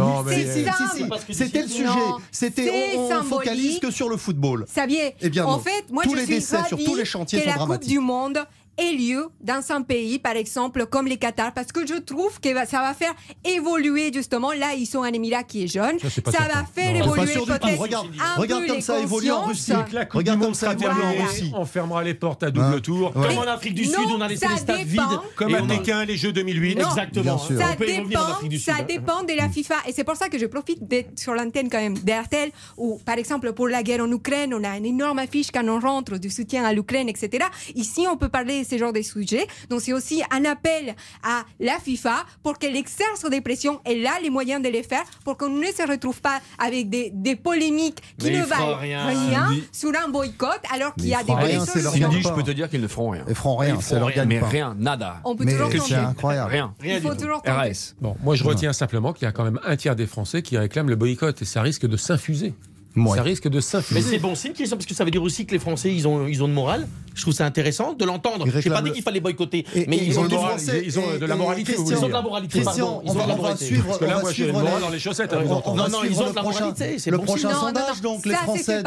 [1.30, 1.88] C'était le sujet.
[2.30, 4.66] C'était on, focalise que sur le football.
[4.66, 7.40] Xavier, eh bien en fait, moi tous je les suis décès sur tous les chantiers
[7.40, 8.38] sont la Coupe du Monde
[8.78, 12.48] ait lieu dans un pays, par exemple, comme les Qatar, parce que je trouve que
[12.66, 13.14] ça va faire
[13.44, 14.52] évoluer justement.
[14.52, 15.98] Là, ils sont un émirat qui est jeune.
[15.98, 19.30] Ça, ça va faire non, évoluer peut-être regarde, un regarde peu comme les ça évolue
[19.30, 19.72] en Russie.
[20.10, 21.52] Regarde comme ça évolue en Russie.
[21.54, 23.12] On fermera les portes à double tour.
[23.12, 25.02] Comme en Afrique du Sud, on a laissé les stades vides.
[25.36, 26.78] Comme à Pékin, les Jeux 2008.
[26.78, 27.38] Exactement.
[27.38, 29.74] Ça dépend, ça dépend de la FIFA.
[29.86, 33.18] Et c'est pour ça que je profite d'être sur l'antenne quand même d'RTL, où par
[33.18, 36.30] exemple pour la guerre en Ukraine, on a une énorme affiche quand on rentre du
[36.30, 37.46] soutien à l'Ukraine, etc.
[37.74, 39.46] Ici, on peut parler ce genre de sujets.
[39.70, 43.80] Donc c'est aussi un appel à la FIFA pour qu'elle exerce des pressions.
[43.84, 47.10] Elle a les moyens de les faire pour qu'on ne se retrouve pas avec des,
[47.14, 49.06] des polémiques qui Mais ne valent rien.
[49.06, 52.10] rien, sur un boycott alors qu'il y a des rien, c'est solutions.
[52.10, 53.24] Cindy, je peux te dire qu'ils ne feront rien.
[53.28, 54.46] Ils feront rien, feront leur rien, gagne mais pas.
[54.48, 55.20] rien, nada.
[55.24, 55.94] On peut Mais toujours c'est tenter.
[55.94, 56.50] incroyable.
[56.50, 56.74] Rien.
[56.84, 57.70] Il faut toujours tenter.
[57.70, 57.94] RS.
[58.00, 60.56] Bon, moi je retiens simplement qu'il y a quand même un tiers des Français qui
[60.58, 62.54] réclament le boycott et ça risque de s'infuser.
[62.94, 63.16] Ouais.
[63.16, 64.02] Ça risque de Mais s'infuser.
[64.02, 66.26] c'est bon signe, Christian, parce que ça veut dire aussi que les Français, ils ont,
[66.26, 66.86] ils ont de morale.
[67.14, 68.44] Je trouve ça intéressant de l'entendre.
[68.46, 70.58] Ils J'ai pas dit qu'il fallait boycotter, Et- mais et- ils ont de morale.
[70.58, 73.02] Français- ils ont de la moralité, Ils ont de la moralité, Christian, pardon.
[73.04, 73.64] Ils on ont de la on va moralité.
[73.64, 75.32] suivre, Parce que on là, va moi, j'ai suivre le moral les- dans les chaussettes.
[75.32, 78.02] hein, Non, non, ils ont de la prochain, moralité, c'est le bon prochain sondage.
[78.02, 78.82] non, Donc les Français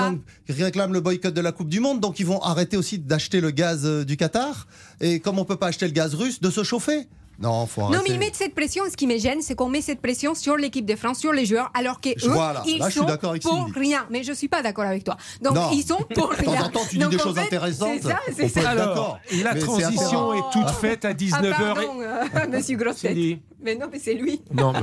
[0.49, 3.49] réclament le boycott de la Coupe du Monde, donc ils vont arrêter aussi d'acheter le
[3.51, 4.68] gaz euh, du Qatar.
[5.01, 7.08] Et comme on peut pas acheter le gaz russe, de se chauffer.
[7.40, 7.82] Non, faut.
[7.90, 8.84] Non, mais ils mettent cette pression.
[8.90, 11.46] Ce qui me gêne, c'est qu'on met cette pression sur l'équipe de France, sur les
[11.46, 12.64] joueurs, alors que Je- eux, voilà.
[12.66, 13.06] ils Là, je suis sont
[13.42, 13.80] pour Cindy.
[13.80, 14.06] rien.
[14.10, 15.18] Mais je suis pas d'accord avec toi.
[15.42, 15.70] Donc Non.
[15.74, 16.64] ils sont pour De temps rien.
[16.64, 18.00] en temps, tu dis Donc, des choses fait, intéressantes.
[18.02, 18.70] C'est ça, c'est ça.
[18.70, 20.34] Alors, la Mais transition aberrant.
[20.50, 21.58] est toute faite à Ah, 19h.
[21.58, 23.40] pardon, euh, Monsieur Grosset.
[23.66, 24.41] Mais non, mais c'est lui.
[24.53, 24.80] Non, mais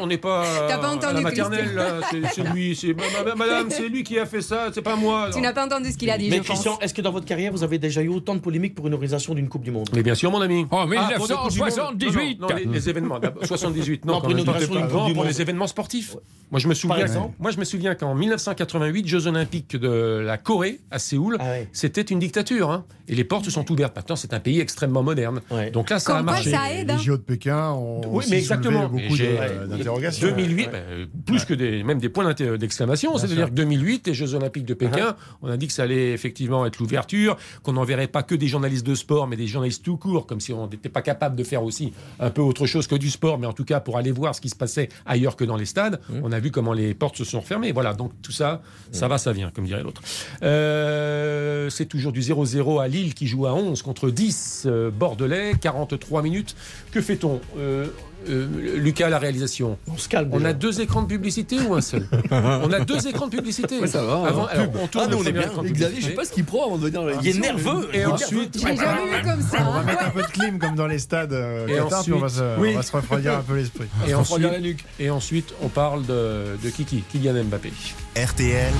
[0.00, 1.74] on n'est pas, T'as pas à entendu, la maternelle.
[1.74, 2.00] là.
[2.10, 2.94] C'est c'est lui, c'est
[3.36, 5.30] madame, c'est lui qui a fait ça, c'est pas moi.
[5.34, 6.84] Tu n'as pas entendu ce qu'il a dit, Mais je Christian, pense.
[6.84, 9.34] est-ce que dans votre carrière, vous avez déjà eu autant de polémiques pour une organisation
[9.34, 9.88] d'une Coupe du Monde?
[9.94, 10.66] Mais bien sûr, mon ami.
[10.70, 11.70] Oh, Ah, pour des Coupes du Monde.
[11.98, 12.40] 1978.
[12.40, 13.18] Non, non, non, les, les événements.
[13.18, 14.04] d'abord, 78.
[14.04, 14.52] Non, pour une d'une pas-
[14.88, 15.26] pour Monde.
[15.26, 16.16] les événements sportifs.
[16.50, 16.98] Moi, je me souviens.
[16.98, 21.44] exemple Moi, je me souviens qu'en 1988, Jeux Olympiques de la Corée à Séoul, Ah
[21.44, 21.68] ouais.
[21.72, 22.70] c'était une dictature.
[22.70, 22.84] hein.
[23.08, 23.96] Et les portes se sont ouvertes.
[23.96, 25.40] Maintenant, c'est un pays extrêmement moderne.
[25.50, 25.70] Ouais.
[25.70, 26.50] Donc là, ça a Comme quoi, marché.
[26.50, 26.88] ça aide.
[26.88, 26.98] Les hein.
[26.98, 28.88] JO de Pékin ont Oui, mais exactement.
[28.88, 30.28] beaucoup euh, d'interrogations.
[30.28, 30.72] 2008, Ouais.
[30.72, 33.16] ben, euh, plus que des, même des points d'inter- d'exclamation.
[33.18, 36.64] C'est-à-dire que 2008, les Jeux Olympiques de Pékin, on a dit que ça allait effectivement
[36.66, 40.26] être l'ouverture, qu'on n'enverrait pas que des journalistes de sport, mais des journalistes tout court,
[40.26, 43.10] comme si on n'était pas capable de faire aussi un peu autre chose que du
[43.10, 45.56] sport, mais en tout cas pour aller voir ce qui se passait ailleurs que dans
[45.56, 46.00] les stades.
[46.22, 47.72] On a vu comment les portes se sont refermées.
[47.72, 48.62] Voilà, donc tout ça,
[48.92, 50.02] ça va, ça vient, comme dirait l'autre.
[50.42, 55.52] Euh, c'est toujours du 0-0 à Lille qui joue à 11 contre 10 euh, Bordelais,
[55.60, 56.54] 43 minutes.
[56.92, 57.40] Que fait-on?
[57.58, 57.86] Euh,
[58.28, 58.46] euh,
[58.76, 60.28] Lucas, la réalisation On se calme.
[60.32, 60.48] on déjà.
[60.50, 63.86] a deux écrans de publicité ou un seul On a deux écrans de publicité.
[63.86, 65.48] ça va, Avant, alors, on tourne Ah, on est bien.
[65.64, 67.88] Xavier, je sais pas ce qu'il prend avant de venir Il est nerveux.
[67.94, 69.58] Et ensuite, J'ai jamais vu comme ça.
[69.66, 70.06] On va mettre Ouais.
[70.06, 72.40] un peu de clim comme dans les stades euh, Et Qatar, puis on va se,
[72.40, 72.70] ensuite- oui.
[72.74, 73.86] on va se refroidir un peu l'esprit.
[74.06, 74.84] et, ensuite, la nuque.
[74.98, 77.72] et ensuite, on parle de, de Kiki, Kylian Mbappé.
[78.16, 78.72] RTL,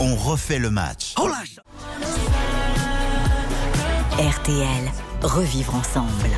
[0.00, 1.14] on refait le match.
[4.18, 6.28] RTL, revivre ensemble.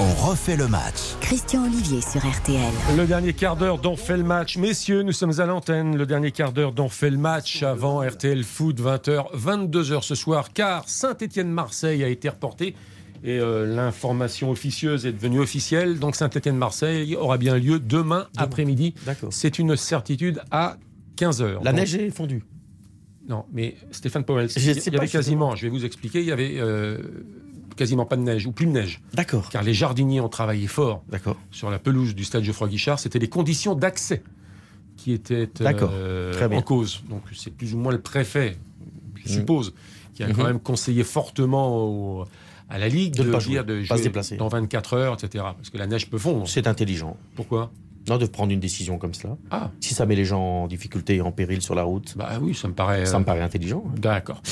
[0.00, 1.14] On refait le match.
[1.20, 2.72] Christian Olivier sur RTL.
[2.96, 4.56] Le dernier quart d'heure d'On fait le match.
[4.56, 5.96] Messieurs, nous sommes à l'antenne.
[5.96, 10.52] Le dernier quart d'heure d'On fait le match avant RTL Foot, 20h, 22h ce soir,
[10.52, 12.74] car Saint-Étienne-Marseille a été reporté.
[13.22, 16.00] Et euh, l'information officieuse est devenue officielle.
[16.00, 18.94] Donc Saint-Étienne-Marseille aura bien lieu demain après-midi.
[19.06, 19.28] D'accord.
[19.32, 20.76] C'est une certitude à
[21.16, 21.62] 15h.
[21.62, 22.42] La neige est fondue.
[23.28, 26.56] Non, mais Stéphane Powell, il y avait quasiment, je vais vous expliquer, il y avait
[26.58, 26.98] euh,
[27.76, 29.00] quasiment pas de neige, ou plus de neige.
[29.14, 29.48] D'accord.
[29.50, 31.36] Car les jardiniers ont travaillé fort D'accord.
[31.50, 32.98] sur la pelouse du stade Geoffroy Guichard.
[32.98, 34.22] C'était les conditions d'accès
[34.96, 37.02] qui étaient euh, en cause.
[37.08, 38.56] Donc c'est plus ou moins le préfet,
[39.16, 39.32] je mm.
[39.32, 39.74] suppose,
[40.14, 40.46] qui a quand mm-hmm.
[40.46, 42.26] même conseillé fortement
[42.68, 43.62] à la Ligue de, de jouer
[44.02, 44.36] déplacer.
[44.36, 45.44] dans 24 heures, etc.
[45.56, 46.48] Parce que la neige peut fondre.
[46.48, 47.16] C'est intelligent.
[47.34, 47.70] Pourquoi?
[48.08, 49.36] Non, de prendre une décision comme cela.
[49.50, 49.70] Ah.
[49.80, 52.14] Si ça met les gens en difficulté et en péril sur la route.
[52.16, 53.06] Bah oui, ça me paraît.
[53.06, 53.82] Ça me paraît intelligent.
[53.96, 54.42] D'accord.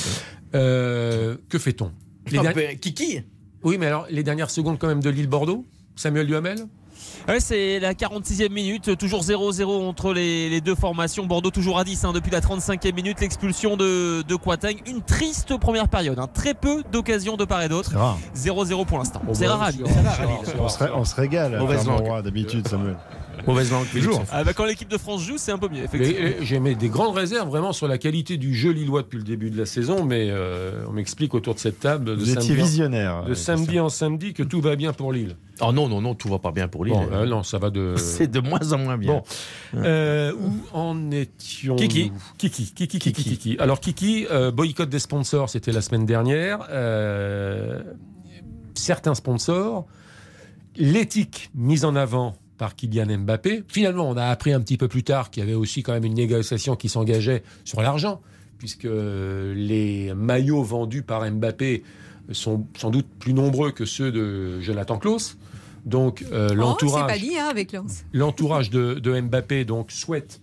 [0.55, 1.91] Euh, que fait-on?
[2.37, 3.21] Ah, ben, Kiki
[3.63, 5.65] Oui, mais alors, les dernières secondes quand même de l'île Bordeaux
[5.95, 6.65] Samuel Duhamel
[7.27, 11.25] Ouais, c'est la 46e minute, toujours 0-0 entre les, deux formations.
[11.25, 13.21] Bordeaux toujours à 10 hein, depuis la 35e minute.
[13.21, 14.37] L'expulsion de, de
[14.89, 16.19] Une triste première période.
[16.19, 16.27] Hein.
[16.33, 17.91] Très peu d'occasions de part et d'autre.
[18.35, 19.21] 0-0 pour l'instant.
[19.33, 19.71] C'est rare,
[20.93, 21.57] On se régale.
[21.57, 21.87] Mauvaise
[22.23, 22.97] d'habitude, Samuel.
[23.47, 24.23] Mauvaise langue, toujours.
[24.31, 25.85] Ah bah quand l'équipe de France joue, c'est un peu mieux.
[26.41, 29.49] J'ai mis des grandes réserves vraiment sur la qualité du jeu lillois depuis le début
[29.49, 33.25] de la saison, mais euh, on m'explique autour de cette table de Vous samedi, visionnaire.
[33.25, 35.35] De euh, samedi en samedi que tout va bien pour Lille.
[35.61, 36.95] Oh non, non, non, tout va pas bien pour Lille.
[37.11, 37.95] Euh, non, ça va de.
[37.97, 39.21] C'est de moins en moins bien.
[39.73, 42.11] où en étions Kiki.
[42.37, 43.57] Kiki, Kiki, Kiki, Kiki.
[43.59, 46.67] Alors, Kiki, boycott des sponsors, c'était la semaine dernière.
[48.75, 49.85] certains sponsors,
[50.75, 53.63] l'éthique mise en avant par Kylian Mbappé.
[53.67, 56.05] Finalement, on a appris un petit peu plus tard qu'il y avait aussi quand même
[56.05, 58.21] une négociation qui s'engageait sur l'argent,
[58.57, 61.83] puisque les maillots vendus par Mbappé
[62.31, 65.37] sont sans doute plus nombreux que ceux de Jonathan Klaus.
[65.85, 70.39] Donc euh, oh, l'entourage, hein, l'entourage de, Mbappé donc souhaite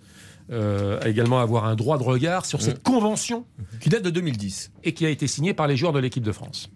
[0.50, 3.46] euh, également avoir un droit de regard sur cette convention
[3.80, 6.32] qui date de 2010 et qui a été signée par les joueurs de l'équipe de
[6.32, 6.70] France.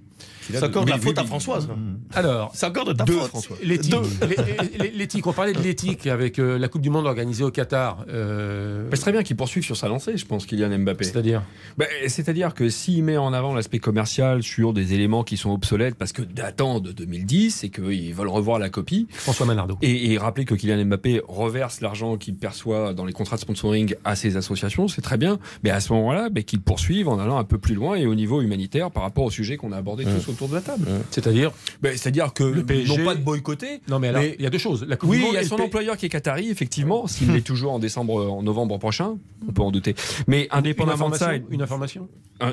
[0.50, 1.68] C'est encore de la faute à Françoise.
[2.14, 3.56] Alors, c'est encore de ta faute, François.
[3.62, 8.04] L'éthique, on parlait de l'éthique avec euh, la Coupe du Monde organisée au Qatar.
[8.08, 8.88] Euh...
[8.92, 11.04] C'est très bien qu'il poursuive sur sa lancée, je pense, Kylian Mbappé.
[11.04, 11.42] C'est-à-dire
[11.76, 15.94] ben, C'est-à-dire que s'il met en avant l'aspect commercial sur des éléments qui sont obsolètes
[15.94, 19.06] parce que datant de 2010 et qu'ils veulent revoir la copie.
[19.10, 19.78] François Manardo.
[19.82, 23.94] Et, et rappeler que Kylian Mbappé reverse l'argent qu'il perçoit dans les contrats de sponsoring
[24.04, 25.38] à ses associations, c'est très bien.
[25.62, 28.14] Mais à ce moment-là, ben, qu'il poursuive en allant un peu plus loin et au
[28.14, 30.86] niveau humanitaire par rapport au sujet qu'on a abordé tous autour de la table.
[31.10, 33.80] C'est-à-dire ben, C'est-à-dire que le PSG n'ont pas de boycotter.
[33.88, 34.84] Non, mais alors, il y a deux choses.
[34.86, 37.06] La oui, il y a son employeur qui est Qatari, effectivement.
[37.06, 39.16] S'il l'est toujours en décembre, en novembre prochain,
[39.48, 39.94] on peut en douter.
[40.26, 41.32] Mais indépendamment de ça.
[41.50, 42.08] Une information
[42.42, 42.52] euh,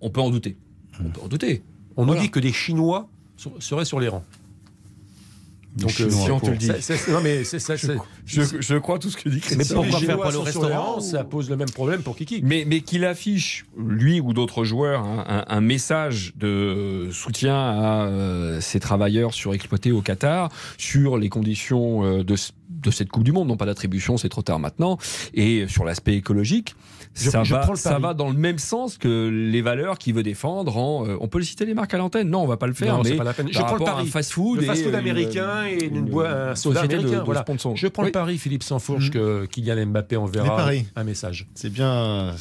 [0.00, 0.56] On peut en douter.
[1.00, 1.62] On peut en douter.
[1.96, 3.08] On nous dit que des Chinois
[3.58, 4.24] seraient sur les rangs.
[5.76, 6.70] Donc, euh, si on te le dit.
[7.10, 7.76] non, mais c'est ça.
[7.76, 7.92] Je,
[8.26, 9.82] je, crois tout ce que dit Christian.
[9.82, 12.40] Mais pourquoi faire pas le restaurant Ça pose le même problème pour Kiki.
[12.42, 18.60] Mais, mais qu'il affiche, lui ou d'autres joueurs, un, un, message de soutien à euh,
[18.60, 22.34] ces travailleurs surexploités au Qatar, sur les conditions euh, de,
[22.70, 24.98] de cette Coupe du Monde, non pas d'attribution, c'est trop tard maintenant,
[25.34, 26.74] et sur l'aspect écologique
[27.14, 30.76] ça, va, ça va dans le même sens que les valeurs qu'il veut défendre.
[30.76, 32.72] En, euh, on peut le citer les marques à l'antenne Non, on va pas le
[32.72, 32.96] faire.
[32.96, 33.48] Non, mais pas la peine.
[33.50, 34.06] Je prends le pari.
[34.06, 37.22] fast-food, le fast-food américain et une, boîte un soda américain.
[37.24, 37.44] voilà.
[37.74, 39.12] Je prends le pari, Philippe Sansfourche, mmh.
[39.12, 41.46] que Kylian Mbappé enverra un message.
[41.54, 42.34] C'est bien.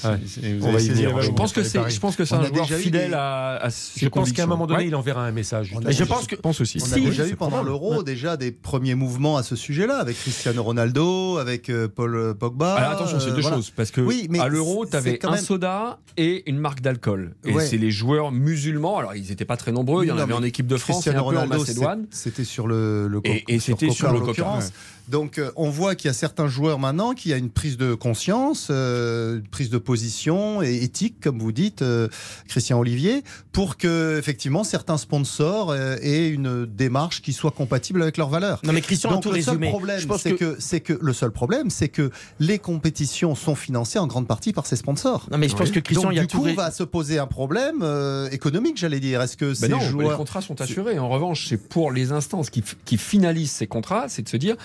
[0.61, 1.21] On va y venir.
[1.21, 1.89] Je pense que c'est.
[1.89, 3.67] Je pense que c'est un joueur fidèle à.
[3.95, 5.73] Je pense qu'à un moment donné, il enverra un message.
[5.89, 6.35] Je pense que.
[6.35, 6.79] Pense aussi.
[6.81, 10.63] On a déjà eu pendant l'Euro déjà des premiers mouvements à ce sujet-là avec Cristiano
[10.63, 12.75] Ronaldo, avec euh, Paul euh, Pogba.
[12.75, 14.01] Attention, c'est deux choses parce que
[14.39, 17.35] à l'Euro, tu avais un soda et une marque d'alcool.
[17.45, 18.97] Et c'est les joueurs musulmans.
[18.97, 20.05] Alors, ils n'étaient pas très nombreux.
[20.05, 22.07] Il y en avait en équipe de France et un peu en Macédoine.
[22.11, 24.59] C'était sur le, le et, c'était sur le coca.
[25.07, 27.93] Donc euh, on voit qu'il y a certains joueurs maintenant qui a une prise de
[27.93, 32.09] conscience, euh, une prise de position et éthique, comme vous dites, euh,
[32.47, 33.23] Christian Olivier,
[33.53, 38.59] pour que effectivement certains sponsors aient une démarche qui soit compatible avec leurs valeurs.
[38.63, 41.89] Non mais Christian, Donc, le seul problème, c'est que, c'est que le seul problème, c'est
[41.89, 45.27] que les compétitions sont financées en grande partie par ces sponsors.
[45.31, 47.19] Non mais je pense que Christian, Donc, il y a du coup, va se poser
[47.19, 47.85] un problème
[48.31, 49.21] économique, j'allais dire.
[49.21, 50.11] Est-ce que ben ces joueurs...
[50.11, 50.99] les contrats sont assurés.
[50.99, 54.57] En revanche, c'est pour les instances qui, qui finalisent ces contrats, c'est de se dire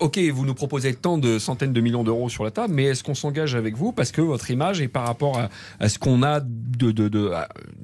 [0.00, 3.02] ok, vous nous proposez tant de centaines de millions d'euros sur la table, mais est-ce
[3.02, 5.40] qu'on s'engage avec vous parce que votre image est par rapport
[5.80, 7.32] à, ce qu'on a de, de,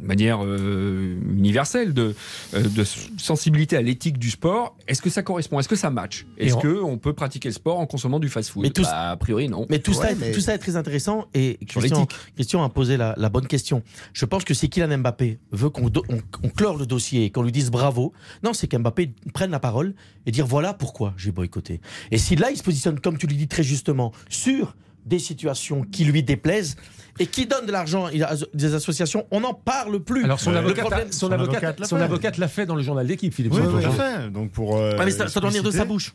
[0.00, 2.14] manière euh, universelle de,
[2.54, 2.84] euh, de
[3.18, 4.76] sensibilité à l'éthique du sport?
[4.86, 5.58] Est-ce que ça correspond?
[5.58, 6.26] Est-ce que ça match?
[6.38, 8.70] Est-ce qu'on peut pratiquer le sport en consommant du fast-food?
[8.82, 9.66] Bah, A priori, non.
[9.70, 13.14] Mais tout, ça, est, tout ça est très intéressant et Christian, Christian a posé la,
[13.28, 13.82] bonne question.
[14.12, 15.90] Je pense que si Kylian Mbappé veut qu'on
[16.42, 18.12] on, clore le dossier et qu'on lui dise bravo,
[18.42, 19.94] non, c'est qu'Mbappé prenne la parole
[20.26, 21.80] et dire voilà pourquoi j'ai boycotté.
[22.10, 25.82] Et si là, il se positionne, comme tu le dis très justement, sur des situations
[25.82, 26.76] qui lui déplaisent
[27.18, 30.24] et qui donne de l'argent à des associations, on n'en parle plus.
[30.24, 33.52] Alors son, avocate, son, avocate, son avocate l'a fait dans le journal d'équipe, Philippe.
[33.52, 34.30] Oui, oui, fait.
[34.30, 34.78] Donc pour.
[34.78, 36.14] mais ça, doit venir de sa bouche.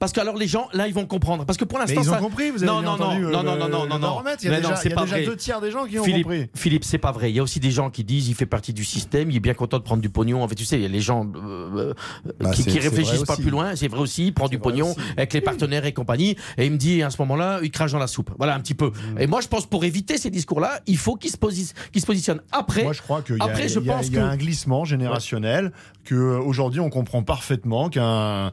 [0.00, 2.16] Parce que alors les gens là ils vont comprendre parce que pour l'instant ils ont
[2.16, 2.50] compris.
[2.50, 4.74] Vous avez non, non, entendu, non, non, non, non, non, non, Il y a déjà,
[4.84, 6.48] il y a déjà deux tiers des gens qui ont Philippe, compris.
[6.56, 7.30] Philippe, c'est pas vrai.
[7.30, 9.40] Il y a aussi des gens qui disent il fait partie du système, il est
[9.40, 10.42] bien content de prendre du pognon.
[10.42, 11.94] En fait, tu sais, il y a les gens euh,
[12.40, 13.42] Bah, qui, qui réfléchissent pas aussi.
[13.42, 13.76] plus loin.
[13.76, 15.00] C'est vrai aussi, il prend du pognon aussi.
[15.16, 16.34] avec les partenaires et compagnie.
[16.56, 18.30] Et il me dit à ce moment-là, il crache dans la soupe.
[18.38, 18.86] Voilà un petit peu.
[19.14, 19.20] Mm.
[19.20, 22.06] Et moi, je pense pour éviter ces discours-là, il faut qu'il se, posi- qu'il se
[22.06, 22.40] positionne.
[22.52, 25.72] Après, Moi, je crois qu'il y y a- y un glissement générationnel
[26.04, 28.50] que euh, aujourd'hui on comprend parfaitement qu'un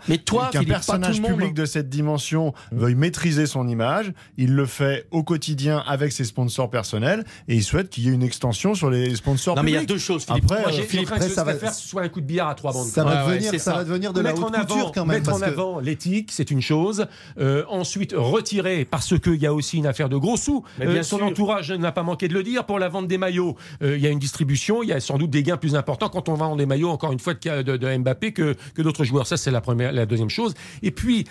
[0.68, 1.37] personnage Mmh.
[1.38, 4.12] Public de cette dimension veuille maîtriser son image.
[4.38, 8.14] Il le fait au quotidien avec ses sponsors personnels et il souhaite qu'il y ait
[8.14, 10.46] une extension sur les sponsors Non, mais il y a deux choses, Philippe.
[10.46, 12.26] Après, Moi, euh, j'ai Philippe, après, que ça va- faire ce soit un coup de
[12.26, 12.88] billard à trois bandes.
[12.88, 14.66] Ça va Ouais, ouais, devenir, c'est ça va devenir de la mettre haute en avant,
[14.76, 15.18] couture quand même.
[15.18, 17.06] Mettre en que- avant l'éthique, c'est une chose.
[17.40, 20.64] Euh, ensuite, retirer, parce qu'il y a aussi une affaire de gros sous.
[20.80, 21.26] Mais bien Euh, son sûr.
[21.26, 22.66] entourage n'a pas manqué de le dire.
[22.66, 24.84] Pour la vente des maillots, euh, il y a une distribution.
[24.84, 27.12] Il y a sans doute des gains plus importants quand on vend des maillots, encore
[27.12, 29.28] une fois, de, de- de Mbappé que, que d'autres joueurs.
[29.28, 30.54] Ça, c'est la, première, la deuxième chose.
[30.84, 31.26] Et puis,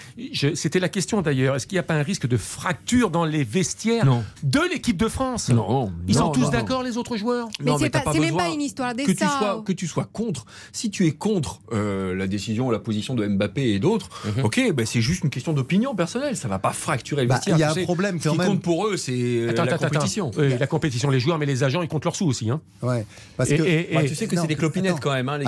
[0.55, 1.57] c'était la question d'ailleurs.
[1.57, 4.25] Est-ce qu'il n'y a pas un risque de fracture dans les vestiaires Non.
[4.43, 5.49] de l'équipe de France?
[5.51, 7.49] Non, Ils non, sont tous non, d'accord, les autres joueurs?
[7.61, 9.73] Mais Non, c'est pas, c'est même besoin pas une histoire de que tu sois que
[9.73, 10.45] tu sois contre.
[10.73, 14.09] Si tu es contre euh, la décision, la position de Mbappé et d'autres,
[14.43, 16.37] ok, ben c'est juste une question d'opinion personnelle.
[16.37, 17.57] Ça va pas fracturer le Bah, vestiaire.
[17.57, 17.83] il y a un sais.
[17.83, 18.49] problème Ce quand qui même.
[18.49, 20.31] compte pour eux, c'est euh, Attends, la attends, compétition.
[20.31, 20.43] attends.
[20.61, 22.51] La compétition, les joueurs, mais les agents, ils comptent leurs sous aussi.
[22.51, 22.61] Hein.
[22.83, 23.05] Ouais,
[23.37, 25.01] parce Et- que et- Bah, tu sais que c'est des clopinettes attends.
[25.03, 25.39] quand même, hein,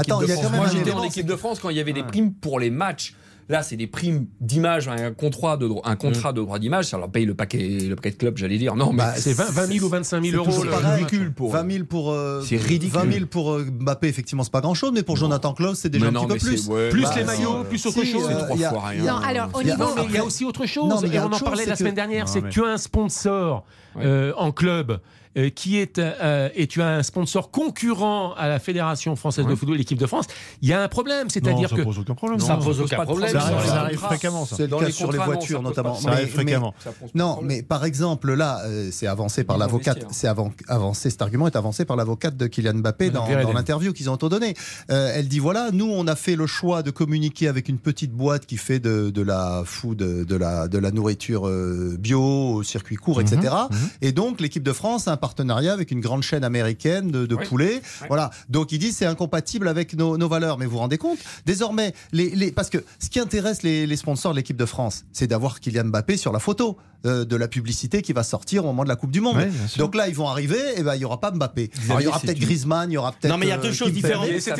[0.52, 3.14] Moi, j'étais en équipe de France quand il y avait des primes pour les matchs.
[3.48, 6.84] Là, c'est des primes d'image, un contrat de, dro- un contrat de droit d'image.
[6.86, 8.74] Ça leur paye le paquet, le paquet de club, j'allais dire.
[8.76, 10.44] Non, mais Bah, C'est 20, 20 000 ou 25 000 c'est euros.
[10.46, 11.04] toujours le- pareil.
[11.04, 11.52] ridicule pour.
[11.52, 12.98] 20 000 pour, euh, C'est ridicule.
[13.00, 15.88] 20 000 pour euh, Mbappé, effectivement, c'est pas grand chose, mais pour Jonathan Klaus, c'est
[15.88, 16.58] déjà Mais un non, petit peu plus.
[16.58, 18.24] c'est- ouais, Plus Bah, les euh, maillots, plus autre si, chose.
[18.24, 19.04] euh, C'est trois il y a- fois rien.
[19.04, 19.84] Non, alors au niveau.
[20.08, 22.28] Il y a aussi autre chose, Non, et on en parlait la c'est semaine dernière,
[22.28, 23.64] c'est que tu as un sponsor
[23.98, 24.98] euh, en club
[25.36, 29.54] euh, qui est euh, et tu as un sponsor concurrent à la Fédération française de
[29.54, 30.26] football, l'équipe de France.
[30.62, 32.40] Il y a un problème, c'est-à-dire ça que pose aucun problème.
[32.40, 33.37] Ça pose pose aucun problème.
[33.40, 34.46] Ça arrive, ça arrive fréquemment.
[34.46, 35.94] C'est le Dans cas les sur les non, voitures ça notamment.
[35.94, 36.74] Ça arrive fréquemment.
[36.84, 40.14] De Non, mais par exemple, là, euh, c'est avancé par Ils l'avocate, investir.
[40.14, 43.92] c'est avant- avancé, cet argument est avancé par l'avocate de Kylian Mbappé dans, dans l'interview
[43.92, 44.54] qu'ils ont donné.
[44.90, 48.12] Euh, elle dit voilà, nous, on a fait le choix de communiquer avec une petite
[48.12, 52.20] boîte qui fait de, de la food, de la, de la nourriture euh, bio,
[52.54, 53.54] au circuit court, etc.
[54.02, 57.34] Et donc, l'équipe de France a un partenariat avec une grande chaîne américaine de, de
[57.34, 57.46] Oui.
[57.46, 57.82] poulet.
[58.08, 58.30] Voilà.
[58.48, 60.58] Donc, il dit c'est incompatible avec nos, nos valeurs.
[60.58, 61.18] Mais vous vous rendez compte?
[61.46, 65.04] Désormais, les, les, parce que ce qui intéresse les, les sponsors de l'équipe de France,
[65.12, 68.66] c'est d'avoir Kylian Mbappé sur la photo euh, de la publicité qui va sortir au
[68.68, 69.36] moment de la Coupe du Monde.
[69.36, 69.50] Ouais.
[69.76, 71.70] Donc là, ils vont arriver, et ben il y aura pas Mbappé.
[71.88, 73.30] Alors, il y aura c'est peut-être Griezmann, il y aura peut-être.
[73.30, 73.94] Non, mais il y a deux euh, choses Kimpembe.
[73.94, 74.28] différentes.
[74.28, 74.50] Laissez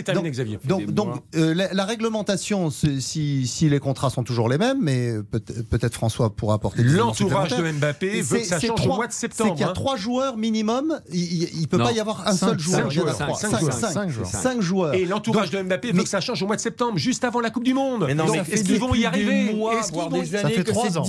[0.00, 0.58] y terminer, Xavier.
[0.64, 5.12] Donc, euh, la, la réglementation, c'est- si, si les contrats sont toujours les mêmes, mais
[5.30, 5.40] peut-
[5.70, 6.82] peut-être François pourra apporter.
[6.82, 7.70] L'entourage de.
[7.72, 9.52] Mbappé veut que c'est- ça c'est change au trois- mois de C'est septembre.
[9.54, 9.72] qu'il y a hein.
[9.74, 11.00] trois joueurs minimum.
[11.12, 11.84] Il ne peut Non.
[11.84, 12.80] pas y avoir un Cinq, seul joueur.
[12.82, 14.26] cinq y joueurs, cinq Cinq, joueurs, cinq, cinq joueurs.
[14.26, 14.94] cinq joueurs.
[14.94, 17.40] Et l'entourage de Mbappé veut mais- que ça change au mois de septembre, juste avant
[17.40, 18.04] la Coupe du Monde.
[18.06, 19.44] Mais non, Donc, mais est-ce qu'ils vont y arriver
[19.78, 20.08] Est-ce qu'ils vont-
[20.56, 21.02] que trois cette ans.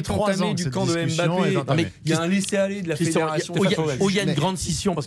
[0.00, 0.92] Discussion est entamée du camp de
[1.64, 1.86] Mbappé.
[2.04, 3.54] Il y a un laisser-aller de la Christian, fédération.
[4.00, 5.06] où il y a- une Mais- grande scission parce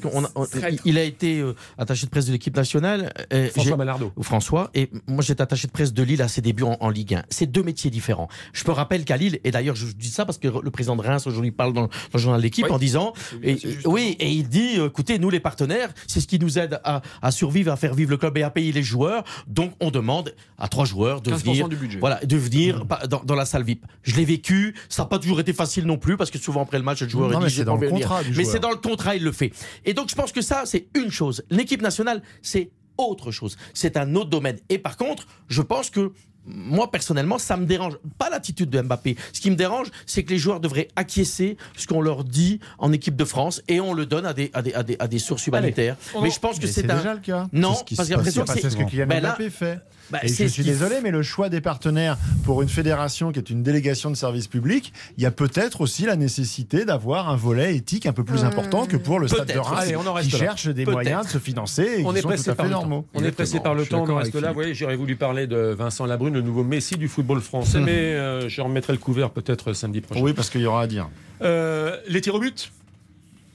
[0.83, 3.11] qu'il a été euh, attaché de presse de l'équipe nationale.
[3.53, 4.11] François Malardo.
[4.15, 6.89] ou François, et moi j'étais attaché de presse de Lille à ses débuts en, en
[6.89, 7.23] Ligue 1.
[7.29, 8.27] C'est deux métiers différents.
[8.53, 11.01] Je me rappelle qu'à Lille, et d'ailleurs je dis ça parce que le président de
[11.01, 12.71] Reims aujourd'hui parle dans, dans le journal de l'équipe Oui.
[12.71, 13.13] en disant,
[13.43, 16.79] et, oui, et il dit, euh, écoutez, nous les partenaires, c'est ce qui nous aide
[16.83, 19.23] à, à survivre, à faire vivre le club et à payer les joueurs.
[19.47, 23.45] Donc on demande à trois joueurs de 15% venir, voilà, de venir dans, dans la
[23.45, 23.83] salle VIP.
[24.03, 26.77] Je l'ai vécu, ça n'a pas toujours été facile non plus parce que souvent après
[26.77, 28.47] le match, le joueur Non, dit, mais j'ai c'est dans le contrat du Mais joueur.
[28.53, 29.51] c'est dans le contrat, il le fait.
[29.85, 31.43] Et donc je pense que ça, c'est une chose.
[31.49, 33.57] L'équipe nationale, c'est autre chose.
[33.73, 34.57] C'est un autre domaine.
[34.69, 36.11] Et par contre, je pense que
[36.47, 39.15] moi personnellement, ça me dérange pas l'attitude de Mbappé.
[39.33, 42.93] Ce qui me dérange, c'est que les joueurs devraient acquiescer ce qu'on leur dit en
[42.93, 45.17] équipe de France et on le donne à des, à des, à des, à des
[45.17, 45.97] sources humanitaires.
[46.13, 46.97] on Mais je pense que Mais c'est c'est un.
[46.97, 47.47] déjà le cas.
[47.51, 49.49] Non, C'est ce qui parce l'impression C'est que pas ce que Kylian Ben là- Mbappé
[49.49, 49.79] fait.
[50.11, 53.49] Bah, Et je suis désolé, mais le choix des partenaires pour une fédération qui est
[53.49, 57.75] une délégation de service public, il y a peut-être aussi la nécessité d'avoir un volet
[57.75, 59.59] éthique un peu plus important que pour le stade de.
[59.59, 60.39] Reims, Allez, on en reste qui là.
[60.39, 62.65] cherche des moyens de se financer et On qui est sont pressé tout à par
[62.65, 62.81] fait le temps.
[62.81, 63.05] normaux.
[63.13, 64.05] On est pressé par le temps.
[64.07, 64.51] On reste là.
[64.51, 68.47] Voyez, j'aurais voulu parler de Vincent Labrune, le nouveau Messi du football français, mais euh,
[68.49, 70.21] je remettrai le couvert peut-être samedi prochain.
[70.21, 71.09] Oui, parce qu'il y aura à dire.
[71.41, 72.71] Euh, les tirs au but?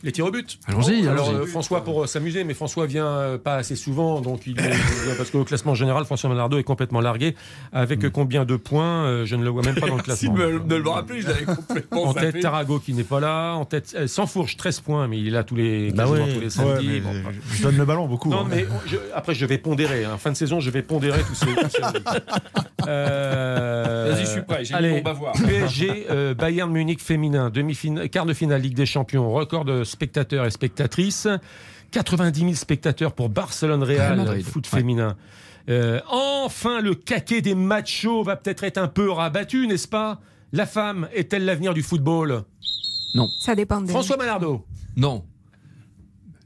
[0.02, 0.58] Les tirs au but.
[0.66, 4.46] Allons-y, Alors euh, François pour euh, s'amuser, mais François vient euh, pas assez souvent, donc
[4.46, 7.34] il, il- parce qu'au classement général, François Malardo est complètement largué.
[7.72, 10.32] Avec combien de points euh, Je ne le vois même pas dans le classement.
[10.34, 12.40] de me, de le rappeler, je l'avais complètement En tête.
[12.40, 13.52] Tarago qui n'est pas là.
[13.54, 16.24] En tête, euh, sans fourche, 13 points, mais il est là tous les, Bah quasiment
[16.26, 16.32] ouais.
[16.34, 17.00] tous les Ouais, samedis.
[17.00, 17.10] Bon,
[17.50, 18.30] je, je donne le ballon beaucoup.
[18.30, 18.46] non, hein.
[18.48, 20.06] mais je- après, je vais pondérer.
[20.06, 21.46] En fin de saison, je vais pondérer tous ces.
[22.88, 25.32] Euh, Vas-y, je suis prêt, allez, mon bavoir.
[25.34, 30.46] PSG, euh, Bayern Munich féminin, demi-finale, quart de finale Ligue des Champions, record de spectateurs
[30.46, 31.28] et spectatrices.
[31.90, 34.78] 90 000 spectateurs pour Barcelone Real foot Ouais.
[34.78, 35.16] féminin.
[35.68, 40.20] Euh, enfin, le caquet des machos va peut-être être un peu rabattu, n'est-ce pas?
[40.52, 42.42] La femme est-elle l'avenir du football?
[43.14, 43.28] Non.
[43.40, 43.84] Ça dépend.
[43.86, 44.64] François Manardo
[44.96, 45.24] Non.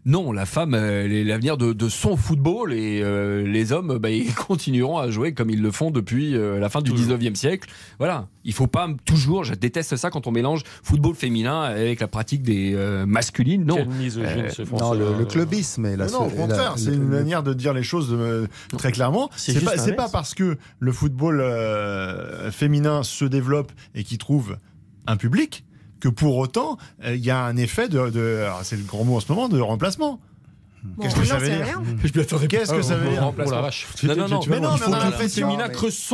[0.06, 4.34] Non, la femme, elle est l'avenir de, son football et euh, les hommes, bah, ils
[4.46, 7.70] continueront à jouer comme ils le font depuis euh, la fin du 19e siècle.
[7.98, 12.08] Voilà, il faut pas toujours, je déteste ça quand on mélange football féminin avec la
[12.08, 13.64] pratique des euh, masculines.
[13.64, 17.82] Non, non le, clubisme est la Non, au contraire, c'est une manière de dire les
[17.82, 18.16] choses
[18.76, 19.30] très clairement.
[19.36, 21.42] C'est pas, pas parce que le football
[22.50, 24.58] féminin se développe et qu'il trouve
[25.06, 25.64] un public
[26.04, 29.20] que pour autant, euh, il y a un effet de, c'est le grand mot en
[29.20, 30.20] ce moment, de remplacement.
[31.00, 31.82] Qu'est-ce que ça veut dire
[32.48, 34.40] Qu'est-ce que ça veut dire Non, non, non.
[34.48, 35.56] Mais non, on a l'impression.
[35.72, 36.12] creuse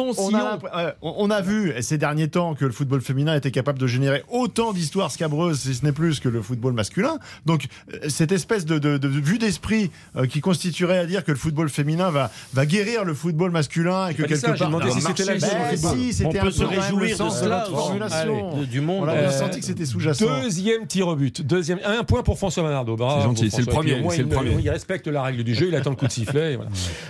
[1.03, 4.73] On a vu ces derniers temps que le football féminin était capable de générer autant
[4.73, 7.19] d'histoires scabreuses, si ce n'est plus, que le football masculin.
[7.47, 11.69] Donc, euh, cette espèce de, vue d'esprit euh, qui constituerait à dire que le football
[11.69, 14.93] féminin va, va guérir le football masculin et que quelque part.
[14.93, 17.65] si c'était la Si, c'était un peu se réjouir de cela.
[17.65, 19.05] formulation du monde.
[19.05, 20.25] On a euh, senti que c'était sous-jacent.
[20.43, 21.43] Deuxième tir au but.
[21.43, 21.81] Deuxième.
[21.85, 22.97] Un point pour François Manardo.
[22.97, 24.03] C'est gentil, c'est le premier.
[24.11, 26.59] C'est le premier il respecte la règle du jeu, il attend le coup de sifflet.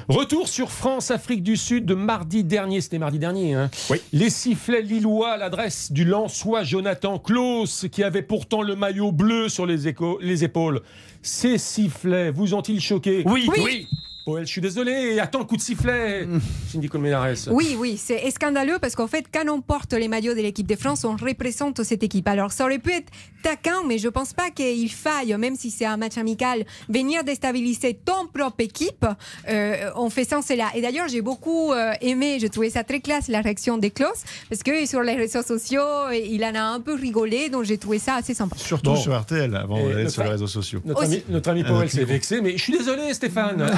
[0.08, 2.80] Retour sur France-Afrique du Sud de mardi dernier.
[2.80, 3.54] C'était mardi dernier.
[3.54, 3.70] Hein.
[4.12, 9.48] Les sifflets lillois à l'adresse du Lançois Jonathan Klaus, qui avait pourtant le maillot bleu
[9.48, 10.80] sur les, les épaules.
[11.22, 13.48] Ces sifflets vous ont-ils choqué oui.
[13.48, 13.86] oui
[14.26, 16.26] je suis désolé, attends le coup de sifflet,
[16.70, 17.48] Cindy Colmenares.
[17.50, 20.76] Oui, oui, c'est scandaleux parce qu'en fait, quand on porte les maillots de l'équipe de
[20.76, 22.28] France, on représente cette équipe.
[22.28, 23.10] Alors, ça aurait pu être
[23.42, 27.94] taquin, mais je pense pas qu'il faille, même si c'est un match amical, venir déstabiliser
[27.94, 29.06] ton propre équipe
[29.48, 30.66] euh, en faisant cela.
[30.74, 34.22] Et d'ailleurs, j'ai beaucoup euh, aimé, je trouvais ça très classe, la réaction des Klaus,
[34.48, 37.98] parce que sur les réseaux sociaux, il en a un peu rigolé, donc j'ai trouvé
[37.98, 38.56] ça assez sympa.
[38.58, 40.80] Surtout sur RTL, avant d'aller sur les réseaux sociaux.
[40.84, 43.70] Notre ami, notre ami Powell s'est vexé, mais je suis désolé, Stéphane.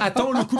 [0.00, 0.58] Attends le coup.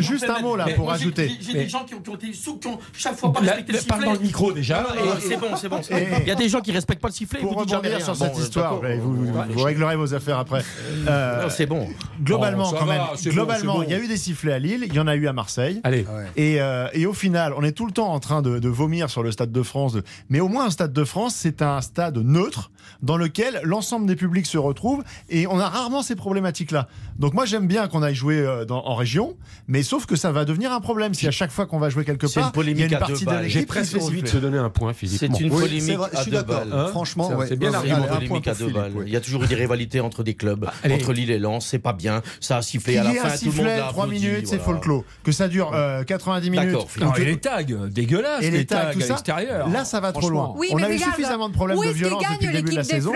[0.00, 1.30] juste un mot là pour ajouter.
[1.40, 3.88] J'ai des gens qui ont été sous, qui ont chaque fois pas respecté le sifflet.
[3.88, 4.86] Parle dans le micro déjà.
[5.20, 5.80] C'est bon, c'est bon.
[6.20, 7.40] Il y a des gens qui respectent pas le sifflet.
[7.40, 10.62] Pour rebondir sur cette histoire, vous réglerez vos affaires après.
[11.08, 11.88] Euh, c'est bon.
[12.22, 13.02] Globalement, quand même.
[13.26, 15.32] Globalement, il y a eu des sifflets à Lille, il y en a eu à
[15.32, 15.80] Marseille.
[15.84, 16.06] Allez.
[16.38, 19.30] Euh, et au final, on est tout le temps en train de vomir sur le
[19.30, 19.96] Stade de France.
[20.28, 22.70] Mais au moins, un Stade de France, c'est un stade neutre
[23.02, 26.88] dans lequel l'ensemble des publics se retrouvent et on a rarement ces problématiques-là.
[27.18, 29.36] Donc moi j'aime bien qu'on aille jouer euh, en région,
[29.68, 32.04] mais sauf que ça va devenir un problème si à chaque fois qu'on va jouer
[32.04, 34.70] quelque part, il y a une partie de J'ai presque envie de se donner un
[34.70, 35.18] point, Philippe.
[35.18, 36.72] C'est une polémique à deux balles.
[36.72, 38.92] Hein Franchement, c'est bien une polémique à deux balles.
[39.06, 41.78] Il y a toujours eu des rivalités entre des clubs, entre Lille et Lens, c'est
[41.78, 42.22] pas bien.
[42.40, 45.04] Ça a sifflé à la fin, tout le monde a 3 minutes, c'est folklore.
[45.24, 45.72] Que ça dure
[46.06, 46.86] 90 euh, minutes.
[47.18, 49.68] Et les tags, dégueulasses, les tags à l'extérieur.
[49.68, 50.54] Là, ça va trop loin.
[50.70, 53.12] On a eu suffisamment de problèmes de violence depuis le début de la saison.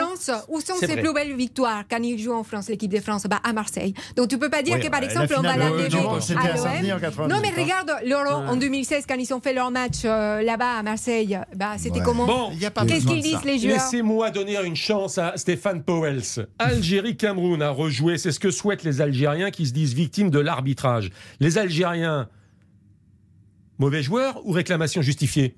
[0.49, 3.41] Où sont ses plus belles victoires quand il joue en France, l'équipe de France bah,
[3.45, 3.95] À Marseille.
[4.17, 7.51] Donc tu peux pas dire que par exemple on va la lever à Non mais
[7.51, 11.39] regarde l'Euro en 2016 quand ils ont fait leur match euh, là-bas à Marseille.
[11.55, 12.51] Bah, C'était comment bon,
[12.87, 16.47] Qu'est-ce qu'ils disent les joueurs Laissez-moi donner une chance à Stéphane Powels.
[16.59, 18.19] Algérie-Cameroun a rejoué.
[18.19, 21.11] C'est ce que souhaitent les Algériens qui se disent victimes de l'arbitrage.
[21.41, 22.29] Les Algériens,
[23.79, 25.57] mauvais joueurs ou réclamation justifiée?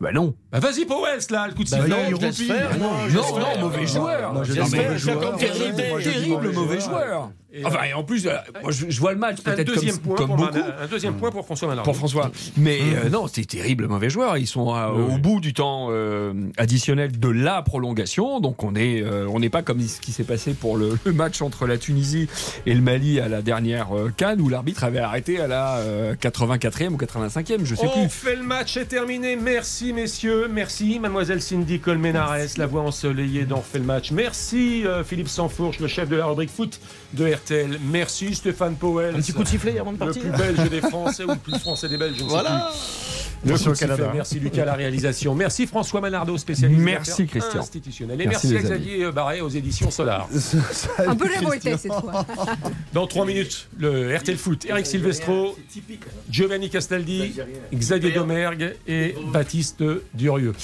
[0.00, 0.34] Bah non.
[0.52, 1.96] Bah vas-y Powell là, le coup de bah sifflet.
[2.78, 4.32] non, je non, non, non, mauvais joueur.
[5.38, 7.30] Terrible, terrible mauvais joueur.
[7.64, 10.58] Enfin, et en plus, euh, moi, je, vois le match peut-être comme, comme beaucoup.
[10.58, 11.84] un deuxième point pour François Manard.
[11.84, 12.30] Pour François.
[12.56, 14.36] Mais euh, non, c'est terrible, mauvais joueur.
[14.36, 18.40] Ils sont au bout du temps euh, additionnel de la prolongation.
[18.40, 21.66] Donc on est, on n'est pas comme ce qui s'est passé pour le, match entre
[21.66, 22.28] la Tunisie
[22.66, 25.80] et le Mali à la dernière Cannes où l'arbitre avait arrêté à la
[26.14, 28.00] 84e ou 85e, je sais plus.
[28.00, 29.36] On fait le match est terminé.
[29.36, 34.10] Merci messieurs, merci mademoiselle Cindy Colmenares, la voix ensoleillée dans fait le match.
[34.10, 36.80] Merci Philippe Sansfourche, le chef de la rubrique foot
[37.14, 37.78] de RTL.
[37.84, 39.14] Merci Stéphane Powell.
[39.14, 40.22] Un petit coup de sifflet avant de partir.
[40.22, 42.72] Le plus belge des Français ou le plus français des Belges, je ne voilà.
[43.44, 44.10] Merci, Canada.
[44.12, 45.34] merci Lucas à la réalisation.
[45.34, 47.60] Merci François Manardo, spécialiste merci Christian.
[47.60, 48.20] institutionnel.
[48.20, 50.28] Et merci, merci à Xavier Barré aux éditions Solar.
[51.06, 52.26] Un peu révolté cette fois.
[52.92, 54.64] Dans trois minutes, le RTL Foot.
[54.68, 55.56] Eric Silvestro,
[56.28, 57.34] Giovanni Castaldi,
[57.72, 60.54] Xavier Domergue et Baptiste Durieux.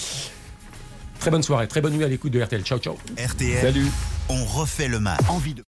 [1.21, 2.63] Très bonne soirée, très bonne nuit à l'écoute de RTL.
[2.63, 2.97] Ciao, ciao.
[3.17, 3.61] RTL.
[3.61, 3.87] Salut.
[4.29, 5.21] On refait le match.
[5.29, 5.63] Envie de...